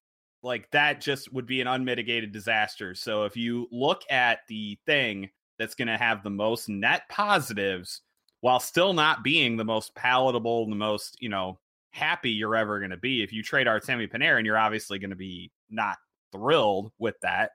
like 0.43 0.71
that. 0.71 1.01
Just 1.01 1.33
would 1.33 1.47
be 1.47 1.61
an 1.61 1.67
unmitigated 1.67 2.33
disaster. 2.33 2.95
So 2.95 3.25
if 3.25 3.37
you 3.37 3.67
look 3.73 4.03
at 4.09 4.39
the 4.49 4.79
thing 4.87 5.31
that's 5.59 5.75
going 5.75 5.89
to 5.89 5.97
have 5.97 6.23
the 6.23 6.31
most 6.31 6.69
net 6.69 7.03
positives 7.11 8.03
while 8.41 8.61
still 8.61 8.93
not 8.93 9.25
being 9.25 9.57
the 9.57 9.65
most 9.65 9.95
palatable, 9.97 10.69
the 10.69 10.77
most 10.77 11.21
you 11.21 11.29
know 11.29 11.59
happy 11.91 12.31
you're 12.31 12.57
ever 12.57 12.79
going 12.79 12.93
to 12.93 12.97
be, 12.97 13.23
if 13.23 13.33
you 13.33 13.43
trade 13.43 13.67
Artemi 13.67 14.09
Panarin, 14.09 14.45
you're 14.45 14.57
obviously 14.57 15.01
going 15.01 15.11
to 15.11 15.17
be 15.17 15.51
not 15.71 15.97
thrilled 16.31 16.93
with 17.01 17.17
that. 17.23 17.51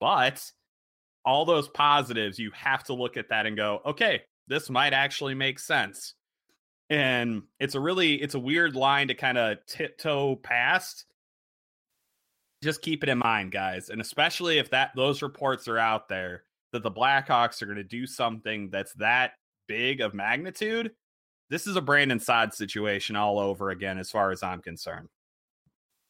But 0.00 0.42
all 1.26 1.44
those 1.44 1.68
positives, 1.68 2.38
you 2.38 2.50
have 2.52 2.82
to 2.84 2.94
look 2.94 3.18
at 3.18 3.28
that 3.28 3.44
and 3.44 3.58
go, 3.58 3.82
okay, 3.84 4.22
this 4.48 4.70
might 4.70 4.92
actually 4.92 5.34
make 5.34 5.58
sense. 5.58 6.14
And 6.90 7.42
it's 7.58 7.74
a 7.74 7.80
really 7.80 8.14
it's 8.20 8.34
a 8.34 8.40
weird 8.40 8.76
line 8.76 9.08
to 9.08 9.14
kind 9.14 9.38
of 9.38 9.58
tiptoe 9.66 10.36
past. 10.36 11.06
Just 12.62 12.82
keep 12.82 13.02
it 13.02 13.08
in 13.08 13.18
mind, 13.18 13.50
guys, 13.50 13.88
and 13.88 14.00
especially 14.00 14.58
if 14.58 14.70
that 14.70 14.90
those 14.94 15.22
reports 15.22 15.66
are 15.68 15.78
out 15.78 16.08
there 16.08 16.44
that 16.72 16.82
the 16.82 16.90
Blackhawks 16.90 17.62
are 17.62 17.66
going 17.66 17.76
to 17.76 17.84
do 17.84 18.06
something 18.06 18.70
that's 18.70 18.92
that 18.94 19.32
big 19.68 20.00
of 20.00 20.14
magnitude. 20.14 20.92
This 21.50 21.66
is 21.66 21.76
a 21.76 21.82
Brandon 21.82 22.18
Saad 22.18 22.54
situation 22.54 23.14
all 23.14 23.38
over 23.38 23.70
again, 23.70 23.98
as 23.98 24.10
far 24.10 24.30
as 24.30 24.42
I'm 24.42 24.62
concerned. 24.62 25.08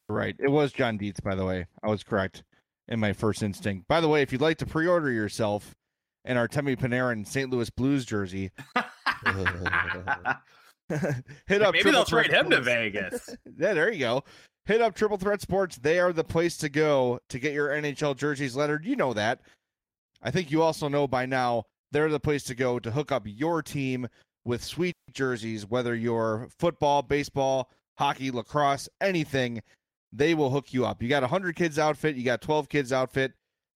Right. 0.09 0.37
It 0.39 0.49
was 0.49 0.73
John 0.73 0.99
Dietz, 0.99 1.21
by 1.21 1.35
the 1.35 1.45
way. 1.45 1.67
I 1.83 1.89
was 1.89 2.05
correct 2.05 2.45
in 2.89 3.01
my 3.01 3.13
first 3.13 3.43
instinct. 3.43 3.89
By 3.89 4.01
the 4.01 4.09
way, 4.09 4.23
if 4.23 4.31
you'd 4.31 4.41
like 4.41 4.59
to 4.59 4.67
pre-order 4.67 5.11
yourself 5.11 5.75
an 6.25 6.37
Artemi 6.37 6.77
Panarin 6.77 7.27
St. 7.27 7.51
Louis 7.51 7.71
Blues 7.71 8.05
jersey. 8.05 8.51
hit 11.47 11.63
up. 11.63 11.75
Maybe 11.75 11.91
they'll 11.91 12.05
trade 12.05 12.31
him 12.31 12.51
to 12.51 12.61
Vegas. 12.61 13.29
yeah, 13.59 13.75
there 13.75 13.93
you 13.93 13.99
go. 13.99 14.25
Hit 14.67 14.81
up 14.81 14.95
Triple 14.95 15.17
Threat 15.17 15.41
Sports. 15.41 15.77
They 15.77 15.99
are 15.99 16.13
the 16.13 16.25
place 16.25 16.57
to 16.59 16.69
go 16.69 17.19
to 17.29 17.39
get 17.39 17.53
your 17.53 17.69
NHL 17.69 18.17
jerseys 18.17 18.55
lettered. 18.55 18.85
You 18.85 18.97
know 18.97 19.13
that. 19.15 19.41
I 20.23 20.31
think 20.31 20.51
you 20.51 20.63
also 20.63 20.89
know 20.89 21.09
by 21.09 21.27
now 21.27 21.65
they're 21.91 22.09
the 22.09 22.21
place 22.21 22.45
to 22.45 22.55
go 22.55 22.79
to 22.79 22.91
hook 22.91 23.11
up 23.11 23.25
your 23.27 23.63
team 23.63 24.07
with 24.45 24.63
sweet 24.63 24.95
jerseys, 25.13 25.67
whether 25.67 25.95
you're 25.95 26.49
football, 26.59 27.03
baseball, 27.03 27.71
hockey, 27.99 28.31
lacrosse, 28.31 28.89
anything. 29.01 29.63
They 30.13 30.35
will 30.35 30.51
hook 30.51 30.73
you 30.73 30.85
up. 30.85 31.03
You 31.03 31.09
got 31.09 31.23
a 31.23 31.27
100 31.27 31.57
kids 31.57 31.79
outfit, 31.79 32.17
you 32.17 32.25
got 32.25 32.43
12 32.43 32.69
kids 32.69 32.93
outfit, 32.93 33.33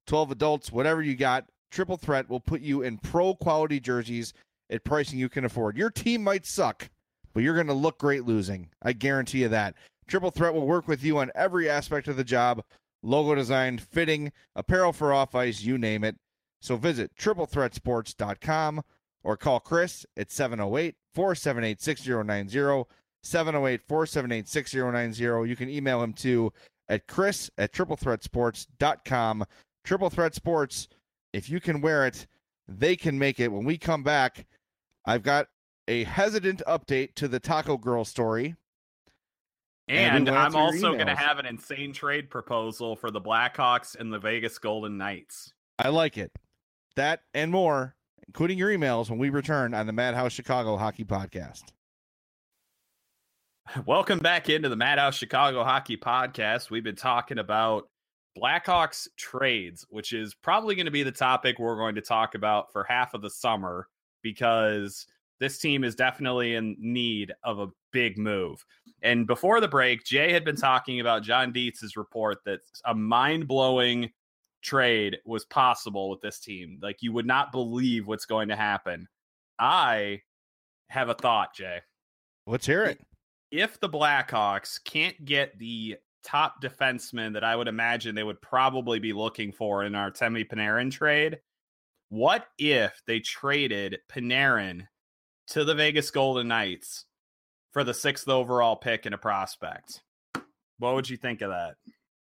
12 0.07 0.33
adults, 0.33 0.71
whatever 0.71 1.03
you 1.03 1.17
got 1.17 1.47
Triple 1.77 1.99
Threat 1.99 2.31
will 2.31 2.41
put 2.41 2.63
you 2.63 2.81
in 2.81 2.97
pro 2.97 3.35
quality 3.35 3.81
jerseys 3.81 4.33
at 4.71 4.83
pricing 4.83 5.19
you 5.19 5.29
can 5.29 5.45
afford. 5.45 5.77
Your 5.77 5.91
team 5.91 6.25
might 6.25 6.47
suck, 6.47 6.89
but 7.35 7.43
you're 7.43 7.55
going 7.55 7.67
to 7.67 7.75
look 7.75 7.99
great 7.99 8.25
losing. 8.25 8.71
I 8.81 8.95
guarantee 8.95 9.43
you 9.43 9.49
that. 9.51 9.75
Triple 10.09 10.31
Threat 10.31 10.55
will 10.55 10.67
work 10.67 10.89
with 10.89 11.05
you 11.05 11.19
on 11.19 11.31
every 11.35 11.69
aspect 11.69 12.09
of 12.09 12.17
the 12.17 12.25
job 12.25 12.65
logo 13.03 13.35
design, 13.35 13.77
fitting, 13.77 14.33
apparel 14.55 14.95
for 14.95 15.13
off 15.13 15.35
ice, 15.35 15.61
you 15.61 15.77
name 15.77 16.03
it. 16.03 16.17
So 16.63 16.79
visit 16.79 17.15
triplethreatsports.com 17.15 18.83
or 19.23 19.37
call 19.37 19.61
Chris 19.61 20.07
at 20.17 20.33
708 20.33 20.95
478 21.13 21.83
6090. 21.83 22.87
708 23.23 23.83
478 23.87 24.49
6090. 24.49 25.47
You 25.47 25.57
can 25.57 25.69
email 25.69 26.03
him 26.03 26.15
too 26.15 26.55
at 26.89 27.07
chris 27.07 27.51
at 27.59 27.75
triplethreatsports.com. 27.75 29.45
Triple 29.85 30.09
Threat 30.09 30.35
Sports 30.35 30.89
if 31.37 31.51
you 31.51 31.61
can 31.61 31.83
wear 31.83 32.07
it, 32.07 32.27
they 32.67 32.97
can 32.97 33.19
make 33.19 33.39
it. 33.41 33.53
When 33.53 33.65
we 33.67 33.77
come 33.77 34.03
back, 34.03 34.47
I've 35.05 35.23
got 35.23 35.49
a 35.87 36.05
hesitant 36.05 36.63
update 36.67 37.15
to 37.17 37.29
the 37.29 37.39
Taco 37.39 37.77
Girl 37.77 38.07
story. 38.07 38.57
And, 39.87 40.29
and 40.29 40.37
I'm 40.37 40.57
also 40.57 40.95
going 40.95 41.07
to 41.07 41.15
have 41.15 41.39
an 41.39 41.45
insane 41.45 41.93
trade 41.93 42.31
proposal 42.31 42.97
for 42.97 43.11
the 43.11 43.21
Blackhawks 43.21 43.95
and 43.95 44.11
the 44.11 44.19
Vegas 44.19 44.59
Golden 44.59 44.97
Knights. 44.97 45.53
I 45.79 45.91
like 45.91 46.17
it. 46.17 46.33
That 46.97 47.21
and 47.35 47.53
more, 47.53 47.95
including 48.27 48.57
your 48.57 48.71
emails, 48.71 49.11
when 49.11 49.19
we 49.19 49.29
return 49.29 49.75
on 49.75 49.87
the 49.87 49.93
Madhouse 49.93 50.33
Chicago 50.33 50.79
Hockey 50.79 51.05
Podcast. 51.05 51.65
Welcome 53.85 54.21
back 54.21 54.49
into 54.49 54.71
the 54.71 54.77
Madhouse 54.77 55.17
Chicago 55.17 55.65
Hockey 55.65 55.99
Podcast. 55.99 56.71
We've 56.71 56.83
been 56.83 56.97
talking 56.97 57.39
about 57.39 57.91
Blackhawks 58.37 59.09
trades, 59.17 59.87
which 59.89 60.13
is 60.13 60.35
probably 60.35 60.75
going 60.75 60.87
to 60.87 60.93
be 60.93 61.03
the 61.03 61.13
topic 61.13 61.59
we're 61.59 61.77
going 61.77 61.95
to 61.95 62.01
talk 62.01 62.35
about 62.35 62.73
for 62.73 62.85
half 62.85 63.15
of 63.15 63.23
the 63.23 63.31
summer 63.31 63.89
because 64.23 65.07
this 65.41 65.59
team 65.59 65.85
is 65.85 65.95
definitely 65.95 66.55
in 66.55 66.77
need 66.79 67.33
of 67.43 67.59
a 67.59 67.69
big 67.93 68.19
move. 68.19 68.65
And 69.03 69.27
before 69.27 69.61
the 69.61 69.69
break, 69.69 70.05
Jay 70.05 70.33
had 70.33 70.45
been 70.45 70.57
talking 70.57 71.01
about 71.01 71.23
John 71.23 71.53
Dietz's 71.53 71.97
report 71.97 72.39
that 72.45 72.61
a 72.85 72.95
mind 72.95 73.49
blowing 73.49 74.11
trade 74.63 75.19
was 75.25 75.45
possible 75.45 76.11
with 76.11 76.21
this 76.21 76.41
team. 76.41 76.79
Like 76.83 77.03
you 77.03 77.13
would 77.13 77.27
not 77.27 77.53
believe 77.53 78.07
what's 78.07 78.27
going 78.27 78.49
to 78.49 78.57
happen. 78.57 79.09
I 79.59 80.23
have 80.89 81.09
a 81.09 81.15
thought, 81.15 81.55
Jay. 81.55 81.81
Let's 82.47 82.67
hear 82.67 82.85
it. 82.85 83.01
If 83.51 83.81
the 83.81 83.89
Blackhawks 83.89 84.83
can't 84.83 85.25
get 85.25 85.59
the 85.59 85.97
top 86.27 86.61
defenseman 86.61 87.35
that 87.35 87.45
I 87.45 87.55
would 87.55 87.69
imagine 87.69 88.15
they 88.15 88.23
would 88.23 88.43
probably 88.43 88.99
be 88.99 89.13
looking 89.13 89.53
for 89.53 89.85
in 89.85 89.93
Artemi 89.93 90.47
Panarin 90.47 90.91
trade. 90.91 91.39
What 92.09 92.47
if 92.59 93.01
they 93.07 93.21
traded 93.21 93.99
Panarin 94.11 94.89
to 95.49 95.65
the 95.65 95.75
Vegas 95.75 96.11
Golden 96.11 96.49
Knights 96.49 97.05
for 97.73 97.85
the 97.85 97.95
sixth 97.95 98.29
overall 98.29 98.77
pick 98.77 99.07
and 99.07 99.15
a 99.15 99.19
prospect? 99.19 100.03
What 100.79 100.95
would 100.95 101.09
you 101.09 101.17
think 101.17 101.41
of 101.43 101.51
that? 101.51 101.77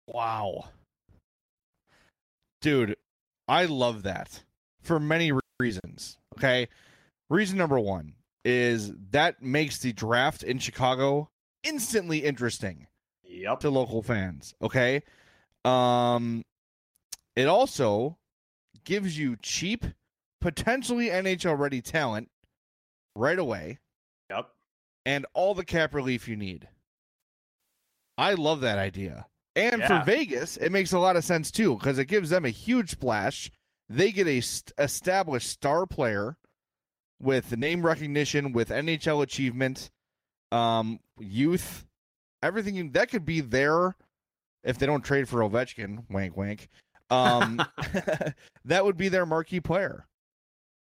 Wow. 0.08 0.70
Dude, 2.62 2.96
I 3.48 3.66
love 3.66 4.04
that 4.04 4.44
for 4.82 5.00
many 5.00 5.32
reasons. 5.60 6.18
Okay. 6.38 6.68
Reason 7.30 7.58
number 7.58 7.80
one 7.80 8.14
is 8.44 8.94
that 9.10 9.42
makes 9.42 9.80
the 9.80 9.94
draft 9.94 10.44
in 10.44 10.60
Chicago 10.60 11.28
instantly 11.64 12.20
interesting 12.20 12.86
yep. 13.42 13.60
to 13.60 13.70
local 13.70 14.02
fans. 14.02 14.54
Okay. 14.62 15.04
Um, 15.64 16.44
it 17.36 17.48
also 17.48 18.18
gives 18.84 19.18
you 19.18 19.38
cheap, 19.42 19.86
potentially 20.42 21.10
NHL 21.10 21.58
ready 21.58 21.82
talent 21.82 22.30
right 23.16 23.40
away. 23.40 23.80
Yep. 24.30 24.50
And 25.06 25.26
all 25.34 25.54
the 25.54 25.66
cap 25.66 25.94
relief 25.94 26.28
you 26.28 26.36
need. 26.36 26.68
I 28.18 28.34
love 28.34 28.62
that 28.62 28.78
idea. 28.78 29.26
And 29.56 29.80
yeah. 29.80 29.88
for 29.88 30.06
Vegas, 30.06 30.58
it 30.58 30.72
makes 30.72 30.94
a 30.94 31.00
lot 31.00 31.16
of 31.16 31.24
sense 31.24 31.52
too 31.52 31.76
because 31.76 31.98
it 31.98 32.06
gives 32.06 32.30
them 32.30 32.46
a 32.46 32.50
huge 32.50 32.92
splash. 32.92 33.52
They 33.90 34.12
get 34.12 34.28
a 34.28 34.42
st- 34.42 34.74
established 34.78 35.50
star 35.50 35.86
player 35.86 36.38
with 37.22 37.56
name 37.58 37.86
recognition, 37.86 38.52
with 38.52 38.70
NHL 38.70 39.24
achievement, 39.24 39.90
um, 40.52 41.00
youth, 41.20 41.85
everything 42.46 42.92
that 42.92 43.10
could 43.10 43.26
be 43.26 43.42
there 43.42 43.96
if 44.64 44.78
they 44.78 44.86
don't 44.86 45.04
trade 45.04 45.28
for 45.28 45.40
Ovechkin. 45.42 46.10
Wank, 46.10 46.38
wank. 46.38 46.70
Um, 47.10 47.62
that 48.66 48.86
would 48.86 48.98
be 48.98 49.10
their 49.10 49.26
marquee 49.26 49.60
player. 49.60 50.06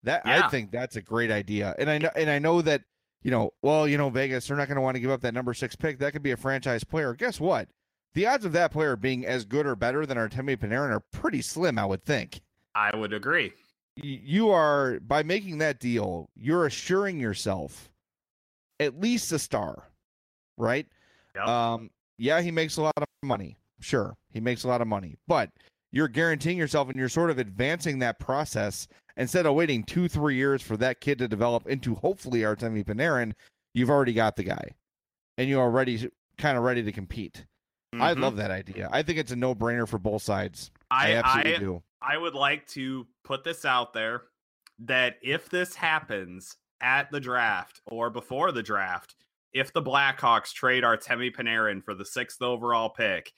That 0.05 0.23
yeah. 0.25 0.47
I 0.47 0.49
think 0.49 0.73
that's 0.73 0.97
a 0.97 1.03
great 1.03 1.31
idea, 1.31 1.75
and 1.79 1.89
I 1.89 1.99
know, 1.99 2.11
and 2.17 2.29
I 2.29 2.39
know 2.41 2.61
that 2.63 2.83
you 3.23 3.31
know, 3.31 3.53
well, 3.63 3.87
you 3.87 3.97
know, 3.97 4.11
Vegas 4.11 4.49
they're 4.49 4.57
not 4.57 4.67
going 4.67 4.77
to 4.77 4.83
want 4.83 4.97
to 4.97 5.01
give 5.01 5.11
up 5.11 5.21
that 5.21 5.35
number 5.35 5.55
six 5.55 5.77
pick. 5.77 5.99
That 5.99 6.13
could 6.13 6.25
be 6.25 6.33
a 6.33 6.37
franchise 6.37 6.83
player. 6.83 7.15
Guess 7.15 7.39
what? 7.39 7.69
The 8.15 8.27
odds 8.27 8.45
of 8.45 8.53
that 8.53 8.73
player 8.73 8.97
being 8.97 9.25
as 9.25 9.45
good 9.45 9.65
or 9.65 9.75
better 9.75 10.05
than 10.05 10.19
Artemi 10.19 10.57
Panarin 10.57 10.91
are 10.91 11.01
pretty 11.13 11.41
slim, 11.41 11.79
I 11.79 11.87
would 11.87 12.05
think. 12.05 12.43
I 12.75 12.95
would 12.95 13.13
agree. 13.13 13.53
You 13.97 14.51
are 14.51 14.99
by 15.01 15.23
making 15.23 15.59
that 15.59 15.79
deal, 15.79 16.31
you're 16.35 16.67
assuring 16.67 17.21
yourself 17.21 17.91
at 18.81 19.01
least 19.01 19.33
a 19.33 19.39
star, 19.39 19.85
right? 20.57 20.87
Yep. 21.35 21.47
Um, 21.47 21.91
yeah, 22.18 22.41
he 22.41 22.51
makes 22.51 22.76
a 22.76 22.83
lot 22.83 22.93
of 22.97 23.05
money. 23.22 23.57
Sure, 23.80 24.14
he 24.33 24.41
makes 24.41 24.64
a 24.64 24.68
lot 24.68 24.80
of 24.80 24.87
money, 24.87 25.16
but 25.26 25.51
you're 25.91 26.09
guaranteeing 26.09 26.57
yourself 26.57 26.89
and 26.89 26.97
you're 26.97 27.09
sort 27.09 27.30
of 27.30 27.39
advancing 27.39 27.99
that 27.99 28.18
process 28.18 28.87
instead 29.16 29.45
of 29.45 29.55
waiting 29.55 29.83
two, 29.85 30.09
three 30.09 30.37
years 30.37 30.62
for 30.62 30.76
that 30.76 31.01
kid 31.01 31.18
to 31.18 31.28
develop 31.28 31.66
into 31.66 31.95
hopefully 31.97 32.41
Artemi 32.41 32.85
Panarin. 32.85 33.33
You've 33.74 33.91
already 33.91 34.12
got 34.12 34.37
the 34.37 34.45
guy, 34.45 34.70
and 35.39 35.49
you're 35.49 35.61
already 35.62 36.11
kind 36.39 36.57
of 36.57 36.64
ready 36.64 36.83
to 36.83 36.93
compete. 36.93 37.45
I 37.95 38.14
Mhm. 38.14 38.20
love 38.20 38.37
that 38.37 38.51
idea. 38.51 38.89
I 38.91 39.03
think 39.03 39.18
it's 39.18 39.33
a 39.33 39.37
no 39.37 39.55
brainer 39.55 39.87
for 39.87 39.99
both 39.99 40.22
sides. 40.22 40.70
I, 40.91 41.12
I, 41.12 41.16
absolutely 41.16 41.55
I, 41.55 41.59
do. 41.59 41.83
I 42.01 42.16
would 42.18 42.35
like 42.35 42.66
to 42.68 43.07
put 43.24 43.45
this 43.45 43.64
out 43.64 43.93
there 43.93 44.22
that 44.78 45.18
if 45.22 45.51
this 45.51 45.74
happens 45.74 46.57
at 46.80 47.11
the 47.11 47.20
draft 47.20 47.80
or 47.87 48.09
before 48.11 48.51
the 48.53 48.62
draft, 48.62 49.14
if 49.53 49.73
the 49.73 49.83
Blackhawks 49.83 50.53
trade 50.53 50.85
Artemi 50.85 51.35
Panarin 51.35 51.83
for 51.83 51.95
the 51.95 52.05
sixth 52.05 52.43
overall 52.43 52.91
pick, 52.91 53.33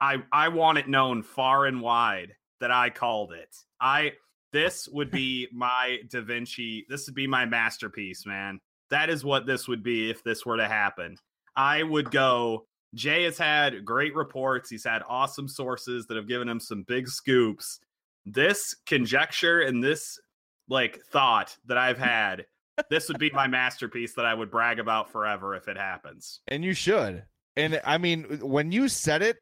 I 0.00 0.22
I 0.32 0.48
want 0.48 0.78
it 0.78 0.88
known 0.88 1.22
far 1.22 1.66
and 1.66 1.80
wide 1.80 2.32
that 2.60 2.70
I 2.70 2.90
called 2.90 3.32
it. 3.32 3.54
I 3.80 4.12
this 4.52 4.88
would 4.88 5.10
be 5.10 5.48
my 5.52 5.98
Da 6.08 6.22
Vinci. 6.22 6.86
This 6.88 7.06
would 7.06 7.14
be 7.14 7.26
my 7.26 7.44
masterpiece, 7.44 8.24
man. 8.26 8.60
That 8.90 9.10
is 9.10 9.24
what 9.24 9.46
this 9.46 9.66
would 9.68 9.82
be 9.82 10.10
if 10.10 10.22
this 10.22 10.46
were 10.46 10.56
to 10.56 10.68
happen. 10.68 11.16
I 11.56 11.82
would 11.82 12.10
go. 12.10 12.66
Jay 12.94 13.24
has 13.24 13.36
had 13.36 13.84
great 13.84 14.14
reports. 14.14 14.70
He's 14.70 14.84
had 14.84 15.02
awesome 15.08 15.48
sources 15.48 16.06
that 16.06 16.16
have 16.16 16.28
given 16.28 16.48
him 16.48 16.60
some 16.60 16.84
big 16.84 17.08
scoops. 17.08 17.80
This 18.24 18.76
conjecture 18.86 19.62
and 19.62 19.82
this 19.82 20.20
like 20.68 21.00
thought 21.10 21.56
that 21.66 21.76
I've 21.76 21.98
had, 22.14 22.46
this 22.90 23.08
would 23.08 23.18
be 23.18 23.30
my 23.30 23.46
masterpiece 23.46 24.14
that 24.14 24.24
I 24.24 24.34
would 24.34 24.50
brag 24.50 24.78
about 24.78 25.10
forever 25.10 25.54
if 25.54 25.68
it 25.68 25.76
happens. 25.76 26.40
And 26.48 26.64
you 26.64 26.74
should. 26.74 27.24
And 27.56 27.80
I 27.84 27.98
mean, 27.98 28.40
when 28.40 28.72
you 28.72 28.88
said 28.88 29.22
it, 29.22 29.38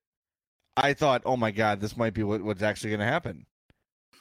I 0.76 0.94
thought, 0.94 1.22
oh 1.24 1.36
my 1.36 1.50
God, 1.50 1.80
this 1.80 1.96
might 1.96 2.14
be 2.14 2.22
what, 2.22 2.42
what's 2.42 2.62
actually 2.62 2.90
going 2.90 3.00
to 3.00 3.06
happen. 3.06 3.46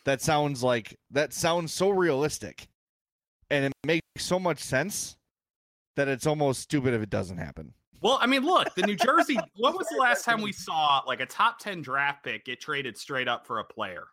That 0.05 0.21
sounds 0.21 0.63
like, 0.63 0.97
that 1.11 1.33
sounds 1.33 1.73
so 1.73 1.89
realistic. 1.89 2.67
And 3.49 3.65
it 3.65 3.73
makes 3.85 4.01
so 4.19 4.39
much 4.39 4.59
sense 4.59 5.17
that 5.95 6.07
it's 6.07 6.25
almost 6.25 6.61
stupid 6.61 6.93
if 6.93 7.01
it 7.01 7.09
doesn't 7.09 7.37
happen. 7.37 7.73
Well, 8.01 8.17
I 8.19 8.25
mean, 8.25 8.43
look, 8.43 8.73
the 8.75 8.81
New 8.83 8.95
Jersey. 8.95 9.37
when 9.57 9.73
was 9.73 9.87
the 9.91 9.97
last 9.97 10.25
time 10.25 10.41
we 10.41 10.51
saw 10.51 11.01
like 11.05 11.19
a 11.21 11.25
top 11.25 11.59
10 11.59 11.81
draft 11.81 12.23
pick 12.23 12.45
get 12.45 12.59
traded 12.59 12.97
straight 12.97 13.27
up 13.27 13.45
for 13.45 13.59
a 13.59 13.63
player? 13.63 14.05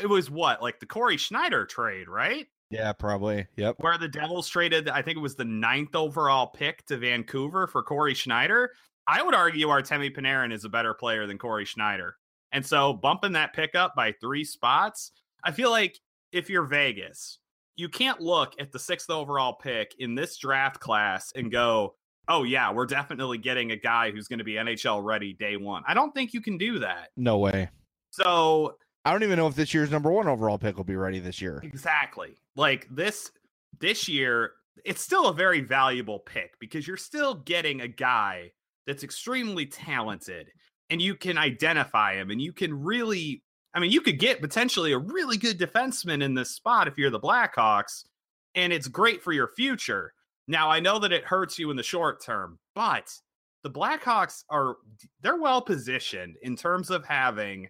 It 0.00 0.08
was 0.08 0.30
what, 0.30 0.60
like 0.60 0.80
the 0.80 0.86
Corey 0.86 1.16
Schneider 1.16 1.64
trade, 1.64 2.08
right? 2.08 2.46
Yeah, 2.70 2.92
probably. 2.92 3.46
Yep. 3.56 3.76
Where 3.78 3.98
the 3.98 4.08
Devils 4.08 4.48
traded, 4.48 4.88
I 4.88 5.02
think 5.02 5.16
it 5.16 5.20
was 5.20 5.36
the 5.36 5.44
ninth 5.44 5.94
overall 5.94 6.48
pick 6.48 6.84
to 6.86 6.96
Vancouver 6.96 7.66
for 7.66 7.82
Corey 7.82 8.14
Schneider. 8.14 8.72
I 9.06 9.22
would 9.22 9.34
argue 9.34 9.68
Artemi 9.68 10.14
Panarin 10.14 10.52
is 10.52 10.64
a 10.64 10.68
better 10.68 10.92
player 10.92 11.26
than 11.26 11.38
Corey 11.38 11.64
Schneider. 11.64 12.16
And 12.52 12.66
so 12.66 12.92
bumping 12.92 13.32
that 13.32 13.52
pick 13.52 13.74
up 13.74 13.94
by 13.94 14.12
three 14.20 14.44
spots, 14.44 15.12
I 15.44 15.52
feel 15.52 15.70
like 15.70 15.98
if 16.32 16.50
you're 16.50 16.64
Vegas, 16.64 17.38
you 17.76 17.88
can't 17.88 18.20
look 18.20 18.54
at 18.58 18.72
the 18.72 18.78
sixth 18.78 19.10
overall 19.10 19.54
pick 19.54 19.94
in 19.98 20.14
this 20.14 20.36
draft 20.38 20.80
class 20.80 21.32
and 21.36 21.52
go, 21.52 21.94
oh, 22.28 22.42
yeah, 22.42 22.72
we're 22.72 22.86
definitely 22.86 23.38
getting 23.38 23.70
a 23.70 23.76
guy 23.76 24.10
who's 24.10 24.26
going 24.26 24.38
to 24.38 24.44
be 24.44 24.54
NHL 24.54 25.04
ready 25.04 25.34
day 25.34 25.56
one. 25.56 25.84
I 25.86 25.94
don't 25.94 26.12
think 26.12 26.34
you 26.34 26.40
can 26.40 26.58
do 26.58 26.80
that. 26.80 27.10
No 27.16 27.38
way. 27.38 27.68
So 28.10 28.76
I 29.04 29.12
don't 29.12 29.22
even 29.22 29.36
know 29.36 29.46
if 29.46 29.54
this 29.54 29.72
year's 29.72 29.90
number 29.90 30.10
one 30.10 30.26
overall 30.26 30.58
pick 30.58 30.76
will 30.76 30.84
be 30.84 30.96
ready 30.96 31.20
this 31.20 31.40
year. 31.40 31.60
Exactly. 31.62 32.36
Like 32.56 32.86
this 32.90 33.30
this 33.78 34.08
year, 34.08 34.52
it's 34.84 35.02
still 35.02 35.28
a 35.28 35.34
very 35.34 35.60
valuable 35.60 36.20
pick 36.20 36.58
because 36.58 36.86
you're 36.88 36.96
still 36.96 37.34
getting 37.34 37.82
a 37.82 37.88
guy 37.88 38.50
that's 38.86 39.04
extremely 39.04 39.66
talented 39.66 40.48
and 40.90 41.02
you 41.02 41.14
can 41.14 41.38
identify 41.38 42.14
him 42.14 42.30
and 42.30 42.40
you 42.40 42.52
can 42.52 42.72
really 42.72 43.42
I 43.74 43.78
mean, 43.78 43.90
you 43.90 44.00
could 44.00 44.18
get 44.18 44.40
potentially 44.40 44.92
a 44.92 44.98
really 44.98 45.36
good 45.36 45.58
defenseman 45.58 46.22
in 46.22 46.32
this 46.32 46.52
spot 46.52 46.88
if 46.88 46.96
you're 46.96 47.10
the 47.10 47.20
Blackhawks 47.20 48.04
and 48.54 48.72
it's 48.72 48.88
great 48.88 49.22
for 49.22 49.32
your 49.32 49.48
future. 49.48 50.14
Now, 50.48 50.70
I 50.70 50.80
know 50.80 50.98
that 51.00 51.12
it 51.12 51.24
hurts 51.24 51.58
you 51.58 51.70
in 51.70 51.76
the 51.76 51.82
short 51.82 52.22
term, 52.22 52.58
but 52.74 53.12
the 53.64 53.70
Blackhawks 53.70 54.44
are 54.48 54.76
they're 55.20 55.36
well 55.36 55.60
positioned 55.60 56.36
in 56.40 56.56
terms 56.56 56.88
of 56.88 57.04
having 57.04 57.68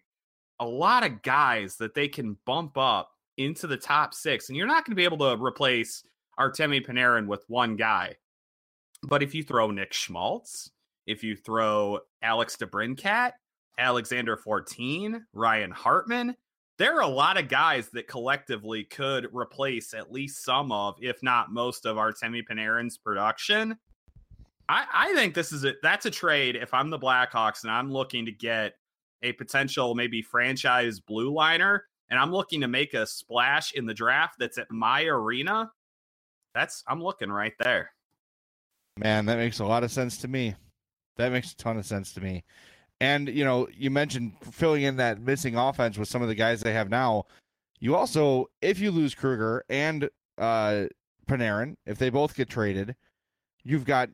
a 0.60 0.66
lot 0.66 1.04
of 1.04 1.22
guys 1.22 1.76
that 1.78 1.94
they 1.94 2.06
can 2.06 2.38
bump 2.46 2.78
up 2.78 3.10
into 3.38 3.66
the 3.66 3.76
top 3.76 4.14
six, 4.14 4.48
and 4.48 4.56
you're 4.56 4.66
not 4.66 4.84
going 4.84 4.92
to 4.92 4.96
be 4.96 5.04
able 5.04 5.18
to 5.18 5.42
replace 5.42 6.02
Artemi 6.38 6.84
Panarin 6.84 7.26
with 7.26 7.44
one 7.48 7.76
guy. 7.76 8.14
But 9.02 9.22
if 9.22 9.34
you 9.34 9.42
throw 9.42 9.70
Nick 9.70 9.92
Schmaltz, 9.92 10.70
if 11.06 11.22
you 11.22 11.36
throw 11.36 12.00
Alex 12.22 12.56
DeBrincat, 12.56 13.32
Alexandre 13.78 14.36
Fortin, 14.36 15.26
Ryan 15.32 15.70
Hartman, 15.70 16.34
there 16.78 16.96
are 16.96 17.02
a 17.02 17.08
lot 17.08 17.38
of 17.38 17.48
guys 17.48 17.88
that 17.90 18.08
collectively 18.08 18.84
could 18.84 19.28
replace 19.32 19.94
at 19.94 20.12
least 20.12 20.44
some 20.44 20.72
of, 20.72 20.96
if 21.00 21.22
not 21.22 21.52
most 21.52 21.86
of, 21.86 21.96
Artemi 21.96 22.42
Panarin's 22.48 22.98
production. 22.98 23.78
I, 24.68 24.84
I 24.92 25.14
think 25.14 25.34
this 25.34 25.52
is 25.52 25.64
a 25.64 25.74
that's 25.82 26.06
a 26.06 26.10
trade. 26.10 26.56
If 26.56 26.74
I'm 26.74 26.90
the 26.90 26.98
Blackhawks 26.98 27.62
and 27.62 27.70
I'm 27.70 27.90
looking 27.92 28.26
to 28.26 28.32
get 28.32 28.74
a 29.22 29.32
potential 29.32 29.94
maybe 29.94 30.22
franchise 30.22 31.00
blue 31.00 31.32
liner 31.32 31.84
and 32.10 32.18
I'm 32.18 32.32
looking 32.32 32.60
to 32.60 32.68
make 32.68 32.94
a 32.94 33.06
splash 33.06 33.72
in 33.72 33.86
the 33.86 33.94
draft 33.94 34.36
that's 34.38 34.58
at 34.58 34.70
my 34.70 35.04
arena, 35.04 35.70
that's 36.54 36.82
I'm 36.86 37.02
looking 37.02 37.30
right 37.30 37.54
there. 37.58 37.90
Man, 38.98 39.26
that 39.26 39.38
makes 39.38 39.58
a 39.58 39.64
lot 39.64 39.84
of 39.84 39.92
sense 39.92 40.16
to 40.18 40.28
me. 40.28 40.54
That 41.16 41.32
makes 41.32 41.52
a 41.52 41.56
ton 41.56 41.76
of 41.78 41.86
sense 41.86 42.12
to 42.14 42.20
me. 42.20 42.44
And 43.00 43.28
you 43.28 43.44
know, 43.44 43.68
you 43.76 43.90
mentioned 43.90 44.32
filling 44.52 44.82
in 44.82 44.96
that 44.96 45.20
missing 45.20 45.56
offense 45.56 45.98
with 45.98 46.08
some 46.08 46.22
of 46.22 46.28
the 46.28 46.34
guys 46.34 46.60
they 46.60 46.72
have 46.72 46.88
now. 46.88 47.24
You 47.78 47.94
also, 47.94 48.46
if 48.62 48.78
you 48.78 48.90
lose 48.90 49.14
Kruger 49.14 49.64
and 49.68 50.08
uh 50.38 50.86
Panarin, 51.28 51.76
if 51.84 51.98
they 51.98 52.08
both 52.08 52.34
get 52.34 52.48
traded, 52.48 52.94
you've 53.64 53.84
got 53.84 54.08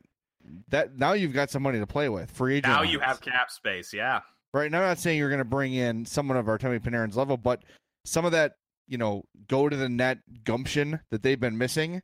that 0.68 0.98
now 0.98 1.12
you've 1.12 1.32
got 1.32 1.50
some 1.50 1.62
money 1.62 1.78
to 1.78 1.86
play 1.86 2.08
with. 2.08 2.30
Free 2.30 2.56
agent. 2.56 2.72
Now 2.72 2.82
you 2.82 2.98
have 2.98 3.20
cap 3.20 3.50
space, 3.50 3.92
yeah. 3.92 4.20
right. 4.52 4.66
And 4.66 4.76
I'm 4.76 4.82
not 4.82 4.98
saying 4.98 5.18
you're 5.18 5.28
going 5.28 5.38
to 5.38 5.44
bring 5.44 5.74
in 5.74 6.04
someone 6.04 6.36
of 6.36 6.46
Artemi 6.46 6.80
Panarin's 6.80 7.16
level, 7.16 7.36
but 7.36 7.62
some 8.04 8.24
of 8.24 8.32
that, 8.32 8.54
you 8.88 8.98
know, 8.98 9.24
go 9.48 9.68
to 9.68 9.76
the 9.76 9.88
net 9.88 10.18
gumption 10.44 11.00
that 11.10 11.22
they've 11.22 11.40
been 11.40 11.58
missing. 11.58 12.02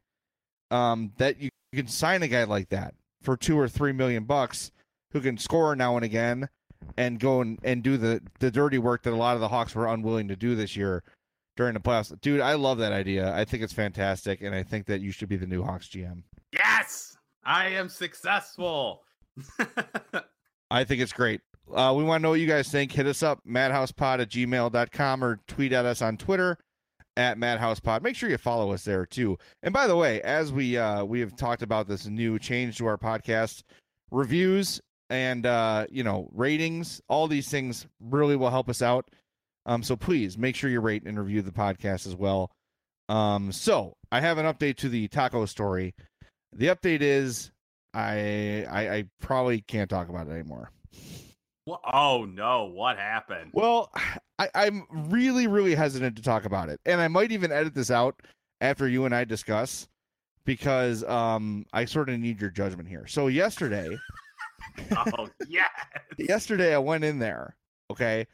Um, 0.71 1.13
that 1.17 1.41
you, 1.41 1.49
you 1.73 1.83
can 1.83 1.89
sign 1.89 2.23
a 2.23 2.29
guy 2.29 2.45
like 2.45 2.69
that 2.69 2.95
for 3.23 3.37
two 3.37 3.59
or 3.59 3.69
three 3.69 3.93
million 3.93 4.25
bucks, 4.25 4.71
who 5.13 5.21
can 5.21 5.39
score 5.39 5.75
now 5.75 5.97
and 5.97 6.05
again, 6.05 6.49
and 6.97 7.19
go 7.19 7.41
and, 7.41 7.59
and 7.63 7.83
do 7.83 7.97
the 7.97 8.21
the 8.39 8.51
dirty 8.51 8.79
work 8.79 9.03
that 9.03 9.13
a 9.13 9.17
lot 9.17 9.35
of 9.35 9.41
the 9.41 9.49
Hawks 9.49 9.75
were 9.75 9.87
unwilling 9.87 10.29
to 10.29 10.37
do 10.37 10.55
this 10.55 10.77
year 10.77 11.03
during 11.57 11.75
the 11.75 11.81
playoffs. 11.81 12.19
Dude, 12.21 12.41
I 12.41 12.55
love 12.55 12.79
that 12.79 12.93
idea. 12.93 13.35
I 13.35 13.45
think 13.45 13.63
it's 13.63 13.73
fantastic, 13.73 14.43
and 14.43 14.55
I 14.55 14.63
think 14.63 14.87
that 14.87 15.01
you 15.01 15.11
should 15.11 15.29
be 15.29 15.37
the 15.37 15.47
new 15.47 15.63
Hawks 15.63 15.89
GM. 15.89 16.23
Yes, 16.53 17.17
I 17.45 17.69
am 17.69 17.89
successful. 17.89 19.03
I 20.71 20.85
think 20.85 21.01
it's 21.01 21.13
great. 21.13 21.41
Uh, 21.75 21.93
we 21.97 22.03
want 22.03 22.21
to 22.21 22.23
know 22.23 22.31
what 22.31 22.41
you 22.41 22.47
guys 22.47 22.69
think. 22.69 22.93
Hit 22.93 23.07
us 23.07 23.23
up, 23.23 23.41
madhousepod 23.47 24.21
at 24.21 24.31
gmail.com 24.31 25.25
or 25.25 25.41
tweet 25.47 25.73
at 25.73 25.85
us 25.85 26.03
on 26.03 26.17
Twitter 26.17 26.59
at 27.17 27.37
madhousepod. 27.37 28.01
Make 28.03 28.17
sure 28.17 28.31
you 28.31 28.39
follow 28.39 28.73
us 28.73 28.85
there 28.85 29.05
too. 29.05 29.37
And 29.63 29.75
by 29.75 29.87
the 29.87 29.97
way, 29.97 30.23
as 30.23 30.53
we 30.53 30.79
uh, 30.79 31.05
we 31.05 31.21
have 31.21 31.37
talked 31.37 31.63
about 31.63 31.89
this 31.89 32.07
new 32.07 32.39
change 32.39 32.79
to 32.79 32.87
our 32.87 32.97
podcast, 32.97 33.65
reviews 34.11 34.81
and 35.11 35.45
uh, 35.45 35.87
you 35.91 36.05
know 36.05 36.29
ratings, 36.33 37.01
all 37.09 37.27
these 37.27 37.49
things 37.49 37.87
really 38.01 38.37
will 38.37 38.51
help 38.51 38.69
us 38.69 38.81
out. 38.81 39.07
Um, 39.67 39.83
so 39.83 39.97
please 39.97 40.39
make 40.39 40.57
sure 40.57 40.71
you 40.71 40.81
rate 40.81 41.03
and 41.05 41.19
review 41.19 41.43
the 41.43 41.51
podcast 41.51 42.07
as 42.07 42.15
well. 42.15 42.51
Um, 43.11 43.53
so 43.53 43.95
I 44.13 44.21
have 44.21 44.39
an 44.39 44.47
update 44.47 44.77
to 44.77 44.89
the 44.89 45.09
taco 45.09 45.45
story. 45.45 45.95
The 46.53 46.69
update 46.69 47.03
is 47.03 47.51
I 47.93 48.65
I, 48.71 48.89
I 48.89 49.05
probably 49.21 49.61
can't 49.61 49.91
talk 49.91 50.09
about 50.09 50.29
it 50.29 50.33
anymore. 50.33 50.71
Oh 51.93 52.25
no, 52.25 52.67
what 52.67 52.99
happened? 52.99 53.51
Well, 53.53 53.91
I, 54.39 54.49
I'm 54.55 54.85
really, 54.91 55.49
really 55.49 55.75
hesitant 55.75 56.15
to 56.17 56.23
talk 56.23 56.45
about 56.45 56.69
it, 56.69 56.81
and 56.87 57.01
I 57.01 57.09
might 57.09 57.33
even 57.33 57.51
edit 57.51 57.75
this 57.75 57.91
out 57.91 58.21
after 58.61 58.89
you 58.89 59.05
and 59.05 59.15
I 59.15 59.25
discuss 59.25 59.89
because 60.45 61.05
um 61.05 61.67
I 61.73 61.85
sort 61.85 62.09
of 62.09 62.19
need 62.19 62.41
your 62.41 62.51
judgment 62.51 62.89
here. 62.89 63.07
So 63.07 63.27
yesterday, 63.27 63.99
oh 64.97 65.29
yeah, 65.49 65.69
yesterday 66.19 66.75
I 66.75 66.79
went 66.79 67.05
in 67.05 67.19
there, 67.19 67.57
okay, 67.91 68.27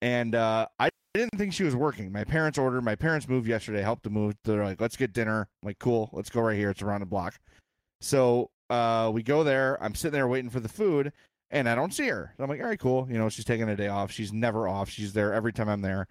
and 0.00 0.34
uh 0.34 0.66
I 0.78 0.90
didn't 1.14 1.36
think 1.36 1.52
she 1.52 1.64
was 1.64 1.76
working. 1.76 2.12
My 2.12 2.24
parents 2.24 2.58
ordered. 2.58 2.82
My 2.84 2.94
parents 2.94 3.28
moved 3.28 3.48
yesterday, 3.48 3.82
helped 3.82 4.04
to 4.04 4.10
move. 4.10 4.34
They're 4.44 4.64
like, 4.64 4.80
"Let's 4.80 4.96
get 4.96 5.12
dinner." 5.12 5.48
I'm 5.62 5.66
like, 5.66 5.78
"Cool, 5.78 6.08
let's 6.12 6.30
go 6.30 6.40
right 6.40 6.56
here. 6.56 6.70
It's 6.70 6.82
around 6.82 7.00
the 7.00 7.06
block." 7.06 7.38
So 8.00 8.50
uh 8.70 9.10
we 9.12 9.22
go 9.22 9.44
there. 9.44 9.82
I'm 9.82 9.94
sitting 9.94 10.12
there 10.12 10.28
waiting 10.28 10.50
for 10.50 10.60
the 10.60 10.68
food, 10.68 11.12
and 11.50 11.68
I 11.68 11.74
don't 11.74 11.94
see 11.94 12.08
her. 12.08 12.32
So 12.36 12.44
I'm 12.44 12.50
like, 12.50 12.60
all 12.60 12.66
right, 12.66 12.78
cool. 12.78 13.06
You 13.10 13.18
know, 13.18 13.28
she's 13.28 13.44
taking 13.44 13.68
a 13.68 13.76
day 13.76 13.88
off. 13.88 14.10
She's 14.10 14.32
never 14.32 14.68
off. 14.68 14.88
She's 14.88 15.12
there 15.12 15.32
every 15.32 15.52
time 15.52 15.68
I'm 15.68 15.82
there. 15.82 16.06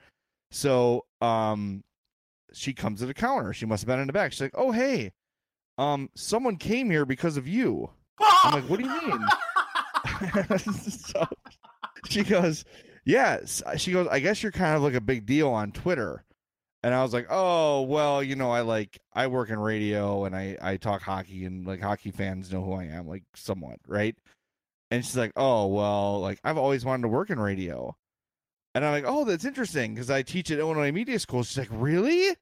So 0.52 1.06
um 1.22 1.84
she 2.54 2.74
comes 2.74 3.00
to 3.02 3.06
the 3.06 3.14
counter. 3.14 3.54
She 3.54 3.66
must 3.66 3.84
have 3.84 3.88
been 3.88 4.00
in 4.00 4.08
the 4.08 4.14
back. 4.14 4.32
She's 4.32 4.42
like, 4.42 4.56
oh 4.56 4.72
hey, 4.72 5.12
um, 5.78 6.10
someone 6.16 6.56
came 6.58 6.90
here 6.90 7.06
because 7.06 7.38
of 7.38 7.48
you. 7.48 7.90
I'm 8.20 8.54
like, 8.54 8.70
what 8.70 8.80
do 8.80 8.86
you 8.86 9.02
mean? 9.08 10.60
so 10.90 11.28
she 12.10 12.24
goes, 12.24 12.66
Yes. 13.08 13.64
She 13.78 13.94
goes, 13.94 14.06
I 14.10 14.20
guess 14.20 14.44
you're 14.44 14.52
kind 14.52 14.76
of 14.76 14.82
like 14.82 14.94
a 14.94 15.00
big 15.00 15.26
deal 15.26 15.48
on 15.48 15.72
Twitter. 15.72 16.26
And 16.84 16.94
I 16.94 17.02
was 17.04 17.14
like, 17.14 17.28
oh, 17.30 17.84
well, 17.84 18.22
you 18.22 18.36
know, 18.36 18.52
I 18.52 18.62
like, 18.62 19.00
I 19.14 19.28
work 19.28 19.50
in 19.50 19.58
radio 19.58 20.26
and 20.26 20.36
I, 20.36 20.58
I 20.62 20.76
talk 20.76 21.02
hockey 21.04 21.46
and 21.46 21.66
like 21.66 21.82
hockey 21.82 22.12
fans 22.12 22.52
know 22.52 22.62
who 22.62 22.74
I 22.74 22.84
am, 22.84 23.08
like 23.08 23.24
somewhat, 23.34 23.80
right? 23.88 24.14
And 24.90 25.04
she's 25.04 25.18
like, 25.18 25.34
oh, 25.36 25.68
well, 25.68 26.20
like 26.22 26.40
I've 26.44 26.58
always 26.58 26.86
wanted 26.86 27.04
to 27.04 27.10
work 27.10 27.30
in 27.30 27.40
radio. 27.40 27.96
And 28.74 28.86
I'm 28.86 28.92
like, 28.92 29.06
oh, 29.08 29.26
that's 29.26 29.46
interesting 29.46 29.94
because 29.94 30.10
I 30.10 30.22
teach 30.22 30.52
at 30.52 30.60
Illinois 30.60 30.92
Media 30.92 31.20
School. 31.20 31.44
She's 31.44 31.58
like, 31.58 31.70
really? 31.72 32.36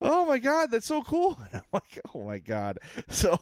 Oh 0.00 0.26
my 0.26 0.38
God, 0.38 0.70
that's 0.70 0.86
so 0.86 1.02
cool. 1.02 1.38
And 1.52 1.60
I'm 1.60 1.62
like, 1.72 2.00
oh 2.14 2.24
my 2.24 2.38
God. 2.38 2.78
So 3.08 3.38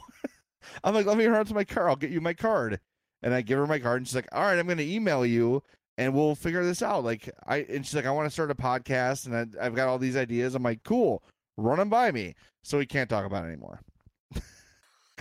I'm 0.84 0.94
like, 0.94 1.06
let 1.06 1.18
me 1.18 1.26
run 1.26 1.44
to 1.46 1.54
my 1.54 1.64
car. 1.64 1.88
I'll 1.88 1.96
get 1.96 2.10
you 2.10 2.20
my 2.20 2.34
card. 2.34 2.80
And 3.22 3.34
I 3.34 3.42
give 3.42 3.58
her 3.58 3.66
my 3.66 3.78
card 3.78 3.98
and 3.98 4.08
she's 4.08 4.14
like, 4.14 4.28
all 4.32 4.42
right, 4.42 4.58
I'm 4.58 4.66
going 4.66 4.78
to 4.78 4.94
email 4.94 5.24
you 5.26 5.62
and 5.98 6.14
we'll 6.14 6.34
figure 6.34 6.64
this 6.64 6.82
out. 6.82 7.04
Like 7.04 7.30
I 7.46 7.58
and 7.68 7.84
she's 7.84 7.94
like, 7.94 8.06
I 8.06 8.10
want 8.10 8.26
to 8.26 8.30
start 8.30 8.50
a 8.50 8.54
podcast 8.54 9.26
and 9.26 9.56
I, 9.60 9.64
have 9.64 9.74
got 9.74 9.88
all 9.88 9.98
these 9.98 10.16
ideas. 10.16 10.54
I'm 10.54 10.62
like, 10.62 10.82
cool, 10.82 11.22
run 11.56 11.78
them 11.78 11.88
by 11.88 12.10
me. 12.10 12.34
So 12.62 12.78
we 12.78 12.86
can't 12.86 13.10
talk 13.10 13.24
about 13.24 13.44
it 13.44 13.48
anymore. 13.48 13.80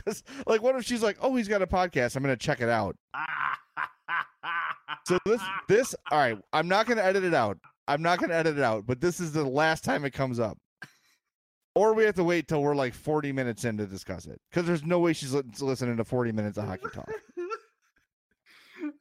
Because 0.03 0.23
like, 0.47 0.61
what 0.61 0.75
if 0.75 0.85
she's 0.85 1.03
like, 1.03 1.17
oh, 1.21 1.35
he's 1.35 1.47
got 1.47 1.61
a 1.61 1.67
podcast. 1.67 2.15
I'm 2.15 2.23
gonna 2.23 2.35
check 2.37 2.61
it 2.61 2.69
out. 2.69 2.95
so 5.05 5.17
this 5.25 5.41
this 5.67 5.95
all 6.11 6.17
right. 6.17 6.37
I'm 6.53 6.67
not 6.67 6.85
gonna 6.87 7.01
edit 7.03 7.23
it 7.23 7.33
out. 7.33 7.57
I'm 7.87 8.01
not 8.01 8.19
gonna 8.19 8.33
edit 8.33 8.57
it 8.57 8.63
out. 8.63 8.85
But 8.85 9.01
this 9.01 9.19
is 9.19 9.31
the 9.31 9.43
last 9.43 9.83
time 9.83 10.05
it 10.05 10.11
comes 10.11 10.39
up. 10.39 10.57
Or 11.73 11.93
we 11.93 12.03
have 12.03 12.15
to 12.15 12.23
wait 12.23 12.47
till 12.49 12.61
we're 12.61 12.75
like 12.75 12.93
40 12.93 13.31
minutes 13.31 13.63
in 13.63 13.77
to 13.77 13.85
discuss 13.87 14.25
it 14.25 14.41
because 14.49 14.67
there's 14.67 14.83
no 14.83 14.99
way 14.99 15.13
she's 15.13 15.33
listening 15.61 15.95
to 15.97 16.03
40 16.03 16.33
minutes 16.33 16.57
of 16.57 16.65
hockey 16.65 16.87
talk. 16.93 17.09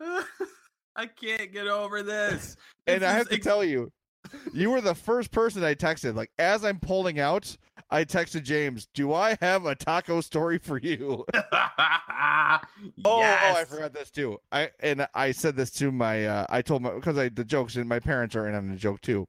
I 0.97 1.07
can't 1.07 1.53
get 1.53 1.67
over 1.67 2.03
this. 2.03 2.57
and 2.87 3.05
I 3.05 3.13
have 3.13 3.29
to 3.29 3.37
ex- 3.37 3.45
tell 3.45 3.65
you, 3.65 3.91
you 4.53 4.71
were 4.71 4.81
the 4.81 4.95
first 4.95 5.33
person 5.33 5.65
I 5.65 5.75
texted. 5.75 6.15
Like 6.15 6.31
as 6.39 6.65
I'm 6.65 6.79
pulling 6.79 7.19
out, 7.19 7.57
I 7.91 8.05
texted 8.05 8.45
James, 8.45 8.89
"Do 8.95 9.13
I 9.13 9.37
have 9.41 9.67
a 9.67 9.75
taco 9.75 10.21
story 10.21 10.59
for 10.59 10.79
you?" 10.79 11.25
yes. 11.35 11.45
oh, 11.53 12.61
oh, 13.05 13.55
I 13.57 13.65
forgot 13.69 13.93
this 13.93 14.11
too. 14.11 14.39
I 14.53 14.71
and 14.81 15.07
I 15.15 15.33
said 15.33 15.57
this 15.57 15.71
to 15.73 15.91
my. 15.93 16.27
Uh, 16.27 16.47
I 16.49 16.63
told 16.63 16.83
my 16.83 16.91
because 16.91 17.19
I 17.19 17.29
the 17.29 17.45
jokes 17.45 17.77
and 17.77 17.89
my 17.89 17.99
parents 17.99 18.37
are 18.37 18.49
in 18.49 18.55
on 18.55 18.71
the 18.71 18.77
joke 18.77 19.01
too. 19.01 19.27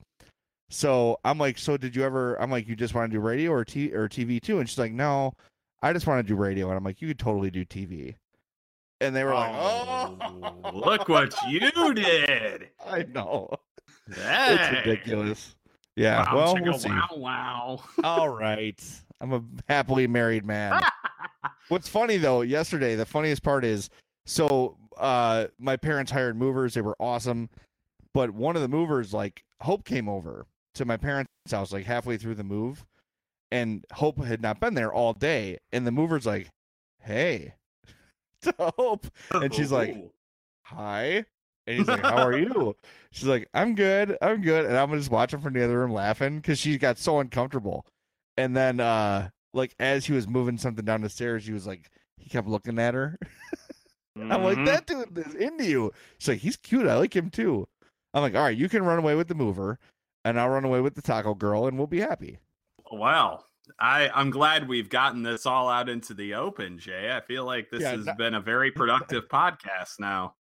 So 0.70 1.18
I'm 1.26 1.38
like, 1.38 1.58
so 1.58 1.78
did 1.78 1.96
you 1.96 2.04
ever? 2.04 2.36
I'm 2.42 2.52
like, 2.52 2.68
you 2.68 2.76
just 2.76 2.94
want 2.94 3.12
to 3.12 3.18
do 3.18 3.22
radio 3.22 3.52
or 3.52 3.66
t 3.66 3.94
or 3.94 4.08
TV 4.08 4.42
too? 4.42 4.60
And 4.60 4.70
she's 4.70 4.80
like, 4.80 4.94
no, 4.94 5.34
I 5.82 5.94
just 5.94 6.08
want 6.08 6.26
to 6.26 6.34
do 6.34 6.36
radio. 6.36 6.68
And 6.70 6.78
I'm 6.78 6.84
like, 6.84 7.02
you 7.02 7.08
could 7.08 7.20
totally 7.20 7.52
do 7.52 7.66
TV 7.66 8.16
and 9.02 9.16
they 9.16 9.24
were 9.24 9.34
oh, 9.34 9.38
like, 9.38 9.54
"Oh, 9.54 10.72
look 10.74 11.10
what 11.10 11.34
you 11.50 11.60
did!" 11.94 12.70
I 12.88 13.04
know. 13.04 13.50
Dang. 14.16 14.58
It's 14.58 14.88
ridiculous. 14.88 15.56
Yeah. 15.96 16.34
Wow, 16.34 16.36
well, 16.36 16.58
we'll 16.62 16.80
see. 16.80 16.90
Wow! 16.90 17.10
Wow! 17.16 17.84
All 18.04 18.30
right. 18.38 18.82
I'm 19.20 19.34
a 19.34 19.44
happily 19.68 20.08
married 20.08 20.46
man. 20.46 20.82
What's 21.70 21.88
funny 21.88 22.18
though, 22.18 22.42
yesterday, 22.42 22.96
the 22.96 23.06
funniest 23.06 23.44
part 23.44 23.64
is, 23.64 23.90
so 24.26 24.78
uh, 24.98 25.48
my 25.60 25.78
parents 25.78 26.12
hired 26.12 26.36
movers. 26.36 26.74
They 26.74 26.82
were 26.82 26.96
awesome, 27.00 27.50
but 28.14 28.32
one 28.32 28.56
of 28.56 28.62
the 28.62 28.68
movers, 28.68 29.14
like 29.14 29.44
Hope, 29.62 29.86
came 29.86 30.10
over 30.10 30.46
to 30.76 30.86
my 30.86 30.98
parents' 30.98 31.30
house 31.52 31.72
like 31.72 31.86
halfway 31.86 32.18
through 32.18 32.36
the 32.36 32.44
move, 32.44 32.86
and 33.52 33.86
Hope 33.94 34.24
had 34.24 34.42
not 34.42 34.60
been 34.60 34.74
there 34.74 34.92
all 34.92 35.14
day, 35.14 35.58
and 35.72 35.86
the 35.86 35.92
mover's 35.92 36.26
like, 36.26 36.50
"Hey." 37.00 37.54
to 38.42 38.74
Hope. 38.78 39.08
And 39.32 39.54
she's 39.54 39.72
like, 39.72 39.96
oh. 39.96 40.12
Hi. 40.64 41.26
And 41.68 41.78
he's 41.78 41.88
like, 41.88 42.02
How 42.02 42.18
are 42.18 42.38
you? 42.38 42.76
She's 43.12 43.28
like, 43.28 43.50
I'm 43.54 43.76
good. 43.76 44.18
I'm 44.22 44.42
good. 44.42 44.66
And 44.66 44.78
I'm 44.78 44.92
just 44.98 45.12
watching 45.12 45.42
from 45.42 45.54
the 45.54 45.64
other 45.64 45.80
room 45.80 45.92
laughing 45.92 46.38
because 46.38 46.60
she 46.60 46.78
got 46.78 46.98
so 46.98 47.20
uncomfortable. 47.20 47.86
And 48.38 48.56
then 48.56 48.80
uh 48.80 49.30
like 49.54 49.76
as 49.80 50.06
he 50.06 50.14
was 50.14 50.28
moving 50.28 50.58
something 50.58 50.86
down 50.86 51.02
the 51.02 51.10
stairs, 51.10 51.46
he 51.46 51.54
was 51.54 51.68
like 51.68 51.92
he 52.18 52.30
kept 52.30 52.48
looking 52.48 52.80
at 52.80 52.94
her. 52.94 53.18
mm-hmm. 54.18 54.32
I'm 54.32 54.44
like, 54.44 54.58
mm-hmm. 54.58 54.66
that 54.66 54.86
dude 54.86 55.18
is 55.18 55.36
into 55.36 55.66
you. 55.66 55.92
She's 56.20 56.30
like, 56.30 56.40
he's 56.40 56.58
cute. 56.58 56.88
I 56.88 56.96
like 56.96 57.16
him 57.16 57.30
too. 57.30 57.68
I'm 58.14 58.22
like, 58.22 58.36
all 58.36 58.44
right, 58.44 58.58
you 58.58 58.70
can 58.70 58.84
run 58.84 59.00
away 59.00 59.16
with 59.16 59.30
the 59.30 59.36
mover, 59.36 59.80
and 60.26 60.40
I'll 60.40 60.50
run 60.50 60.66
away 60.66 60.82
with 60.82 60.96
the 60.96 61.02
taco 61.02 61.34
girl, 61.34 61.68
and 61.68 61.78
we'll 61.78 61.88
be 61.88 62.02
happy. 62.02 62.40
Wow. 62.92 63.46
I 63.80 64.10
I'm 64.14 64.32
glad 64.32 64.68
we've 64.68 64.90
gotten 64.90 65.24
this 65.24 65.46
all 65.46 65.70
out 65.70 65.88
into 65.88 66.14
the 66.14 66.34
open, 66.34 66.78
Jay. 66.78 67.12
I 67.12 67.22
feel 67.22 67.46
like 67.46 67.70
this 67.70 67.82
yeah, 67.82 67.92
has 67.92 68.06
not- 68.06 68.18
been 68.18 68.34
a 68.34 68.42
very 68.42 68.72
productive 68.72 69.28
podcast 69.28 70.00
now. 70.00 70.36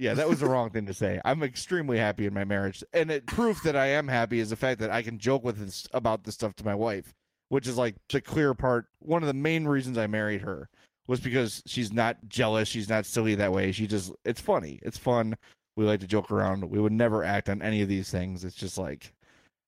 Yeah, 0.00 0.14
that 0.14 0.30
was 0.30 0.40
the 0.40 0.48
wrong 0.48 0.70
thing 0.70 0.86
to 0.86 0.94
say. 0.94 1.20
I'm 1.26 1.42
extremely 1.42 1.98
happy 1.98 2.24
in 2.24 2.32
my 2.32 2.44
marriage, 2.44 2.82
and 2.94 3.10
it, 3.10 3.26
proof 3.26 3.62
that 3.64 3.76
I 3.76 3.88
am 3.88 4.08
happy 4.08 4.40
is 4.40 4.48
the 4.48 4.56
fact 4.56 4.80
that 4.80 4.90
I 4.90 5.02
can 5.02 5.18
joke 5.18 5.44
with 5.44 5.58
this 5.58 5.86
about 5.92 6.24
this 6.24 6.34
stuff 6.34 6.56
to 6.56 6.64
my 6.64 6.74
wife, 6.74 7.12
which 7.50 7.68
is 7.68 7.76
like 7.76 7.96
the 8.08 8.22
clear 8.22 8.54
part. 8.54 8.86
One 9.00 9.22
of 9.22 9.26
the 9.26 9.34
main 9.34 9.66
reasons 9.66 9.98
I 9.98 10.06
married 10.06 10.40
her 10.40 10.70
was 11.06 11.20
because 11.20 11.62
she's 11.66 11.92
not 11.92 12.16
jealous, 12.28 12.66
she's 12.66 12.88
not 12.88 13.04
silly 13.04 13.34
that 13.34 13.52
way. 13.52 13.72
She 13.72 13.86
just 13.86 14.10
it's 14.24 14.40
funny, 14.40 14.80
it's 14.82 14.96
fun. 14.96 15.36
We 15.76 15.84
like 15.84 16.00
to 16.00 16.06
joke 16.06 16.30
around. 16.30 16.64
We 16.70 16.80
would 16.80 16.92
never 16.92 17.22
act 17.22 17.50
on 17.50 17.60
any 17.60 17.82
of 17.82 17.88
these 17.88 18.10
things. 18.10 18.42
It's 18.42 18.56
just 18.56 18.78
like 18.78 19.12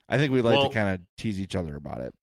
I 0.08 0.16
think 0.16 0.32
we 0.32 0.40
like 0.40 0.56
well, 0.56 0.68
to 0.68 0.74
kind 0.74 0.94
of 0.94 1.00
tease 1.18 1.40
each 1.40 1.54
other 1.54 1.76
about 1.76 2.00
it 2.00 2.14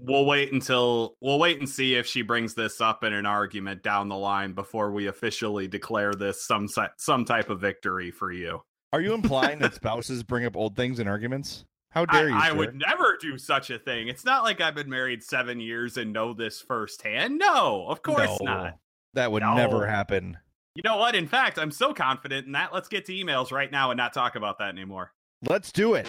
we'll 0.00 0.24
wait 0.24 0.52
until 0.52 1.16
we'll 1.20 1.38
wait 1.38 1.58
and 1.58 1.68
see 1.68 1.94
if 1.94 2.06
she 2.06 2.22
brings 2.22 2.54
this 2.54 2.80
up 2.80 3.04
in 3.04 3.12
an 3.12 3.26
argument 3.26 3.82
down 3.82 4.08
the 4.08 4.16
line 4.16 4.52
before 4.52 4.92
we 4.92 5.06
officially 5.06 5.68
declare 5.68 6.14
this 6.14 6.46
some 6.46 6.66
some 6.98 7.24
type 7.24 7.50
of 7.50 7.60
victory 7.60 8.10
for 8.10 8.32
you. 8.32 8.62
Are 8.92 9.00
you 9.00 9.14
implying 9.14 9.58
that 9.60 9.74
spouses 9.74 10.22
bring 10.22 10.44
up 10.44 10.56
old 10.56 10.76
things 10.76 10.98
in 10.98 11.08
arguments? 11.08 11.64
How 11.90 12.04
dare 12.04 12.26
I, 12.26 12.28
you? 12.28 12.34
I 12.36 12.52
would 12.52 12.74
never 12.74 13.18
do 13.20 13.38
such 13.38 13.70
a 13.70 13.78
thing. 13.78 14.08
It's 14.08 14.24
not 14.24 14.44
like 14.44 14.60
I've 14.60 14.74
been 14.74 14.90
married 14.90 15.22
seven 15.22 15.60
years 15.60 15.96
and 15.96 16.12
know 16.12 16.34
this 16.34 16.60
firsthand. 16.60 17.38
No, 17.38 17.86
of 17.88 18.02
course 18.02 18.38
no, 18.40 18.46
not. 18.46 18.78
That 19.14 19.32
would 19.32 19.42
no. 19.42 19.54
never 19.54 19.86
happen. 19.86 20.38
You 20.74 20.82
know 20.84 20.98
what? 20.98 21.14
In 21.14 21.26
fact, 21.26 21.58
I'm 21.58 21.72
so 21.72 21.92
confident 21.92 22.46
in 22.46 22.52
that. 22.52 22.72
Let's 22.72 22.88
get 22.88 23.06
to 23.06 23.12
emails 23.12 23.50
right 23.50 23.72
now 23.72 23.90
and 23.90 23.98
not 23.98 24.12
talk 24.12 24.36
about 24.36 24.58
that 24.58 24.68
anymore. 24.68 25.12
Let's 25.42 25.72
do 25.72 25.94
it. 25.94 26.06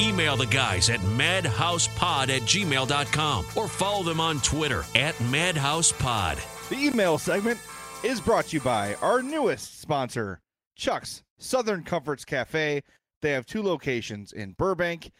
Email 0.00 0.34
the 0.34 0.46
guys 0.46 0.88
at 0.88 1.00
madhousepod 1.00 2.30
at 2.30 2.42
gmail.com 2.42 3.44
or 3.54 3.68
follow 3.68 4.02
them 4.02 4.18
on 4.18 4.40
Twitter 4.40 4.82
at 4.94 5.14
madhousepod. 5.16 6.68
The 6.70 6.86
email 6.86 7.18
segment 7.18 7.60
is 8.02 8.18
brought 8.18 8.46
to 8.46 8.56
you 8.56 8.62
by 8.62 8.94
our 9.02 9.20
newest 9.20 9.78
sponsor, 9.78 10.40
Chuck's 10.74 11.22
Southern 11.38 11.84
Comforts 11.84 12.24
Cafe. 12.24 12.82
They 13.20 13.30
have 13.32 13.44
two 13.44 13.62
locations 13.62 14.32
in 14.32 14.52
Burbank 14.52 15.12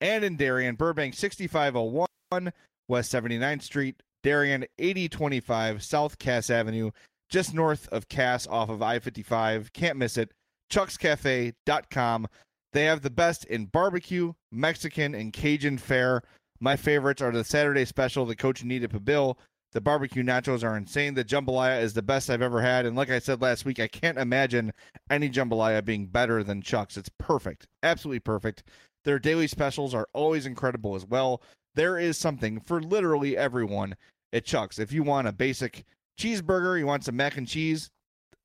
and 0.00 0.24
in 0.24 0.36
Darien. 0.36 0.74
Burbank 0.74 1.14
6501 1.14 2.52
West 2.88 3.12
79th 3.12 3.62
Street, 3.62 4.02
Darien 4.24 4.64
8025 4.78 5.80
South 5.80 6.18
Cass 6.18 6.50
Avenue, 6.50 6.90
just 7.28 7.54
north 7.54 7.88
of 7.92 8.08
Cass 8.08 8.48
off 8.48 8.68
of 8.68 8.82
I 8.82 8.98
55. 8.98 9.72
Can't 9.72 9.96
miss 9.96 10.16
it. 10.16 10.32
Chuck'sCafe.com. 10.72 12.26
They 12.74 12.84
have 12.86 13.02
the 13.02 13.10
best 13.10 13.44
in 13.44 13.66
barbecue, 13.66 14.34
Mexican, 14.50 15.14
and 15.14 15.32
Cajun 15.32 15.78
fare. 15.78 16.22
My 16.58 16.74
favorites 16.74 17.22
are 17.22 17.30
the 17.30 17.44
Saturday 17.44 17.84
special, 17.84 18.26
the 18.26 18.34
Cochinita 18.34 18.88
Pibil. 18.88 19.38
The 19.72 19.80
barbecue 19.80 20.24
nachos 20.24 20.64
are 20.64 20.76
insane. 20.76 21.14
The 21.14 21.24
jambalaya 21.24 21.80
is 21.80 21.94
the 21.94 22.02
best 22.02 22.30
I've 22.30 22.42
ever 22.42 22.60
had. 22.60 22.84
And 22.84 22.96
like 22.96 23.10
I 23.10 23.20
said 23.20 23.40
last 23.40 23.64
week, 23.64 23.78
I 23.78 23.86
can't 23.86 24.18
imagine 24.18 24.72
any 25.08 25.30
jambalaya 25.30 25.84
being 25.84 26.06
better 26.06 26.42
than 26.42 26.62
Chuck's. 26.62 26.96
It's 26.96 27.10
perfect. 27.16 27.68
Absolutely 27.84 28.20
perfect. 28.20 28.64
Their 29.04 29.20
daily 29.20 29.46
specials 29.46 29.94
are 29.94 30.08
always 30.12 30.44
incredible 30.44 30.96
as 30.96 31.06
well. 31.06 31.42
There 31.76 31.96
is 31.96 32.18
something 32.18 32.58
for 32.58 32.82
literally 32.82 33.36
everyone 33.36 33.94
at 34.32 34.44
Chuck's. 34.44 34.80
If 34.80 34.92
you 34.92 35.04
want 35.04 35.28
a 35.28 35.32
basic 35.32 35.84
cheeseburger, 36.20 36.76
you 36.76 36.86
want 36.86 37.04
some 37.04 37.16
mac 37.16 37.36
and 37.36 37.46
cheese, 37.46 37.90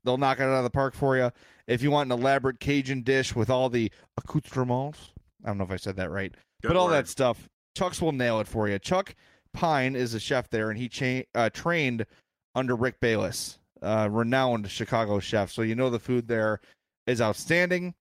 they'll 0.03 0.17
knock 0.17 0.39
it 0.39 0.43
out 0.43 0.57
of 0.57 0.63
the 0.63 0.69
park 0.69 0.93
for 0.93 1.17
you. 1.17 1.31
If 1.69 1.83
you 1.83 1.91
want 1.91 2.11
an 2.11 2.19
elaborate 2.19 2.59
Cajun 2.59 3.03
dish 3.03 3.35
with 3.35 3.51
all 3.51 3.69
the 3.69 3.91
accoutrements, 4.17 5.13
I 5.45 5.49
don't 5.49 5.59
know 5.59 5.63
if 5.65 5.71
I 5.71 5.75
said 5.75 5.97
that 5.97 6.09
right, 6.09 6.33
Good 6.63 6.69
but 6.69 6.77
all 6.77 6.87
that 6.87 7.07
stuff, 7.07 7.47
Chuck's 7.77 8.01
will 8.01 8.11
nail 8.11 8.39
it 8.39 8.47
for 8.47 8.67
you. 8.67 8.79
Chuck 8.79 9.15
Pine 9.53 9.95
is 9.95 10.15
a 10.15 10.19
chef 10.19 10.49
there, 10.49 10.71
and 10.71 10.79
he 10.79 10.89
cha- 10.89 11.29
uh, 11.35 11.51
trained 11.51 12.07
under 12.55 12.75
Rick 12.75 12.99
Bayless, 12.99 13.59
uh, 13.83 14.09
renowned 14.11 14.69
Chicago 14.69 15.19
chef. 15.19 15.51
So 15.51 15.61
you 15.61 15.75
know 15.75 15.91
the 15.91 15.99
food 15.99 16.27
there 16.27 16.59
is 17.05 17.21
outstanding. 17.21 17.93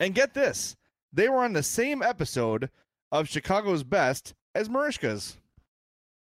And 0.00 0.14
get 0.14 0.32
this, 0.32 0.74
they 1.12 1.28
were 1.28 1.44
on 1.44 1.52
the 1.52 1.62
same 1.62 2.02
episode 2.02 2.70
of 3.12 3.28
Chicago's 3.28 3.82
Best 3.82 4.32
as 4.54 4.70
Merichka's. 4.70 5.36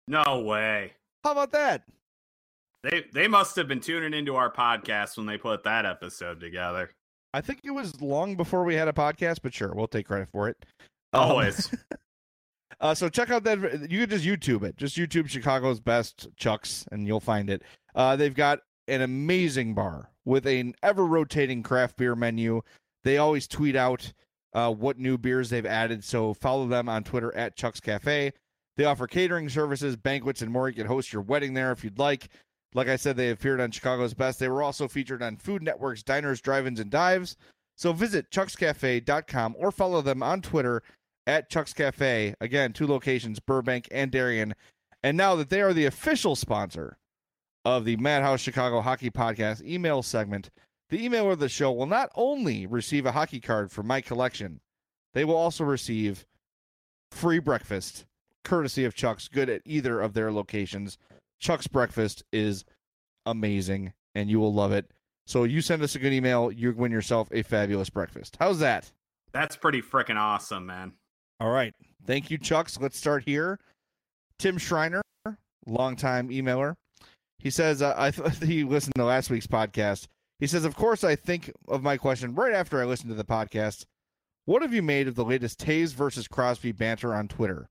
No 0.08 0.40
way. 0.40 0.94
How 1.22 1.30
about 1.30 1.52
that? 1.52 1.82
They 2.90 3.04
they 3.12 3.26
must 3.26 3.56
have 3.56 3.66
been 3.66 3.80
tuning 3.80 4.14
into 4.14 4.36
our 4.36 4.52
podcast 4.52 5.16
when 5.16 5.26
they 5.26 5.38
put 5.38 5.64
that 5.64 5.84
episode 5.84 6.38
together. 6.38 6.90
I 7.34 7.40
think 7.40 7.60
it 7.64 7.72
was 7.72 8.00
long 8.00 8.36
before 8.36 8.62
we 8.62 8.76
had 8.76 8.86
a 8.86 8.92
podcast, 8.92 9.40
but 9.42 9.52
sure, 9.52 9.74
we'll 9.74 9.88
take 9.88 10.06
credit 10.06 10.28
for 10.28 10.48
it. 10.48 10.56
Um, 11.12 11.22
Always. 11.22 11.72
Um, 11.72 11.78
uh, 12.80 12.94
so 12.94 13.08
check 13.08 13.30
out 13.30 13.42
that. 13.44 13.90
You 13.90 14.06
can 14.06 14.10
just 14.10 14.24
YouTube 14.24 14.62
it. 14.62 14.76
Just 14.76 14.96
YouTube 14.96 15.28
Chicago's 15.28 15.80
best 15.80 16.28
Chucks, 16.36 16.86
and 16.92 17.06
you'll 17.08 17.18
find 17.18 17.50
it. 17.50 17.62
Uh, 17.96 18.14
they've 18.14 18.34
got 18.34 18.60
an 18.86 19.02
amazing 19.02 19.74
bar, 19.74 20.10
with 20.24 20.46
an 20.46 20.74
ever 20.82 21.04
rotating 21.04 21.62
craft 21.64 21.96
beer 21.96 22.14
menu. 22.14 22.62
They 23.02 23.18
always 23.18 23.48
tweet 23.48 23.74
out 23.74 24.12
uh, 24.52 24.72
what 24.72 24.98
new 24.98 25.18
beers 25.18 25.50
they've 25.50 25.66
added. 25.66 26.04
So 26.04 26.34
follow 26.34 26.68
them 26.68 26.88
on 26.88 27.02
Twitter 27.02 27.34
at 27.34 27.56
Chuck's 27.56 27.80
Cafe. 27.80 28.32
They 28.76 28.84
offer 28.84 29.06
catering 29.06 29.48
services, 29.48 29.96
banquets, 29.96 30.42
and 30.42 30.52
more. 30.52 30.68
You 30.68 30.74
can 30.74 30.86
host 30.86 31.12
your 31.12 31.22
wedding 31.22 31.54
there 31.54 31.72
if 31.72 31.82
you'd 31.82 31.98
like. 31.98 32.28
Like 32.74 32.88
I 32.88 32.96
said, 32.96 33.16
they 33.16 33.30
appeared 33.30 33.60
on 33.60 33.70
Chicago's 33.70 34.14
Best. 34.14 34.38
They 34.38 34.48
were 34.48 34.62
also 34.62 34.88
featured 34.88 35.22
on 35.22 35.36
Food 35.36 35.62
Network's 35.62 36.02
Diners, 36.02 36.40
Drive-Ins, 36.40 36.80
and 36.80 36.90
Dives. 36.90 37.36
So 37.76 37.92
visit 37.92 38.30
chuckscafe.com 38.30 39.56
or 39.58 39.70
follow 39.70 40.02
them 40.02 40.22
on 40.22 40.42
Twitter 40.42 40.82
at 41.26 41.50
Chuck's 41.50 41.72
Cafe. 41.72 42.34
Again, 42.40 42.72
two 42.72 42.86
locations, 42.86 43.40
Burbank 43.40 43.88
and 43.90 44.10
Darien. 44.10 44.54
And 45.02 45.16
now 45.16 45.36
that 45.36 45.50
they 45.50 45.60
are 45.60 45.72
the 45.72 45.86
official 45.86 46.36
sponsor 46.36 46.98
of 47.64 47.84
the 47.84 47.96
Madhouse 47.96 48.40
Chicago 48.40 48.80
Hockey 48.80 49.10
Podcast 49.10 49.62
email 49.62 50.02
segment, 50.02 50.50
the 50.88 51.06
emailer 51.06 51.32
of 51.32 51.38
the 51.38 51.48
show 51.48 51.72
will 51.72 51.86
not 51.86 52.10
only 52.14 52.66
receive 52.66 53.06
a 53.06 53.12
hockey 53.12 53.40
card 53.40 53.72
from 53.72 53.86
my 53.86 54.00
collection, 54.00 54.60
they 55.14 55.24
will 55.24 55.36
also 55.36 55.64
receive 55.64 56.24
free 57.10 57.38
breakfast 57.38 58.04
courtesy 58.44 58.84
of 58.84 58.94
Chuck's, 58.94 59.28
good 59.28 59.50
at 59.50 59.62
either 59.64 60.00
of 60.00 60.14
their 60.14 60.30
locations. 60.30 60.98
Chuck's 61.40 61.66
breakfast 61.66 62.22
is 62.32 62.64
amazing 63.26 63.92
and 64.14 64.30
you 64.30 64.40
will 64.40 64.54
love 64.54 64.72
it. 64.72 64.90
So 65.26 65.44
you 65.44 65.60
send 65.60 65.82
us 65.82 65.94
a 65.94 65.98
good 65.98 66.12
email, 66.12 66.52
you 66.52 66.72
win 66.72 66.92
yourself 66.92 67.28
a 67.32 67.42
fabulous 67.42 67.90
breakfast. 67.90 68.36
How's 68.38 68.60
that? 68.60 68.90
That's 69.32 69.56
pretty 69.56 69.82
freaking 69.82 70.16
awesome, 70.16 70.66
man. 70.66 70.92
All 71.40 71.50
right. 71.50 71.74
Thank 72.06 72.30
you, 72.30 72.38
Chucks. 72.38 72.80
Let's 72.80 72.96
start 72.96 73.24
here. 73.24 73.58
Tim 74.38 74.56
Schreiner, 74.56 75.02
longtime 75.66 76.28
emailer. 76.28 76.74
He 77.38 77.50
says, 77.50 77.82
uh, 77.82 77.94
I 77.96 78.10
th- 78.12 78.38
he 78.42 78.64
listened 78.64 78.94
to 78.96 79.04
last 79.04 79.30
week's 79.30 79.46
podcast. 79.46 80.06
He 80.38 80.46
says, 80.46 80.64
Of 80.64 80.76
course, 80.76 81.04
I 81.04 81.16
think 81.16 81.52
of 81.68 81.82
my 81.82 81.96
question 81.96 82.34
right 82.34 82.52
after 82.52 82.80
I 82.80 82.84
listened 82.84 83.10
to 83.10 83.16
the 83.16 83.24
podcast. 83.24 83.84
What 84.44 84.62
have 84.62 84.72
you 84.72 84.82
made 84.82 85.08
of 85.08 85.16
the 85.16 85.24
latest 85.24 85.58
Toews 85.58 85.92
versus 85.92 86.28
Crosby 86.28 86.72
banter 86.72 87.12
on 87.12 87.26
Twitter? 87.26 87.68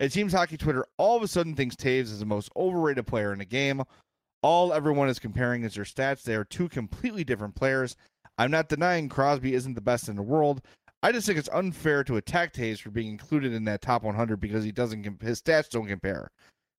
It 0.00 0.12
seems 0.12 0.32
hockey 0.32 0.56
Twitter 0.56 0.86
all 0.96 1.16
of 1.16 1.22
a 1.22 1.28
sudden 1.28 1.54
thinks 1.54 1.76
Toews 1.76 2.04
is 2.04 2.18
the 2.18 2.26
most 2.26 2.50
overrated 2.56 3.06
player 3.06 3.34
in 3.34 3.38
the 3.38 3.44
game. 3.44 3.82
All 4.42 4.72
everyone 4.72 5.10
is 5.10 5.18
comparing 5.18 5.62
is 5.62 5.74
their 5.74 5.84
stats. 5.84 6.22
They 6.22 6.34
are 6.34 6.44
two 6.44 6.70
completely 6.70 7.22
different 7.22 7.54
players. 7.54 7.96
I'm 8.38 8.50
not 8.50 8.70
denying 8.70 9.10
Crosby 9.10 9.52
isn't 9.52 9.74
the 9.74 9.82
best 9.82 10.08
in 10.08 10.16
the 10.16 10.22
world. 10.22 10.62
I 11.02 11.12
just 11.12 11.26
think 11.26 11.38
it's 11.38 11.50
unfair 11.52 12.02
to 12.04 12.16
attack 12.16 12.54
Toews 12.54 12.80
for 12.80 12.90
being 12.90 13.10
included 13.10 13.52
in 13.52 13.64
that 13.66 13.82
top 13.82 14.02
100 14.02 14.40
because 14.40 14.64
he 14.64 14.72
doesn't 14.72 15.22
his 15.22 15.42
stats 15.42 15.68
don't 15.68 15.86
compare. 15.86 16.30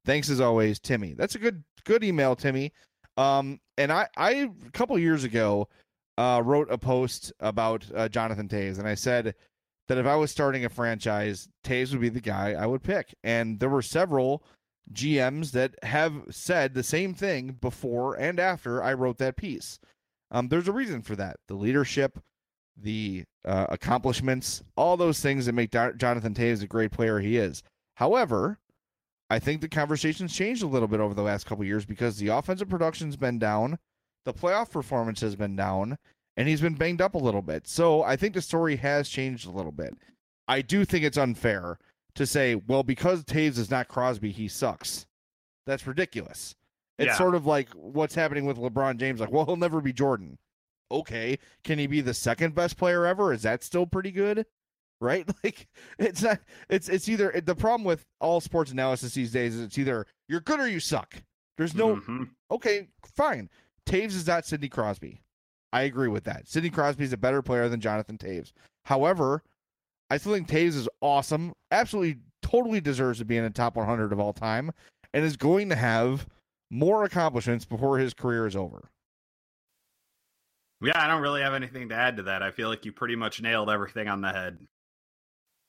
Thanks 0.03 0.32
as 0.32 0.41
always, 0.41 0.80
Timmy. 0.80 1.13
That's 1.13 1.36
a 1.36 1.39
good 1.39 1.63
good 1.84 2.03
email, 2.03 2.36
Timmy. 2.36 2.74
Um, 3.17 3.59
and 3.78 3.91
I 3.91 4.07
I 4.17 4.32
a 4.65 4.72
couple 4.72 4.97
years 4.97 5.24
ago 5.24 5.67
uh, 6.17 6.41
wrote 6.43 6.72
a 6.72 6.78
post 6.78 7.32
about 7.39 7.86
uh, 7.95 8.09
Jonathan 8.09 8.47
Toews, 8.47 8.80
and 8.80 8.88
I 8.88 8.95
said 8.95 9.36
that 9.91 9.97
if 9.97 10.05
I 10.05 10.15
was 10.15 10.31
starting 10.31 10.63
a 10.63 10.69
franchise, 10.69 11.49
Toews 11.65 11.91
would 11.91 11.99
be 11.99 12.07
the 12.07 12.21
guy 12.21 12.53
I 12.53 12.65
would 12.65 12.81
pick. 12.81 13.13
And 13.25 13.59
there 13.59 13.67
were 13.67 13.81
several 13.81 14.41
GMs 14.93 15.51
that 15.51 15.75
have 15.83 16.13
said 16.29 16.73
the 16.73 16.81
same 16.81 17.13
thing 17.13 17.57
before 17.59 18.15
and 18.15 18.39
after 18.39 18.81
I 18.81 18.93
wrote 18.93 19.17
that 19.17 19.35
piece. 19.35 19.79
Um, 20.31 20.47
there's 20.47 20.69
a 20.69 20.71
reason 20.71 21.01
for 21.01 21.17
that. 21.17 21.41
The 21.49 21.55
leadership, 21.55 22.19
the 22.77 23.25
uh, 23.43 23.65
accomplishments, 23.67 24.63
all 24.77 24.95
those 24.95 25.19
things 25.19 25.45
that 25.45 25.55
make 25.55 25.71
Do- 25.71 25.91
Jonathan 25.97 26.33
Toews 26.33 26.63
a 26.63 26.67
great 26.67 26.91
player 26.91 27.19
he 27.19 27.35
is. 27.35 27.61
However, 27.95 28.59
I 29.29 29.39
think 29.39 29.59
the 29.59 29.67
conversation's 29.67 30.33
changed 30.33 30.63
a 30.63 30.67
little 30.67 30.87
bit 30.87 31.01
over 31.01 31.13
the 31.13 31.21
last 31.21 31.45
couple 31.45 31.65
years 31.65 31.85
because 31.85 32.15
the 32.15 32.29
offensive 32.29 32.69
production's 32.69 33.17
been 33.17 33.39
down, 33.39 33.77
the 34.23 34.33
playoff 34.33 34.71
performance 34.71 35.19
has 35.19 35.35
been 35.35 35.57
down, 35.57 35.97
and 36.38 36.47
he's 36.47 36.61
been 36.61 36.75
banged 36.75 37.01
up 37.01 37.15
a 37.15 37.19
little 37.19 37.41
bit. 37.41 37.67
So 37.67 38.03
I 38.03 38.15
think 38.15 38.34
the 38.34 38.41
story 38.41 38.75
has 38.77 39.09
changed 39.09 39.47
a 39.47 39.51
little 39.51 39.71
bit. 39.71 39.95
I 40.47 40.61
do 40.61 40.86
think 40.86 41.03
it's 41.05 41.17
unfair 41.17 41.77
to 42.15 42.25
say, 42.25 42.55
well, 42.55 42.84
because 42.84 43.23
Toews 43.23 43.57
is 43.57 43.71
not 43.71 43.88
Crosby, 43.88 44.32
he 44.32 44.47
sucks. 44.47 45.05
That's 45.65 45.88
ridiculous. 45.88 46.55
It's 46.97 47.07
Yeah. 47.07 47.17
sort 47.17 47.36
of 47.36 47.45
like 47.45 47.69
what's 47.69 48.15
happening 48.15 48.45
with 48.45 48.57
LeBron 48.57 48.97
James. 48.97 49.19
Like, 49.19 49.32
well, 49.32 49.45
he'll 49.45 49.55
never 49.55 49.82
be 49.82 49.93
Jordan. 49.93 50.38
Okay, 50.91 51.39
can 51.63 51.79
he 51.79 51.88
be 51.88 52.01
the 52.01 52.13
second 52.13 52.53
best 52.53 52.75
player 52.77 53.05
ever? 53.05 53.32
Is 53.32 53.43
that 53.43 53.63
still 53.63 53.86
pretty 53.88 54.11
good? 54.11 54.45
Right? 54.99 55.27
Like, 55.43 55.67
it's 55.97 56.21
not. 56.21 56.39
It's 56.69 56.89
it's 56.89 57.07
either 57.09 57.32
the 57.43 57.55
problem 57.55 57.84
with 57.86 58.05
all 58.19 58.39
sports 58.41 58.71
analysis 58.71 59.13
these 59.13 59.32
days 59.32 59.55
is 59.55 59.61
it's 59.61 59.77
either 59.77 60.05
you're 60.27 60.41
good 60.41 60.59
or 60.59 60.67
you 60.67 60.79
suck. 60.79 61.15
There's 61.57 61.73
no 61.73 61.95
Mhm. 61.95 62.29
okay, 62.51 62.89
fine. 63.15 63.49
Toews 63.88 64.07
is 64.13 64.27
not 64.27 64.45
Sidney 64.45 64.69
Crosby. 64.69 65.21
I 65.74 65.84
agree 65.84 66.09
with 66.09 66.26
that. 66.26 66.47
Sidney 66.47 66.69
Crosby 66.69 67.03
is 67.03 67.13
a 67.13 67.17
better 67.17 67.41
player 67.41 67.69
than 67.69 67.80
Jonathan 67.80 68.17
Toews. 68.17 68.51
However, 68.86 69.43
I 70.09 70.17
still 70.17 70.34
think 70.34 70.47
Toews 70.47 70.76
is 70.76 70.89
awesome. 70.99 71.53
Absolutely, 71.72 72.17
totally 72.41 72.82
deserves 72.82 73.19
to 73.19 73.26
be 73.26 73.38
in 73.38 73.43
the 73.43 73.49
top 73.49 73.76
100 73.76 74.11
of 74.11 74.19
all 74.19 74.34
time, 74.34 74.72
and 75.13 75.24
is 75.24 75.38
going 75.38 75.69
to 75.69 75.76
have 75.76 76.28
more 76.69 77.03
accomplishments 77.03 77.65
before 77.65 77.97
his 77.97 78.13
career 78.13 78.47
is 78.47 78.55
over. 78.55 78.89
Yeah, 80.82 80.93
I 80.95 81.07
don't 81.07 81.22
really 81.22 81.41
have 81.41 81.53
anything 81.53 81.89
to 81.89 81.95
add 81.95 82.17
to 82.17 82.24
that. 82.24 82.41
I 82.41 82.51
feel 82.51 82.67
like 82.67 82.86
you 82.86 82.91
pretty 82.91 83.15
much 83.15 83.41
nailed 83.41 83.69
everything 83.69 84.07
on 84.07 84.22
the 84.22 84.32
head. 84.32 84.57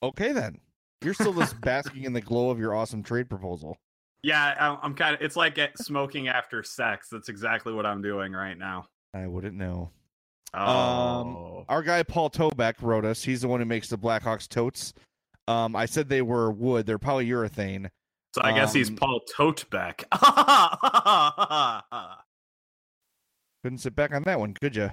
Okay, 0.03 0.33
then 0.33 0.59
you're 1.03 1.15
still 1.15 1.35
just 1.35 1.61
basking 1.61 2.05
in 2.05 2.13
the 2.13 2.21
glow 2.21 2.51
of 2.51 2.59
your 2.59 2.75
awesome 2.75 3.03
trade 3.03 3.29
proposal. 3.29 3.77
Yeah, 4.23 4.55
I'm, 4.59 4.79
I'm 4.83 4.95
kind 4.95 5.15
of. 5.15 5.21
It's 5.21 5.37
like 5.37 5.59
uh, 5.59 5.69
smoking 5.77 6.29
after 6.29 6.63
sex. 6.63 7.09
That's 7.11 7.29
exactly 7.29 7.73
what 7.73 7.85
I'm 7.85 8.03
doing 8.03 8.33
right 8.33 8.57
now. 8.57 8.87
I 9.15 9.27
wouldn't 9.27 9.55
know. 9.57 9.91
Oh, 10.55 11.65
Our 11.69 11.83
guy 11.83 12.03
Paul 12.03 12.31
Tobeck 12.31 12.75
wrote 12.83 13.05
us. 13.05 13.23
He's 13.25 13.41
the 13.41 13.49
one 13.49 13.61
who 13.61 13.67
makes 13.67 13.89
the 13.89 13.97
Blackhawks 13.97 14.47
totes. 14.49 14.93
Um, 15.49 15.75
I 15.75 15.87
said 15.87 16.09
they 16.09 16.23
were 16.23 16.51
wood. 16.51 16.87
They're 16.87 16.99
polyurethane. 16.99 17.89
so 18.35 18.43
I 18.43 18.53
guess 18.53 18.73
he's 18.73 18.91
um, 18.91 18.97
Paul 18.97 19.21
Totebeck. 19.37 20.05
Couldn't 23.63 23.79
sit 23.79 23.95
back 23.95 24.13
on 24.13 24.23
that 24.25 24.39
one, 24.39 24.55
could 24.55 24.77
you? 24.77 24.91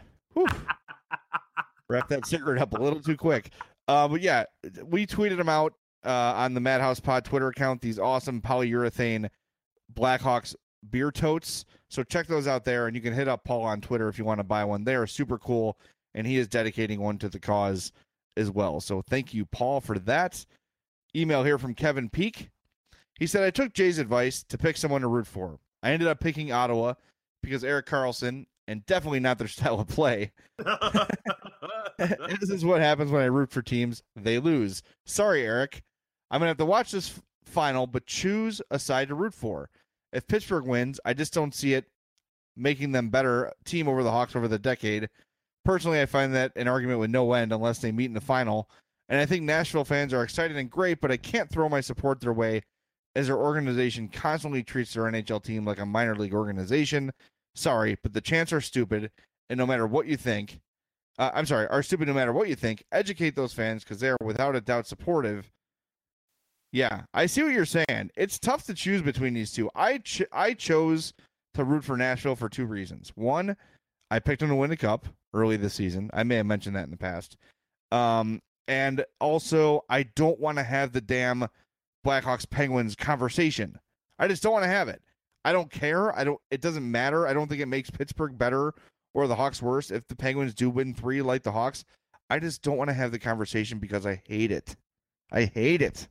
Wrap 1.90 2.08
that 2.10 2.26
cigarette 2.26 2.62
up 2.62 2.74
a 2.74 2.82
little 2.82 3.02
too 3.02 3.18
quick. 3.18 3.52
Uh, 3.88 4.08
but 4.08 4.22
yeah, 4.22 4.44
we 4.86 5.08
tweeted 5.08 5.38
them 5.38 5.50
out 5.50 5.74
uh, 6.06 6.34
on 6.36 6.54
the 6.54 6.60
Madhouse 6.62 7.00
Pod 7.00 7.26
Twitter 7.26 7.48
account. 7.48 7.82
These 7.82 7.98
awesome 8.00 8.42
polyurethane 8.42 9.30
Blackhawks 9.94 10.56
beer 10.90 11.12
totes. 11.12 11.66
So 11.90 12.04
check 12.04 12.28
those 12.28 12.48
out 12.48 12.66
there, 12.66 12.88
and 12.88 12.96
you 12.96 13.02
can 13.02 13.14
hit 13.14 13.28
up 13.28 13.44
Paul 13.44 13.64
on 13.64 13.82
Twitter 13.82 14.08
if 14.08 14.18
you 14.18 14.26
want 14.26 14.40
to 14.40 14.44
buy 14.44 14.64
one. 14.64 14.84
They 14.84 14.96
are 14.96 15.08
super 15.08 15.38
cool, 15.38 15.78
and 16.14 16.26
he 16.26 16.38
is 16.38 16.48
dedicating 16.48 17.00
one 17.00 17.18
to 17.20 17.30
the 17.30 17.40
cause 17.40 17.92
as 18.38 18.50
well. 18.50 18.80
So 18.80 19.02
thank 19.10 19.34
you, 19.34 19.46
Paul, 19.46 19.82
for 19.82 20.00
that. 20.00 20.46
Email 21.16 21.44
here 21.44 21.58
from 21.58 21.74
Kevin 21.74 22.10
Peak. 22.10 22.50
He 23.20 23.28
said, 23.28 23.44
I 23.44 23.50
took 23.50 23.74
Jay's 23.74 24.00
advice 24.00 24.44
to 24.44 24.58
pick 24.58 24.78
someone 24.78 25.02
to 25.02 25.08
root 25.08 25.28
for. 25.28 25.60
I 25.84 25.92
ended 25.92 26.08
up 26.08 26.20
picking 26.20 26.52
Ottawa 26.52 26.94
because 27.42 27.64
Erik 27.64 27.86
Karlsson, 27.86 28.46
and 28.68 28.86
definitely 28.86 29.20
not 29.20 29.38
their 29.38 29.48
style 29.50 29.80
of 29.80 29.88
play, 29.88 30.32
this 31.98 32.50
is 32.50 32.66
what 32.66 32.82
happens 32.82 33.12
when 33.12 33.22
I 33.22 33.26
root 33.26 33.52
for 33.52 33.62
teams. 33.62 34.04
They 34.16 34.40
lose. 34.40 34.84
Sorry, 35.06 35.44
Erik. 35.44 35.84
I'm 36.32 36.40
going 36.40 36.48
to 36.48 36.52
have 36.52 36.58
to 36.58 36.66
watch 36.66 36.92
this 36.92 37.20
final, 37.46 37.88
but 37.88 38.06
choose 38.06 38.62
a 38.72 38.80
side 38.80 39.10
to 39.10 39.16
root 39.16 39.34
for. 39.34 39.70
If 40.14 40.28
Pittsburgh 40.28 40.66
wins, 40.66 41.00
I 41.06 41.14
just 41.14 41.34
don't 41.34 41.54
see 41.54 41.74
it 41.74 41.86
making 42.56 42.92
them 42.92 43.10
better 43.10 43.54
team 43.66 43.88
over 43.88 44.04
the 44.04 44.12
Hawks 44.12 44.36
over 44.36 44.48
the 44.48 44.60
decade. 44.60 45.10
Personally, 45.66 46.02
I 46.02 46.06
find 46.06 46.34
that 46.36 46.52
an 46.56 46.68
argument 46.68 47.00
with 47.00 47.10
no 47.10 47.34
end 47.34 47.54
unless 47.54 47.80
they 47.80 47.92
meet 47.92 48.06
in 48.06 48.14
the 48.14 48.22
final. 48.22 48.70
And 49.08 49.20
I 49.20 49.26
think 49.26 49.44
Nashville 49.44 49.86
fans 49.86 50.14
are 50.14 50.24
excited 50.24 50.58
and 50.58 50.70
great, 50.70 51.02
but 51.02 51.12
I 51.12 51.18
can't 51.18 51.50
throw 51.50 51.70
my 51.70 51.82
support 51.82 52.20
their 52.20 52.34
way 52.34 52.62
as 53.16 53.28
their 53.28 53.38
organization 53.38 54.08
constantly 54.08 54.64
treats 54.64 54.94
their 54.94 55.04
NHL 55.04 55.44
team 55.44 55.66
like 55.66 55.80
a 55.80 55.86
minor 55.86 56.16
league 56.16 56.34
organization. 56.34 57.12
Sorry, 57.56 57.98
but 58.04 58.14
the 58.14 58.22
chants 58.22 58.54
are 58.54 58.62
stupid, 58.62 59.12
and 59.50 59.58
no 59.58 59.66
matter 59.66 59.88
what 59.88 60.08
you 60.08 60.16
think, 60.16 60.60
uh, 61.18 61.32
I'm 61.34 61.46
sorry, 61.46 61.68
are 61.68 61.84
stupid 61.84 62.08
no 62.08 62.14
matter 62.14 62.32
what 62.32 62.48
you 62.48 62.56
think. 62.56 62.84
Educate 62.92 63.36
those 63.36 63.52
fans 63.52 63.84
because 63.84 64.00
they 64.00 64.10
are 64.10 64.18
without 64.22 64.56
a 64.56 64.62
doubt 64.62 64.88
supportive. 64.88 65.52
Yeah, 66.72 67.02
I 67.14 67.26
see 67.26 67.44
what 67.44 67.54
you're 67.54 67.66
saying. 67.66 68.12
It's 68.16 68.38
tough 68.38 68.66
to 68.66 68.74
choose 68.74 69.02
between 69.02 69.34
these 69.34 69.52
two. 69.52 69.70
I 69.76 69.98
ch- 70.00 70.22
I 70.32 70.54
chose 70.54 71.14
to 71.56 71.64
root 71.64 71.84
for 71.84 71.98
Nashville 71.98 72.36
for 72.36 72.48
two 72.50 72.66
reasons. 72.66 73.12
One, 73.16 73.58
I 74.12 74.20
picked 74.20 74.42
them 74.42 74.50
to 74.50 74.56
win 74.56 74.70
the 74.70 74.78
cup 74.78 75.08
early 75.34 75.58
this 75.58 75.74
season. 75.74 76.10
I 76.14 76.24
may 76.24 76.36
have 76.36 76.46
mentioned 76.46 76.76
that 76.76 76.86
in 76.86 76.92
the 76.92 76.98
past. 76.98 77.38
Um, 77.92 78.42
and 78.68 79.04
also, 79.20 79.84
I 79.90 80.04
don't 80.04 80.40
want 80.40 80.58
to 80.58 80.64
have 80.64 80.92
the 80.92 81.02
damn 81.02 81.48
Blackhawks 82.06 82.48
Penguins 82.48 82.96
conversation. 82.96 83.80
I 84.20 84.28
just 84.28 84.44
don't 84.44 84.54
want 84.54 84.64
to 84.64 84.70
have 84.70 84.90
it. 84.90 85.02
I 85.46 85.54
don't 85.54 85.72
care. 85.72 86.18
I 86.18 86.24
don't. 86.24 86.40
It 86.52 86.62
doesn't 86.62 86.90
matter. 86.90 87.26
I 87.26 87.34
don't 87.34 87.48
think 87.48 87.62
it 87.62 87.68
makes 87.68 87.90
Pittsburgh 87.90 88.38
better 88.38 88.74
or 89.16 89.28
the 89.28 89.36
Hawks 89.36 89.62
worse 89.62 89.90
if 89.90 90.08
the 90.08 90.16
Penguins 90.16 90.54
do 90.54 90.70
win 90.70 90.94
three 90.94 91.22
like 91.22 91.42
the 91.42 91.52
Hawks. 91.52 91.84
I 92.30 92.38
just 92.38 92.62
don't 92.62 92.78
want 92.78 92.90
to 92.90 92.94
have 92.94 93.12
the 93.12 93.18
conversation 93.18 93.80
because 93.80 94.06
I 94.06 94.22
hate 94.28 94.52
it. 94.52 94.76
I 95.32 95.46
hate 95.46 95.82
it. 95.82 96.08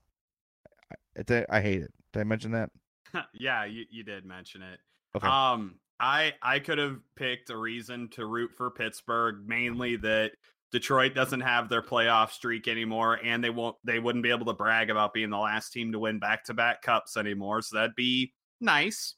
I, 1.30 1.46
I 1.50 1.60
hate 1.60 1.82
it. 1.82 1.92
Did 2.12 2.20
I 2.20 2.24
mention 2.24 2.52
that? 2.52 2.70
yeah, 3.34 3.64
you, 3.64 3.84
you 3.90 4.04
did 4.04 4.24
mention 4.24 4.62
it. 4.62 4.78
Okay. 5.16 5.26
Um, 5.26 5.76
I 6.00 6.34
I 6.42 6.58
could 6.60 6.78
have 6.78 6.98
picked 7.16 7.50
a 7.50 7.56
reason 7.56 8.08
to 8.10 8.26
root 8.26 8.52
for 8.56 8.70
Pittsburgh, 8.70 9.42
mainly 9.46 9.96
that 9.96 10.32
Detroit 10.70 11.14
doesn't 11.14 11.40
have 11.40 11.68
their 11.68 11.82
playoff 11.82 12.30
streak 12.30 12.68
anymore, 12.68 13.18
and 13.24 13.42
they 13.42 13.50
won't 13.50 13.76
they 13.84 13.98
wouldn't 13.98 14.22
be 14.22 14.30
able 14.30 14.46
to 14.46 14.52
brag 14.52 14.90
about 14.90 15.14
being 15.14 15.30
the 15.30 15.38
last 15.38 15.72
team 15.72 15.92
to 15.92 15.98
win 15.98 16.18
back 16.18 16.44
to 16.44 16.54
back 16.54 16.82
cups 16.82 17.16
anymore. 17.16 17.62
So 17.62 17.76
that'd 17.76 17.96
be 17.96 18.32
nice. 18.60 19.14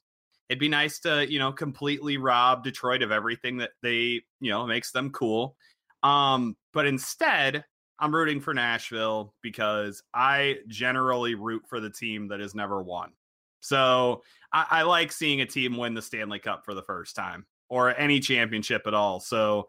It'd 0.49 0.59
be 0.59 0.69
nice 0.69 0.99
to, 1.01 1.31
you 1.31 1.39
know, 1.39 1.53
completely 1.53 2.17
rob 2.17 2.65
Detroit 2.65 3.03
of 3.03 3.13
everything 3.13 3.59
that 3.59 3.71
they, 3.83 4.23
you 4.41 4.51
know, 4.51 4.67
makes 4.67 4.91
them 4.91 5.11
cool. 5.11 5.55
Um, 6.03 6.57
but 6.73 6.87
instead, 6.87 7.65
I'm 8.01 8.15
rooting 8.15 8.41
for 8.41 8.55
Nashville 8.55 9.35
because 9.43 10.03
I 10.15 10.59
generally 10.67 11.35
root 11.35 11.63
for 11.69 11.81
the 11.81 11.91
team 11.91 12.29
that 12.29 12.41
has 12.41 12.55
never 12.55 12.83
won. 12.83 13.13
So 13.61 14.23
I, 14.53 14.67
I 14.71 14.83
like 14.83 15.13
seeing 15.13 15.43
a 15.43 15.47
team 15.47 15.77
win 15.77 15.95
the 15.95 16.03
Stanley 16.03 16.39
Cup 16.39 16.65
for 16.65 16.75
the 16.75 16.83
first 16.83 17.15
time 17.15 17.47
or 17.69 17.97
any 17.97 18.19
championship 18.19 18.87
at 18.87 18.95
all. 18.95 19.21
So 19.21 19.69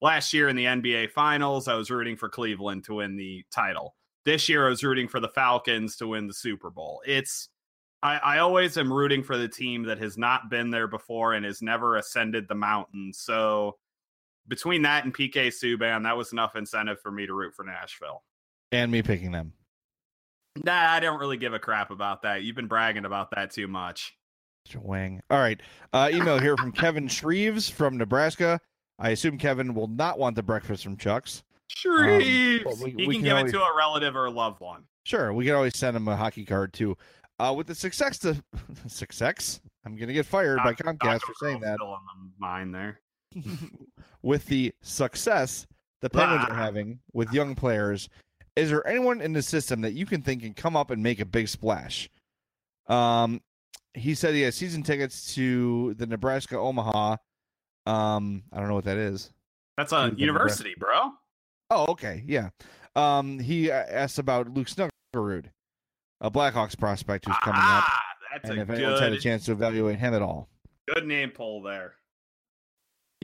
last 0.00 0.32
year 0.32 0.48
in 0.48 0.56
the 0.56 0.64
NBA 0.64 1.10
Finals, 1.10 1.68
I 1.68 1.74
was 1.74 1.90
rooting 1.90 2.16
for 2.16 2.28
Cleveland 2.28 2.84
to 2.84 2.94
win 2.94 3.16
the 3.16 3.44
title. 3.50 3.94
This 4.24 4.48
year, 4.48 4.66
I 4.66 4.70
was 4.70 4.84
rooting 4.84 5.08
for 5.08 5.18
the 5.18 5.28
Falcons 5.28 5.96
to 5.96 6.06
win 6.06 6.28
the 6.28 6.34
Super 6.34 6.70
Bowl. 6.70 7.02
It's 7.04 7.48
I, 8.04 8.18
I, 8.18 8.38
always 8.38 8.78
am 8.78 8.92
rooting 8.92 9.22
for 9.22 9.36
the 9.36 9.48
team 9.48 9.84
that 9.84 9.98
has 9.98 10.16
not 10.16 10.50
been 10.50 10.70
there 10.70 10.88
before 10.88 11.34
and 11.34 11.44
has 11.44 11.62
never 11.62 11.96
ascended 11.96 12.48
the 12.48 12.54
mountain. 12.54 13.12
So 13.12 13.76
between 14.48 14.82
that 14.82 15.04
and 15.04 15.14
PK 15.14 15.48
Subban, 15.48 16.04
that 16.04 16.16
was 16.16 16.32
enough 16.32 16.56
incentive 16.56 17.00
for 17.00 17.10
me 17.10 17.26
to 17.26 17.34
root 17.34 17.54
for 17.54 17.64
Nashville. 17.64 18.22
And 18.70 18.90
me 18.90 19.02
picking 19.02 19.32
them. 19.32 19.52
Nah, 20.64 20.92
I 20.92 21.00
don't 21.00 21.18
really 21.18 21.36
give 21.36 21.54
a 21.54 21.58
crap 21.58 21.90
about 21.90 22.22
that. 22.22 22.42
You've 22.42 22.56
been 22.56 22.66
bragging 22.66 23.04
about 23.04 23.30
that 23.32 23.50
too 23.50 23.68
much. 23.68 24.14
Wang. 24.76 25.20
All 25.30 25.38
right. 25.38 25.60
Uh, 25.92 26.10
email 26.12 26.38
here 26.38 26.56
from 26.56 26.72
Kevin 26.72 27.08
Shreves 27.08 27.70
from 27.70 27.96
Nebraska. 27.96 28.60
I 28.98 29.10
assume 29.10 29.38
Kevin 29.38 29.74
will 29.74 29.88
not 29.88 30.18
want 30.18 30.36
the 30.36 30.42
breakfast 30.42 30.84
from 30.84 30.96
Chuck's. 30.96 31.42
Shreves. 31.76 32.66
Um, 32.66 32.80
we, 32.80 32.90
he 32.90 32.96
we 32.96 33.04
can, 33.04 33.12
can, 33.14 33.22
give 33.22 33.36
always... 33.36 33.52
it 33.52 33.56
to 33.56 33.62
a 33.62 33.76
relative 33.76 34.14
or 34.14 34.26
a 34.26 34.30
loved 34.30 34.60
one. 34.60 34.84
Sure, 35.04 35.32
we 35.32 35.46
can 35.46 35.54
always 35.54 35.76
send 35.76 35.96
him 35.96 36.06
a 36.06 36.16
hockey 36.16 36.44
card 36.44 36.72
too. 36.72 36.96
Uh, 37.38 37.52
with 37.56 37.66
the 37.66 37.74
success 37.74 38.18
to 38.20 38.40
success, 38.86 39.60
I'm 39.84 39.96
gonna 39.96 40.12
get 40.12 40.26
fired 40.26 40.58
by 40.58 40.74
Comcast 40.74 41.22
for 41.22 41.34
saying 41.40 41.60
that. 41.60 41.76
Still 41.76 41.88
on 41.88 42.00
the 42.22 42.30
mind 42.38 42.74
there. 42.74 43.00
With 44.22 44.46
the 44.46 44.72
success 44.82 45.66
the 46.00 46.10
Penguins 46.10 46.48
are 46.48 46.54
having 46.54 47.00
with 47.12 47.32
young 47.32 47.54
players, 47.54 48.08
is 48.56 48.70
there 48.70 48.86
anyone 48.86 49.20
in 49.20 49.32
the 49.32 49.42
system 49.42 49.80
that 49.80 49.94
you 49.94 50.06
can 50.06 50.22
think 50.22 50.42
can 50.42 50.54
come 50.54 50.76
up 50.76 50.90
and 50.90 51.02
make 51.02 51.20
a 51.20 51.24
big 51.24 51.48
splash? 51.48 52.08
Um, 52.86 53.40
he 53.94 54.14
said 54.14 54.34
he 54.34 54.42
has 54.42 54.54
season 54.54 54.82
tickets 54.82 55.34
to 55.34 55.94
the 55.94 56.06
Nebraska 56.06 56.58
Omaha. 56.58 57.16
Um, 57.86 58.44
I 58.52 58.58
don't 58.58 58.68
know 58.68 58.74
what 58.74 58.84
that 58.84 58.96
is. 58.96 59.32
That's 59.76 59.92
a 59.92 60.12
university, 60.16 60.74
bro. 60.78 61.12
Oh, 61.70 61.86
okay, 61.92 62.22
yeah. 62.26 62.50
Um, 62.94 63.38
he 63.38 63.70
asked 63.70 64.18
about 64.18 64.52
Luc 64.52 64.68
Snuggerud, 64.68 65.46
a 66.20 66.30
Blackhawks 66.30 66.78
prospect 66.78 67.26
who's 67.26 67.36
coming 67.42 67.60
ah, 67.62 67.78
up. 67.78 68.02
That's 68.32 68.50
and 68.50 68.58
a 68.58 68.62
if 68.62 68.68
good, 68.68 68.76
anyone's 68.78 69.00
had 69.00 69.12
a 69.12 69.18
chance 69.18 69.46
to 69.46 69.52
evaluate 69.52 69.98
him 69.98 70.14
at 70.14 70.22
all. 70.22 70.48
Good 70.94 71.06
name 71.06 71.30
poll 71.30 71.62
there. 71.62 71.94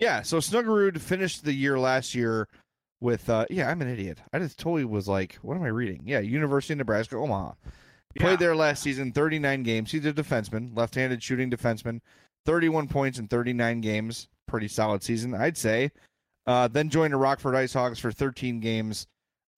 Yeah, 0.01 0.23
so 0.23 0.39
Snuggerud 0.39 0.99
finished 1.01 1.45
the 1.45 1.53
year 1.53 1.79
last 1.79 2.15
year 2.15 2.49
with 3.01 3.29
uh 3.31 3.47
yeah, 3.51 3.71
I'm 3.71 3.83
an 3.83 3.89
idiot. 3.89 4.19
I 4.33 4.39
just 4.39 4.59
totally 4.59 4.85
was 4.85 5.09
like, 5.09 5.35
what 5.43 5.57
am 5.57 5.63
I 5.63 5.69
reading? 5.69 6.03
Yeah, 6.05 6.21
University 6.21 6.75
of 6.75 6.79
Nebraska 6.79 7.17
Omaha. 7.17 7.53
Yeah. 8.15 8.23
Played 8.23 8.39
there 8.39 8.57
last 8.57 8.83
season, 8.83 9.13
39 9.13 9.63
games. 9.63 9.93
He's 9.93 10.07
a 10.07 10.13
defenseman, 10.13 10.77
left-handed 10.77 11.23
shooting 11.23 11.51
defenseman. 11.51 12.01
31 12.47 12.89
points 12.89 13.19
in 13.19 13.29
39 13.29 13.81
games. 13.81 14.29
Pretty 14.47 14.69
solid 14.69 15.03
season, 15.03 15.35
I'd 15.35 15.57
say. 15.57 15.91
Uh, 16.47 16.67
then 16.67 16.89
joined 16.89 17.13
the 17.13 17.19
Rockford 17.19 17.55
Ice 17.55 17.75
Hogs 17.75 17.99
for 17.99 18.11
13 18.11 18.61
games 18.61 19.07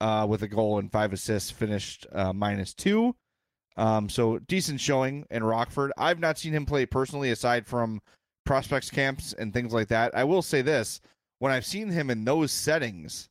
uh, 0.00 0.26
with 0.28 0.42
a 0.42 0.48
goal 0.48 0.78
and 0.78 0.90
five 0.90 1.12
assists, 1.12 1.50
finished 1.50 2.06
uh, 2.12 2.32
minus 2.32 2.74
two. 2.74 3.14
Um, 3.76 4.08
so 4.08 4.38
decent 4.40 4.80
showing 4.80 5.24
in 5.30 5.44
Rockford. 5.44 5.92
I've 5.96 6.18
not 6.18 6.38
seen 6.38 6.52
him 6.52 6.66
play 6.66 6.86
personally 6.86 7.30
aside 7.30 7.66
from 7.66 8.02
prospects 8.50 8.90
camps 8.90 9.32
and 9.32 9.52
things 9.52 9.72
like 9.72 9.86
that. 9.86 10.12
I 10.12 10.24
will 10.24 10.42
say 10.42 10.60
this: 10.60 11.00
when 11.38 11.52
I've 11.52 11.64
seen 11.64 11.88
him 11.88 12.10
in 12.10 12.24
those 12.24 12.50
settings, 12.50 13.28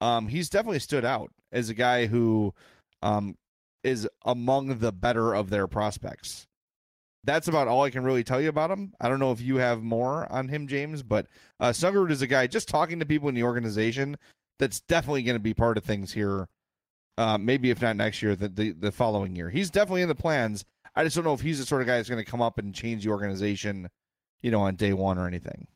um, 0.00 0.26
he's 0.26 0.50
definitely 0.50 0.80
stood 0.80 1.04
out 1.04 1.30
as 1.52 1.70
a 1.70 1.74
guy 1.74 2.06
who 2.06 2.52
um, 3.00 3.36
is 3.84 4.08
among 4.24 4.80
the 4.80 4.90
better 4.90 5.32
of 5.32 5.48
their 5.48 5.68
prospects. 5.68 6.48
That's 7.22 7.46
about 7.46 7.68
all 7.68 7.84
I 7.84 7.90
can 7.90 8.02
really 8.02 8.24
tell 8.24 8.40
you 8.40 8.48
about 8.48 8.72
him. 8.72 8.94
I 9.00 9.08
don't 9.08 9.20
know 9.20 9.30
if 9.30 9.40
you 9.40 9.58
have 9.58 9.80
more 9.80 10.26
on 10.32 10.48
him, 10.48 10.66
James, 10.66 11.04
but 11.04 11.28
uh, 11.60 11.68
Snuggerud 11.68 12.10
is 12.10 12.22
a 12.22 12.26
guy 12.26 12.48
just 12.48 12.68
talking 12.68 12.98
to 12.98 13.06
people 13.06 13.28
in 13.28 13.36
the 13.36 13.44
organization 13.44 14.16
that's 14.58 14.80
definitely 14.80 15.22
going 15.22 15.36
to 15.36 15.40
be 15.40 15.54
part 15.54 15.78
of 15.78 15.84
things 15.84 16.12
here. 16.12 16.48
Uh, 17.16 17.38
maybe 17.38 17.70
if 17.70 17.80
not 17.80 17.94
next 17.94 18.22
year, 18.22 18.34
the, 18.34 18.48
the 18.48 18.72
the 18.72 18.90
following 18.90 19.36
year. 19.36 19.50
He's 19.50 19.70
definitely 19.70 20.02
in 20.02 20.08
the 20.08 20.16
plans. 20.16 20.64
I 20.96 21.04
just 21.04 21.14
don't 21.14 21.24
know 21.24 21.34
if 21.34 21.42
he's 21.42 21.60
the 21.60 21.66
sort 21.66 21.80
of 21.80 21.86
guy 21.86 21.98
that's 21.98 22.08
going 22.08 22.24
to 22.24 22.28
come 22.28 22.42
up 22.42 22.58
and 22.58 22.74
change 22.74 23.04
the 23.04 23.10
organization 23.10 23.88
you 24.42 24.50
know, 24.50 24.60
on 24.60 24.76
day 24.76 24.92
one 24.92 25.18
or 25.18 25.26
anything. 25.26 25.66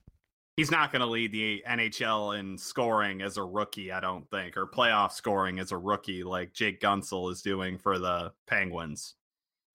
He's 0.56 0.70
not 0.70 0.92
going 0.92 1.00
to 1.00 1.06
lead 1.06 1.32
the 1.32 1.64
NHL 1.68 2.38
in 2.38 2.58
scoring 2.58 3.22
as 3.22 3.38
a 3.38 3.42
rookie, 3.42 3.90
I 3.90 4.00
don't 4.00 4.28
think, 4.30 4.56
or 4.56 4.66
playoff 4.66 5.12
scoring 5.12 5.58
as 5.58 5.72
a 5.72 5.78
rookie 5.78 6.22
like 6.24 6.52
Jake 6.52 6.80
Guentzel 6.80 7.32
is 7.32 7.40
doing 7.40 7.78
for 7.78 7.98
the 7.98 8.32
Penguins. 8.46 9.14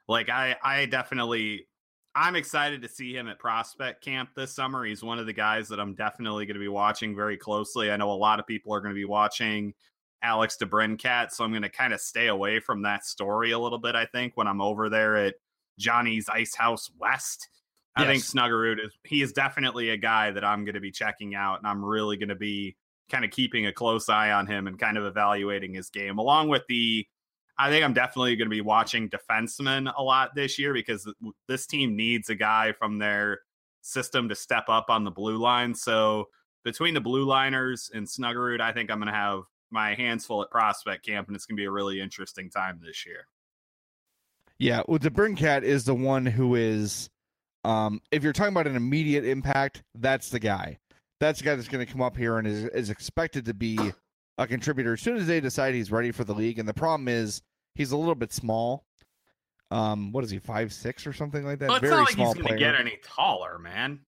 Like 0.07 0.29
I, 0.29 0.55
I 0.63 0.85
definitely, 0.85 1.67
I'm 2.13 2.35
excited 2.35 2.83
to 2.83 2.87
see 2.87 3.13
him 3.13 3.27
at 3.27 3.39
prospect 3.39 4.03
camp 4.03 4.29
this 4.35 4.53
summer. 4.53 4.85
He's 4.85 5.03
one 5.03 5.17
of 5.17 5.25
the 5.25 5.33
guys 5.33 5.67
that 5.69 5.79
I'm 5.79 5.95
definitely 5.95 6.45
going 6.45 6.55
to 6.55 6.61
be 6.61 6.67
watching 6.67 7.15
very 7.15 7.37
closely. 7.37 7.91
I 7.91 7.97
know 7.97 8.11
a 8.11 8.13
lot 8.13 8.39
of 8.39 8.45
people 8.45 8.73
are 8.73 8.79
going 8.79 8.93
to 8.93 8.99
be 8.99 9.05
watching 9.05 9.73
Alex 10.21 10.57
DeBrincat, 10.61 11.31
so 11.31 11.43
I'm 11.43 11.51
going 11.51 11.63
to 11.63 11.69
kind 11.69 11.93
of 11.93 12.01
stay 12.01 12.27
away 12.27 12.59
from 12.59 12.83
that 12.83 13.03
story 13.03 13.51
a 13.51 13.59
little 13.59 13.79
bit. 13.79 13.95
I 13.95 14.05
think 14.05 14.37
when 14.37 14.47
I'm 14.47 14.61
over 14.61 14.89
there 14.89 15.15
at 15.17 15.35
Johnny's 15.79 16.29
Ice 16.29 16.55
House 16.55 16.89
West 16.99 17.47
I 17.97 18.05
think 18.05 18.23
Snuggerud 18.23 18.85
is 18.85 18.91
he 19.03 19.21
is 19.21 19.33
definitely 19.33 19.89
a 19.89 19.97
guy 19.97 20.31
that 20.31 20.43
I'm 20.43 20.65
going 20.65 20.75
to 20.75 20.81
be 20.81 20.91
checking 20.91 21.35
out, 21.35 21.59
and 21.59 21.67
I'm 21.67 21.83
really 21.83 22.17
going 22.17 22.29
to 22.29 22.35
be 22.35 22.75
kind 23.09 23.25
of 23.25 23.31
keeping 23.31 23.65
a 23.65 23.73
close 23.73 24.09
eye 24.09 24.31
on 24.31 24.47
him 24.47 24.67
and 24.67 24.77
kind 24.77 24.97
of 24.97 25.05
evaluating 25.05 25.73
his 25.73 25.89
game, 25.89 26.17
along 26.17 26.49
with 26.49 26.63
the. 26.67 27.05
I 27.59 27.71
think 27.71 27.83
I'm 27.83 27.93
definitely 27.93 28.35
going 28.35 28.49
to 28.49 28.55
be 28.55 28.61
watching 28.61 29.09
defensemen 29.09 29.91
a 29.97 30.03
lot 30.03 30.35
this 30.35 30.59
year 30.59 30.73
because 30.73 31.11
this 31.47 31.65
team 31.65 31.95
needs 31.95 32.29
a 32.29 32.35
guy 32.35 32.71
from 32.71 32.99
their 32.99 33.39
system 33.81 34.29
to 34.29 34.35
step 34.35 34.65
up 34.69 34.91
on 34.91 35.03
the 35.03 35.09
blue 35.09 35.37
line. 35.37 35.73
So 35.73 36.25
between 36.63 36.93
the 36.93 37.01
blue 37.01 37.25
liners 37.25 37.89
and 37.91 38.05
Snuggerud, 38.05 38.61
I 38.61 38.73
think 38.73 38.91
I'm 38.91 38.99
going 38.99 39.11
to 39.11 39.13
have 39.17 39.41
my 39.71 39.95
hands 39.95 40.25
full 40.25 40.43
at 40.43 40.51
prospect 40.51 41.05
camp, 41.05 41.27
and 41.27 41.35
it's 41.35 41.45
going 41.45 41.55
to 41.57 41.61
be 41.61 41.65
a 41.65 41.71
really 41.71 41.99
interesting 41.99 42.49
time 42.49 42.79
this 42.83 43.07
year. 43.07 43.27
Yeah, 44.59 44.81
well, 44.87 44.99
DeBrincat 44.99 45.63
is 45.63 45.85
the 45.85 45.95
one 45.95 46.25
who 46.25 46.55
is 46.55 47.09
um, 47.67 48.01
if 48.11 48.23
you're 48.23 48.33
talking 48.33 48.53
about 48.53 48.65
an 48.65 48.77
immediate 48.77 49.25
impact, 49.25 49.83
that's 49.95 50.29
the 50.29 50.39
guy. 50.39 50.77
That's 51.19 51.39
the 51.39 51.45
guy 51.45 51.55
that's 51.55 51.67
going 51.67 51.85
to 51.85 51.91
come 51.91 52.01
up 52.01 52.15
here 52.15 52.37
and 52.37 52.47
is, 52.47 52.63
is 52.65 52.89
expected 52.89 53.43
to 53.45 53.53
be 53.53 53.77
a 54.37 54.47
contributor 54.47 54.93
as 54.93 55.01
soon 55.01 55.17
as 55.17 55.27
they 55.27 55.41
decide 55.41 55.73
he's 55.73 55.91
ready 55.91 56.11
for 56.11 56.23
the 56.23 56.33
league. 56.33 56.59
And 56.59 56.69
the 56.69 56.73
problem 56.73 57.09
is 57.09 57.41
he's 57.75 57.91
a 57.91 57.97
little 57.97 58.15
bit 58.15 58.31
small. 58.31 58.85
Um, 59.69 60.13
what 60.13 60.23
is 60.23 60.29
he, 60.29 60.39
five 60.39 60.71
six 60.71 61.05
or 61.05 61.11
something 61.11 61.43
like 61.43 61.59
that? 61.59 61.67
Well, 61.67 61.77
it's 61.77 61.81
Very 61.81 61.95
not 61.95 62.05
like 62.05 62.13
small 62.13 62.33
he's 62.33 62.41
going 62.41 62.53
to 62.53 62.59
get 62.59 62.75
any 62.75 62.99
taller, 63.03 63.59
man. 63.59 63.99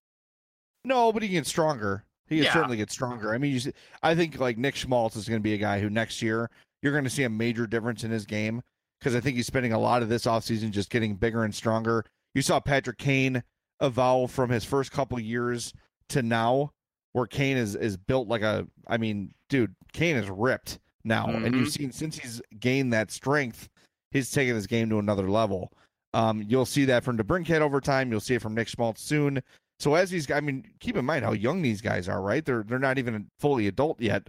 No, 0.86 1.12
but 1.12 1.22
he 1.22 1.28
gets 1.28 1.50
stronger. 1.50 2.06
He 2.28 2.38
can 2.38 2.46
yeah. 2.46 2.54
certainly 2.54 2.78
get 2.78 2.92
stronger. 2.92 3.34
I 3.34 3.40
mean, 3.40 3.52
you 3.52 3.60
see, 3.60 3.74
I 4.02 4.16
think 4.16 4.40
like 4.40 4.58
Nick 4.58 4.76
Schmaltz 4.76 5.18
is 5.18 5.28
going 5.28 5.40
to 5.40 5.44
be 5.44 5.56
a 5.56 5.58
guy 5.58 5.82
who 5.82 5.90
next 5.90 6.22
year 6.22 6.50
you're 6.82 6.94
going 6.94 7.04
to 7.04 7.10
see 7.10 7.24
a 7.24 7.30
major 7.30 7.68
difference 7.68 8.06
in 8.06 8.12
his 8.12 8.26
game 8.26 8.62
because 9.00 9.16
I 9.16 9.20
think 9.20 9.36
he's 9.36 9.48
spending 9.48 9.74
a 9.74 9.80
lot 9.80 10.02
of 10.02 10.08
this 10.08 10.26
offseason 10.26 10.72
just 10.72 10.90
getting 10.90 11.16
bigger 11.16 11.44
and 11.44 11.54
stronger. 11.54 12.06
You 12.36 12.42
saw 12.42 12.60
Patrick 12.60 12.98
Kane 12.98 13.44
evolve 13.82 14.32
from 14.32 14.50
his 14.50 14.64
first 14.64 14.92
couple 14.92 15.20
years 15.20 15.74
to 16.10 16.22
now, 16.22 16.72
where 17.14 17.28
Kane 17.28 17.58
is 17.58 17.76
is 17.76 17.98
built 17.98 18.28
like 18.28 18.42
a. 18.42 18.68
I 18.88 18.98
mean, 18.98 19.34
dude, 19.50 19.76
Kane 19.94 20.16
is 20.16 20.30
ripped 20.30 20.80
now, 21.04 21.28
mm-hmm. 21.28 21.46
and 21.46 21.56
you've 21.56 21.70
seen 21.70 21.92
since 21.92 22.18
he's 22.18 22.42
gained 22.60 22.94
that 22.94 23.12
strength, 23.12 23.70
he's 24.12 24.32
taken 24.32 24.56
his 24.56 24.68
game 24.68 24.90
to 24.90 25.00
another 25.00 25.30
level. 25.30 25.72
Um, 26.14 26.44
you'll 26.48 26.66
see 26.66 26.86
that 26.86 27.04
from 27.04 27.18
DeBrincat 27.18 27.62
over 27.62 27.80
time. 27.80 28.12
You'll 28.12 28.20
see 28.20 28.36
it 28.36 28.42
from 28.42 28.56
Nick 28.56 28.68
Schmaltz 28.68 29.02
soon. 29.02 29.42
So 29.80 29.96
as 29.96 30.10
these 30.10 30.26
guys, 30.26 30.38
I 30.38 30.42
mean, 30.42 30.66
keep 30.80 30.98
in 30.98 31.06
mind 31.06 31.24
how 31.24 31.32
young 31.32 31.62
these 31.62 31.82
guys 31.82 32.10
are, 32.10 32.22
right? 32.22 32.44
They're 32.44 32.64
they're 32.64 32.80
not 32.80 32.98
even 32.98 33.30
fully 33.40 33.68
adult 33.68 34.02
yet. 34.02 34.28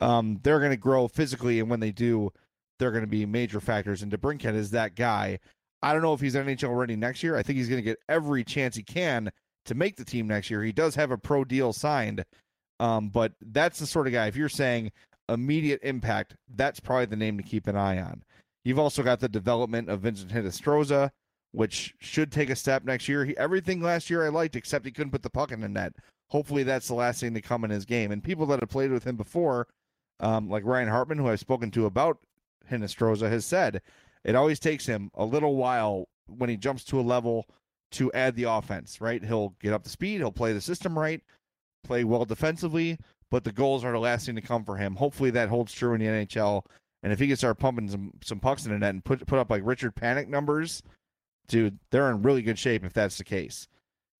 Um, 0.00 0.40
they're 0.42 0.58
going 0.58 0.70
to 0.70 0.76
grow 0.76 1.08
physically, 1.08 1.60
and 1.60 1.70
when 1.70 1.80
they 1.80 1.92
do, 1.92 2.32
they're 2.78 2.90
going 2.90 3.04
to 3.04 3.08
be 3.08 3.24
major 3.26 3.60
factors. 3.60 4.02
And 4.02 4.12
DeBrincat 4.12 4.54
is 4.54 4.70
that 4.70 4.94
guy. 4.94 5.38
I 5.82 5.92
don't 5.92 6.02
know 6.02 6.14
if 6.14 6.20
he's 6.20 6.34
NHL 6.34 6.76
ready 6.76 6.96
next 6.96 7.22
year. 7.22 7.36
I 7.36 7.42
think 7.42 7.58
he's 7.58 7.68
going 7.68 7.80
to 7.80 7.84
get 7.84 7.98
every 8.08 8.44
chance 8.44 8.76
he 8.76 8.82
can 8.82 9.30
to 9.64 9.74
make 9.74 9.96
the 9.96 10.04
team 10.04 10.28
next 10.28 10.50
year. 10.50 10.62
He 10.62 10.72
does 10.72 10.94
have 10.94 11.10
a 11.10 11.18
pro 11.18 11.44
deal 11.44 11.72
signed, 11.72 12.24
um, 12.80 13.08
but 13.08 13.32
that's 13.40 13.78
the 13.78 13.86
sort 13.86 14.06
of 14.06 14.12
guy. 14.12 14.26
If 14.26 14.36
you're 14.36 14.48
saying 14.48 14.92
immediate 15.28 15.80
impact, 15.82 16.36
that's 16.54 16.80
probably 16.80 17.06
the 17.06 17.16
name 17.16 17.36
to 17.36 17.42
keep 17.42 17.66
an 17.66 17.76
eye 17.76 18.00
on. 18.00 18.22
You've 18.64 18.78
also 18.78 19.02
got 19.02 19.20
the 19.20 19.28
development 19.28 19.88
of 19.88 20.00
Vincent 20.00 20.30
Hinostroza, 20.30 21.10
which 21.52 21.94
should 21.98 22.30
take 22.30 22.50
a 22.50 22.56
step 22.56 22.84
next 22.84 23.08
year. 23.08 23.24
He, 23.24 23.36
everything 23.36 23.80
last 23.80 24.08
year 24.08 24.24
I 24.24 24.28
liked, 24.28 24.56
except 24.56 24.84
he 24.84 24.92
couldn't 24.92 25.10
put 25.10 25.22
the 25.22 25.30
puck 25.30 25.50
in 25.50 25.60
the 25.60 25.68
net. 25.68 25.94
Hopefully, 26.28 26.62
that's 26.62 26.88
the 26.88 26.94
last 26.94 27.20
thing 27.20 27.34
to 27.34 27.42
come 27.42 27.64
in 27.64 27.70
his 27.70 27.84
game. 27.84 28.12
And 28.12 28.22
people 28.22 28.46
that 28.46 28.60
have 28.60 28.70
played 28.70 28.90
with 28.90 29.04
him 29.04 29.16
before, 29.16 29.66
um, 30.20 30.48
like 30.48 30.64
Ryan 30.64 30.88
Hartman, 30.88 31.18
who 31.18 31.28
I've 31.28 31.40
spoken 31.40 31.70
to 31.72 31.86
about 31.86 32.18
Hinostroza, 32.70 33.28
has 33.28 33.44
said 33.44 33.82
it 34.24 34.34
always 34.34 34.58
takes 34.58 34.86
him 34.86 35.10
a 35.14 35.24
little 35.24 35.56
while 35.56 36.08
when 36.26 36.50
he 36.50 36.56
jumps 36.56 36.84
to 36.84 37.00
a 37.00 37.02
level 37.02 37.46
to 37.92 38.12
add 38.12 38.36
the 38.36 38.44
offense, 38.44 39.00
right? 39.00 39.22
He'll 39.22 39.54
get 39.60 39.72
up 39.72 39.84
to 39.84 39.90
speed, 39.90 40.18
he'll 40.18 40.32
play 40.32 40.52
the 40.52 40.60
system 40.60 40.98
right, 40.98 41.22
play 41.84 42.04
well 42.04 42.24
defensively, 42.24 42.98
but 43.30 43.44
the 43.44 43.52
goals 43.52 43.84
are 43.84 43.92
the 43.92 43.98
last 43.98 44.26
thing 44.26 44.36
to 44.36 44.40
come 44.40 44.64
for 44.64 44.76
him. 44.76 44.96
Hopefully 44.96 45.30
that 45.30 45.48
holds 45.48 45.72
true 45.72 45.94
in 45.94 46.00
the 46.00 46.06
NHL. 46.06 46.64
And 47.02 47.12
if 47.12 47.18
he 47.18 47.26
can 47.26 47.36
start 47.36 47.58
pumping 47.58 47.88
some, 47.88 48.12
some 48.22 48.38
pucks 48.38 48.64
in 48.64 48.72
the 48.72 48.78
net 48.78 48.94
and 48.94 49.04
put 49.04 49.26
put 49.26 49.38
up 49.38 49.50
like 49.50 49.62
Richard 49.64 49.94
Panik 49.94 50.28
numbers, 50.28 50.82
dude, 51.48 51.78
they're 51.90 52.10
in 52.10 52.22
really 52.22 52.42
good 52.42 52.58
shape 52.58 52.84
if 52.84 52.92
that's 52.92 53.18
the 53.18 53.24
case. 53.24 53.66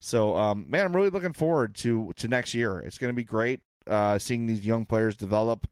So, 0.00 0.36
um, 0.36 0.66
man, 0.68 0.84
I'm 0.84 0.96
really 0.96 1.10
looking 1.10 1.32
forward 1.32 1.76
to 1.76 2.12
to 2.16 2.26
next 2.26 2.54
year. 2.54 2.80
It's 2.80 2.98
going 2.98 3.12
to 3.12 3.16
be 3.16 3.24
great 3.24 3.60
uh, 3.86 4.18
seeing 4.18 4.46
these 4.46 4.66
young 4.66 4.84
players 4.84 5.16
develop, 5.16 5.66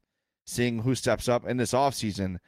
seeing 0.46 0.80
who 0.80 0.94
steps 0.94 1.28
up 1.28 1.46
in 1.46 1.56
this 1.56 1.72
offseason 1.72 2.38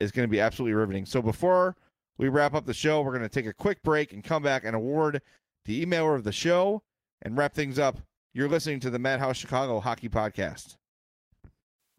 is 0.00 0.12
going 0.12 0.26
to 0.26 0.30
be 0.30 0.40
absolutely 0.40 0.74
riveting. 0.74 1.06
So 1.06 1.22
before 1.22 1.76
we 2.18 2.28
wrap 2.28 2.54
up 2.54 2.66
the 2.66 2.74
show, 2.74 3.02
we're 3.02 3.16
going 3.16 3.22
to 3.22 3.28
take 3.28 3.46
a 3.46 3.52
quick 3.52 3.82
break 3.82 4.12
and 4.12 4.22
come 4.22 4.42
back 4.42 4.64
and 4.64 4.74
award 4.74 5.20
the 5.64 5.84
emailer 5.84 6.14
of 6.14 6.24
the 6.24 6.32
show 6.32 6.82
and 7.22 7.36
wrap 7.36 7.54
things 7.54 7.78
up. 7.78 7.98
You're 8.32 8.48
listening 8.48 8.80
to 8.80 8.90
the 8.90 8.98
Madhouse 8.98 9.36
Chicago 9.36 9.80
Hockey 9.80 10.08
Podcast. 10.08 10.76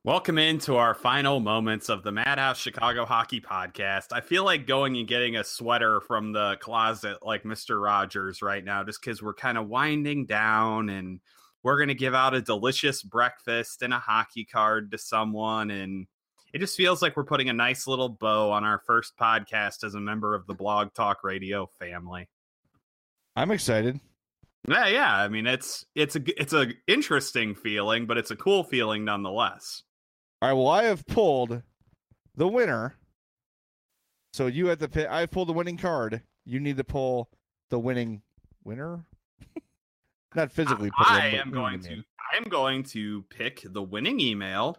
Welcome 0.04 0.38
into 0.38 0.78
our 0.78 0.94
final 0.94 1.42
moments 1.42 1.90
of 1.90 2.02
the 2.04 2.14
Madhouse 2.14 2.58
Chicago 2.58 3.04
Hockey 3.04 3.42
Podcast. 3.42 4.14
I 4.14 4.22
feel 4.22 4.46
like 4.46 4.66
going 4.66 4.96
and 4.96 5.08
getting 5.08 5.36
a 5.36 5.44
sweater 5.44 6.00
from 6.00 6.32
the 6.32 6.56
closet 6.62 7.18
like 7.24 7.44
Mr. 7.44 7.84
Rogers 7.84 8.42
right 8.42 8.64
now, 8.64 8.86
just 8.86 9.02
because 9.02 9.22
we're 9.22 9.34
kind 9.34 9.58
of 9.58 9.68
winding 9.68 10.26
down 10.26 10.88
and 10.88 11.20
we're 11.62 11.76
going 11.76 11.90
to 11.90 11.94
give 11.94 12.14
out 12.14 12.36
a 12.36 12.42
delicious 12.42 13.04
breakfast 13.04 13.82
and 13.82 13.94
a 13.94 14.00
hockey 14.00 14.46
card 14.46 14.92
to 14.92 14.98
someone. 14.98 15.72
And 15.72 16.08
it 16.54 16.60
just 16.60 16.78
feels 16.78 17.02
like 17.02 17.18
we're 17.18 17.24
putting 17.24 17.50
a 17.50 17.54
nice 17.54 17.88
little 17.88 18.10
bow 18.10 18.52
on 18.52 18.64
our 18.64 18.80
first 18.80 19.18
podcast 19.18 19.84
as 19.84 19.96
a 19.96 20.00
member 20.00 20.36
of 20.36 20.48
the 20.48 20.54
Blog 20.54 20.94
Talk 20.94 21.24
Radio 21.24 21.70
family. 21.80 22.30
I'm 23.36 23.52
excited. 23.52 24.00
Yeah, 24.68 24.88
yeah. 24.88 25.16
I 25.16 25.28
mean, 25.28 25.48
it's 25.48 25.86
it's 25.96 26.16
a 26.16 26.42
it's 26.42 26.54
a 26.54 26.68
interesting 26.88 27.56
feeling, 27.56 28.06
but 28.06 28.18
it's 28.18 28.32
a 28.32 28.36
cool 28.36 28.64
feeling 28.64 29.06
nonetheless. 29.06 29.84
All 30.42 30.50
right. 30.50 30.54
Well, 30.54 30.68
I 30.68 30.84
have 30.84 31.06
pulled 31.06 31.62
the 32.36 32.48
winner. 32.48 32.96
So 34.34 34.48
you 34.48 34.68
had 34.68 34.80
to 34.80 34.88
pick. 34.88 35.10
I 35.10 35.26
pulled 35.26 35.50
the 35.50 35.54
winning 35.54 35.78
card. 35.78 36.22
You 36.46 36.60
need 36.60 36.78
to 36.78 36.84
pull 36.84 37.30
the 37.70 37.80
winning 37.80 38.22
winner. 38.64 39.06
Not 40.36 40.52
physically. 40.52 40.92
I, 40.98 41.22
I 41.22 41.26
am 41.28 41.52
going 41.52 41.80
to. 41.82 42.04
I 42.34 42.38
am 42.38 42.44
going 42.44 42.84
to 42.84 43.24
pick 43.30 43.62
the 43.64 43.82
winning 43.82 44.20
email. 44.20 44.78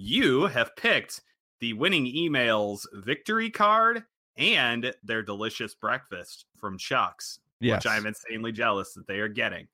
You 0.00 0.46
have 0.46 0.76
picked 0.76 1.22
the 1.58 1.72
winning 1.72 2.06
emails 2.06 2.86
victory 2.92 3.50
card 3.50 4.04
and 4.36 4.94
their 5.02 5.24
delicious 5.24 5.74
breakfast 5.74 6.44
from 6.56 6.78
Chuck's, 6.78 7.40
yes. 7.58 7.78
which 7.78 7.92
I'm 7.92 8.06
insanely 8.06 8.52
jealous 8.52 8.92
that 8.94 9.08
they 9.08 9.18
are 9.18 9.26
getting. 9.26 9.66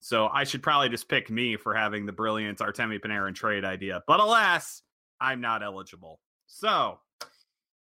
So 0.00 0.28
I 0.28 0.44
should 0.44 0.62
probably 0.62 0.90
just 0.90 1.08
pick 1.08 1.30
me 1.30 1.56
for 1.56 1.74
having 1.74 2.04
the 2.04 2.12
brilliant 2.12 2.58
Artemi 2.58 3.00
Panarin 3.00 3.34
trade 3.34 3.64
idea. 3.64 4.02
But 4.06 4.20
alas, 4.20 4.82
I'm 5.18 5.40
not 5.40 5.62
eligible. 5.62 6.20
So 6.46 6.98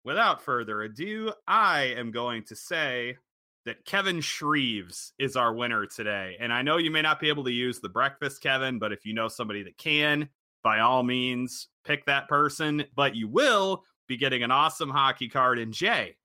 without 0.06 0.41
further 0.41 0.84
ado, 0.84 1.34
I 1.50 1.95
am 1.97 2.12
going 2.12 2.43
to 2.45 2.56
say 2.56 3.18
that 3.66 3.84
Kevin 3.84 4.20
Shreves 4.20 5.12
is 5.20 5.36
our 5.36 5.54
winner 5.54 5.86
today. 5.86 6.38
And 6.39 6.54
I 6.54 6.62
know 6.62 6.78
you 6.78 6.91
may 6.91 7.02
not 7.02 7.20
be 7.20 7.28
able 7.28 7.43
to 7.43 7.52
use 7.52 7.82
the 7.82 7.89
breakfast, 7.89 8.41
Kevin, 8.41 8.80
but 8.80 8.93
if 8.93 9.06
you 9.06 9.14
know 9.14 9.28
somebody 9.28 9.64
that 9.64 9.78
can, 9.78 10.30
by 10.64 10.80
all 10.80 11.03
means, 11.03 11.68
pick 11.86 12.05
that 12.05 12.28
person. 12.28 12.86
But 12.95 13.16
you 13.16 13.28
will 13.28 13.84
be 14.07 14.18
getting 14.18 14.43
an 14.43 14.51
awesome 14.51 14.89
hockey 14.89 15.30
card. 15.30 15.60
in 15.60 15.72
Jay, 15.72 16.16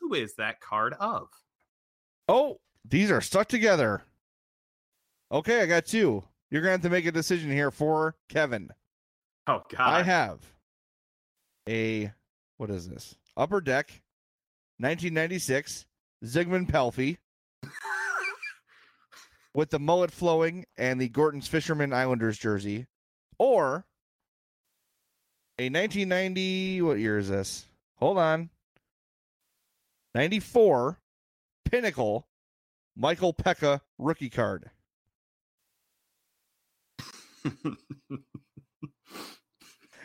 who 0.00 0.14
is 0.14 0.34
that 0.36 0.60
card 0.60 0.94
of? 1.00 1.28
Oh, 2.28 2.60
these 2.84 3.10
are 3.10 3.20
stuck 3.20 3.48
together. 3.48 4.02
Okay, 5.32 5.62
I 5.62 5.66
got 5.66 5.86
two. 5.86 6.24
You're 6.50 6.62
gonna 6.62 6.72
have 6.72 6.82
to 6.82 6.90
make 6.90 7.06
a 7.06 7.12
decision 7.12 7.50
here 7.50 7.70
for 7.70 8.16
Kevin. 8.28 8.70
Oh 9.46 9.62
God, 9.68 9.80
I 9.80 10.02
have 10.02 10.40
a 11.68 12.12
what 12.56 12.70
is 12.70 12.88
this? 12.88 13.14
Upper 13.36 13.60
Deck, 13.60 14.02
1996, 14.78 15.86
Zigmund 16.24 16.68
Palffy, 16.68 17.18
with 19.54 19.70
the 19.70 19.78
mullet 19.78 20.10
flowing 20.10 20.64
and 20.76 21.00
the 21.00 21.08
Gorton's 21.08 21.48
Fisherman 21.48 21.92
Islanders 21.92 22.38
jersey, 22.38 22.86
or 23.40 23.84
a 25.58 25.64
1990. 25.64 26.82
What 26.82 26.98
year 26.98 27.18
is 27.18 27.28
this? 27.28 27.66
Hold 27.96 28.18
on. 28.18 28.50
94 30.14 31.00
Pinnacle 31.64 32.28
Michael 32.96 33.32
Peca 33.32 33.80
rookie 33.98 34.28
card. 34.28 34.70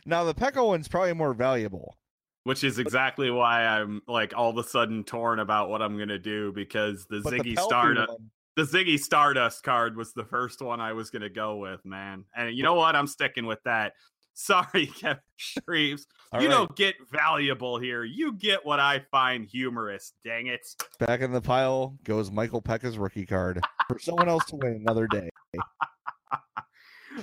now 0.06 0.24
the 0.24 0.34
Peca 0.34 0.66
one's 0.66 0.88
probably 0.88 1.14
more 1.14 1.34
valuable. 1.34 1.98
Which 2.46 2.64
is 2.64 2.80
exactly 2.80 3.30
why 3.32 3.66
I'm 3.66 4.02
like 4.08 4.34
all 4.38 4.52
of 4.52 4.58
a 4.58 4.64
sudden 4.64 5.04
torn 5.04 5.40
about 5.40 5.70
what 5.70 5.82
I'm 5.82 5.98
gonna 5.98 6.20
do 6.20 6.54
because 6.54 7.06
the 7.08 7.20
But 7.22 7.32
the 7.32 7.40
Ziggy 7.40 7.56
Palffy 7.56 7.68
Stardust 7.68 8.12
one- 8.12 8.30
the 8.56 8.64
Ziggy 8.64 8.98
Stardust 9.00 9.64
card 9.64 9.98
was 9.98 10.14
the 10.14 10.24
first 10.24 10.62
one 10.62 10.80
I 10.80 10.94
was 10.94 11.10
gonna 11.10 11.30
go 11.30 11.58
with, 11.58 11.86
man. 11.86 12.26
And 12.36 12.56
you 12.56 12.64
know 12.64 12.76
what? 12.76 12.96
I'm 12.96 13.08
sticking 13.08 13.46
with 13.46 13.60
that. 13.66 13.94
Sorry, 14.38 14.88
Kevin 14.88 15.22
Shreves. 15.40 16.02
You 16.34 16.40
right. 16.40 16.50
don't 16.50 16.76
get 16.76 16.96
valuable 17.10 17.80
here. 17.80 18.04
You 18.04 18.34
get 18.34 18.66
what 18.66 18.82
I 18.82 19.06
find 19.10 19.46
humorous. 19.46 20.12
Dang 20.26 20.48
it. 20.48 20.68
Back 21.00 21.22
in 21.22 21.32
the 21.32 21.40
pile 21.40 21.98
goes 22.04 22.30
Michael 22.32 22.62
Peca's 22.62 22.98
rookie 22.98 23.26
card 23.26 23.62
for 23.88 23.98
someone 23.98 24.28
else 24.28 24.44
to 24.48 24.58
win 24.58 24.74
another 24.74 25.08
day. 25.08 25.30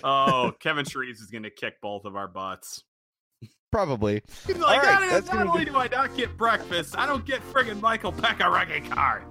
Oh, 0.03 0.53
Kevin 0.61 0.87
Shreves 0.87 1.20
is 1.20 1.30
gonna 1.30 1.51
kick 1.51 1.80
both 1.83 2.07
of 2.07 2.16
our 2.16 2.28
butts. 2.28 2.83
Probably. 3.70 4.22
He's 4.47 4.59
like, 4.59 4.83
right, 4.83 4.97
ah, 4.97 5.01
"Not- 5.01 5.11
that's 5.11 5.33
not 5.33 5.47
only 5.47 5.64
do- 5.64 5.72
do 5.72 5.78
I 5.78 5.89
not 5.89 6.14
get 6.16 6.37
breakfast, 6.37 6.97
I 6.97 7.07
don't 7.07 7.24
get 7.24 7.41
friggin' 7.53 7.80
Michael 7.80 8.12
Peca 8.12 8.53
rookie 8.53 8.87
card. 8.89 9.24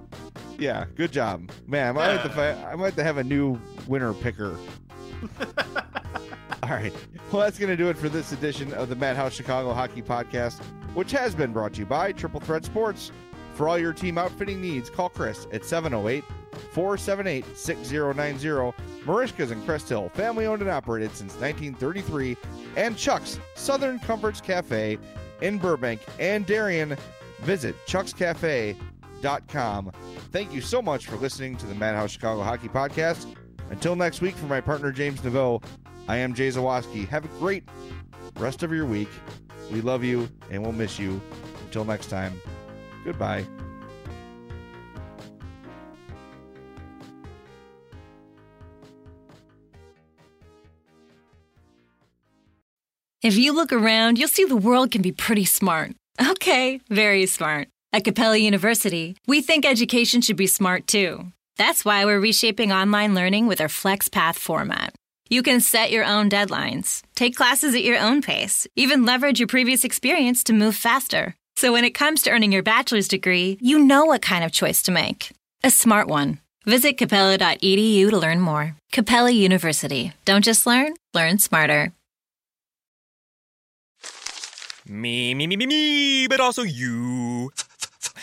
Yeah, 0.62 0.84
good 0.94 1.10
job, 1.10 1.50
man. 1.66 1.88
I 1.88 1.92
might, 1.92 2.06
have 2.12 2.22
to, 2.22 2.28
fi- 2.28 2.70
I 2.70 2.76
might 2.76 2.84
have 2.84 2.94
to 2.94 3.02
have 3.02 3.16
a 3.16 3.24
new 3.24 3.58
winner 3.88 4.14
picker. 4.14 4.56
All 6.62 6.68
right. 6.68 6.92
Well, 7.32 7.42
that's 7.42 7.58
going 7.58 7.70
to 7.70 7.76
do 7.76 7.88
it 7.88 7.98
for 7.98 8.08
this 8.08 8.30
edition 8.30 8.72
of 8.74 8.88
the 8.88 8.94
Madhouse 8.94 9.32
Chicago 9.32 9.72
Hockey 9.72 10.02
Podcast, 10.02 10.62
which 10.94 11.10
has 11.10 11.34
been 11.34 11.52
brought 11.52 11.72
to 11.72 11.80
you 11.80 11.86
by 11.86 12.12
Triple 12.12 12.38
Threat 12.38 12.64
Sports. 12.64 13.10
For 13.54 13.68
all 13.68 13.76
your 13.76 13.92
team 13.92 14.18
outfitting 14.18 14.62
needs, 14.62 14.88
call 14.88 15.08
Chris 15.08 15.48
at 15.52 15.64
708 15.64 16.22
478 16.70 17.58
6090. 17.58 18.72
Merichka's 19.04 19.50
in 19.50 19.60
Crest 19.64 19.88
Hill, 19.88 20.10
family 20.10 20.46
owned 20.46 20.62
and 20.62 20.70
operated 20.70 21.10
since 21.10 21.32
1933, 21.34 22.36
and 22.76 22.96
Chuck's 22.96 23.40
Southern 23.56 23.98
Comforts 23.98 24.40
Cafe 24.40 24.96
in 25.40 25.58
Burbank 25.58 26.00
and 26.20 26.46
Darien. 26.46 26.96
Visit 27.40 27.74
chuckscafe.com. 29.22 29.92
Thank 30.30 30.52
you 30.52 30.60
so 30.60 30.82
much 30.82 31.06
for 31.06 31.16
listening 31.16 31.56
to 31.56 31.66
the 31.66 31.74
Madhouse 31.74 32.12
Chicago 32.12 32.42
Hockey 32.42 32.68
Podcast. 32.68 33.34
Until 33.70 33.96
next 33.96 34.20
week, 34.20 34.34
for 34.34 34.46
my 34.46 34.60
partner 34.60 34.92
James 34.92 35.20
Neveau, 35.20 35.62
I 36.08 36.16
am 36.16 36.34
Jay 36.34 36.48
Zawaski. 36.48 37.08
Have 37.08 37.24
a 37.24 37.28
great 37.38 37.64
rest 38.38 38.62
of 38.62 38.72
your 38.72 38.84
week. 38.86 39.08
We 39.70 39.80
love 39.80 40.04
you 40.04 40.28
and 40.50 40.62
we'll 40.62 40.72
miss 40.72 40.98
you. 40.98 41.20
Until 41.64 41.84
next 41.84 42.08
time, 42.08 42.40
goodbye. 43.04 43.46
If 53.22 53.36
you 53.36 53.52
look 53.54 53.72
around, 53.72 54.18
you'll 54.18 54.26
see 54.26 54.44
the 54.44 54.56
world 54.56 54.90
can 54.90 55.00
be 55.00 55.12
pretty 55.12 55.44
smart. 55.44 55.92
Okay, 56.20 56.80
very 56.90 57.24
smart. 57.26 57.68
At 57.94 58.04
Capella 58.04 58.38
University, 58.38 59.18
we 59.26 59.42
think 59.42 59.66
education 59.66 60.22
should 60.22 60.38
be 60.38 60.46
smart 60.46 60.86
too. 60.86 61.26
That's 61.58 61.84
why 61.84 62.06
we're 62.06 62.20
reshaping 62.20 62.72
online 62.72 63.14
learning 63.14 63.48
with 63.48 63.60
our 63.60 63.68
FlexPath 63.68 64.36
format. 64.36 64.94
You 65.28 65.42
can 65.42 65.60
set 65.60 65.90
your 65.90 66.02
own 66.02 66.30
deadlines, 66.30 67.02
take 67.14 67.36
classes 67.36 67.74
at 67.74 67.84
your 67.84 67.98
own 67.98 68.22
pace, 68.22 68.66
even 68.76 69.04
leverage 69.04 69.38
your 69.40 69.46
previous 69.46 69.84
experience 69.84 70.42
to 70.44 70.54
move 70.54 70.74
faster. 70.74 71.34
So 71.56 71.70
when 71.70 71.84
it 71.84 71.90
comes 71.90 72.22
to 72.22 72.30
earning 72.30 72.50
your 72.50 72.62
bachelor's 72.62 73.08
degree, 73.08 73.58
you 73.60 73.78
know 73.78 74.06
what 74.06 74.22
kind 74.22 74.42
of 74.42 74.52
choice 74.52 74.80
to 74.84 74.90
make. 74.90 75.30
A 75.62 75.70
smart 75.70 76.08
one. 76.08 76.38
Visit 76.64 76.96
capella.edu 76.96 78.08
to 78.08 78.16
learn 78.16 78.40
more. 78.40 78.74
Capella 78.90 79.30
University. 79.30 80.14
Don't 80.24 80.44
just 80.44 80.66
learn, 80.66 80.94
learn 81.12 81.38
smarter. 81.38 81.92
Me, 84.88 85.34
me, 85.34 85.46
me, 85.46 85.56
me, 85.56 85.66
me, 85.66 86.26
but 86.26 86.40
also 86.40 86.62
you. 86.62 87.50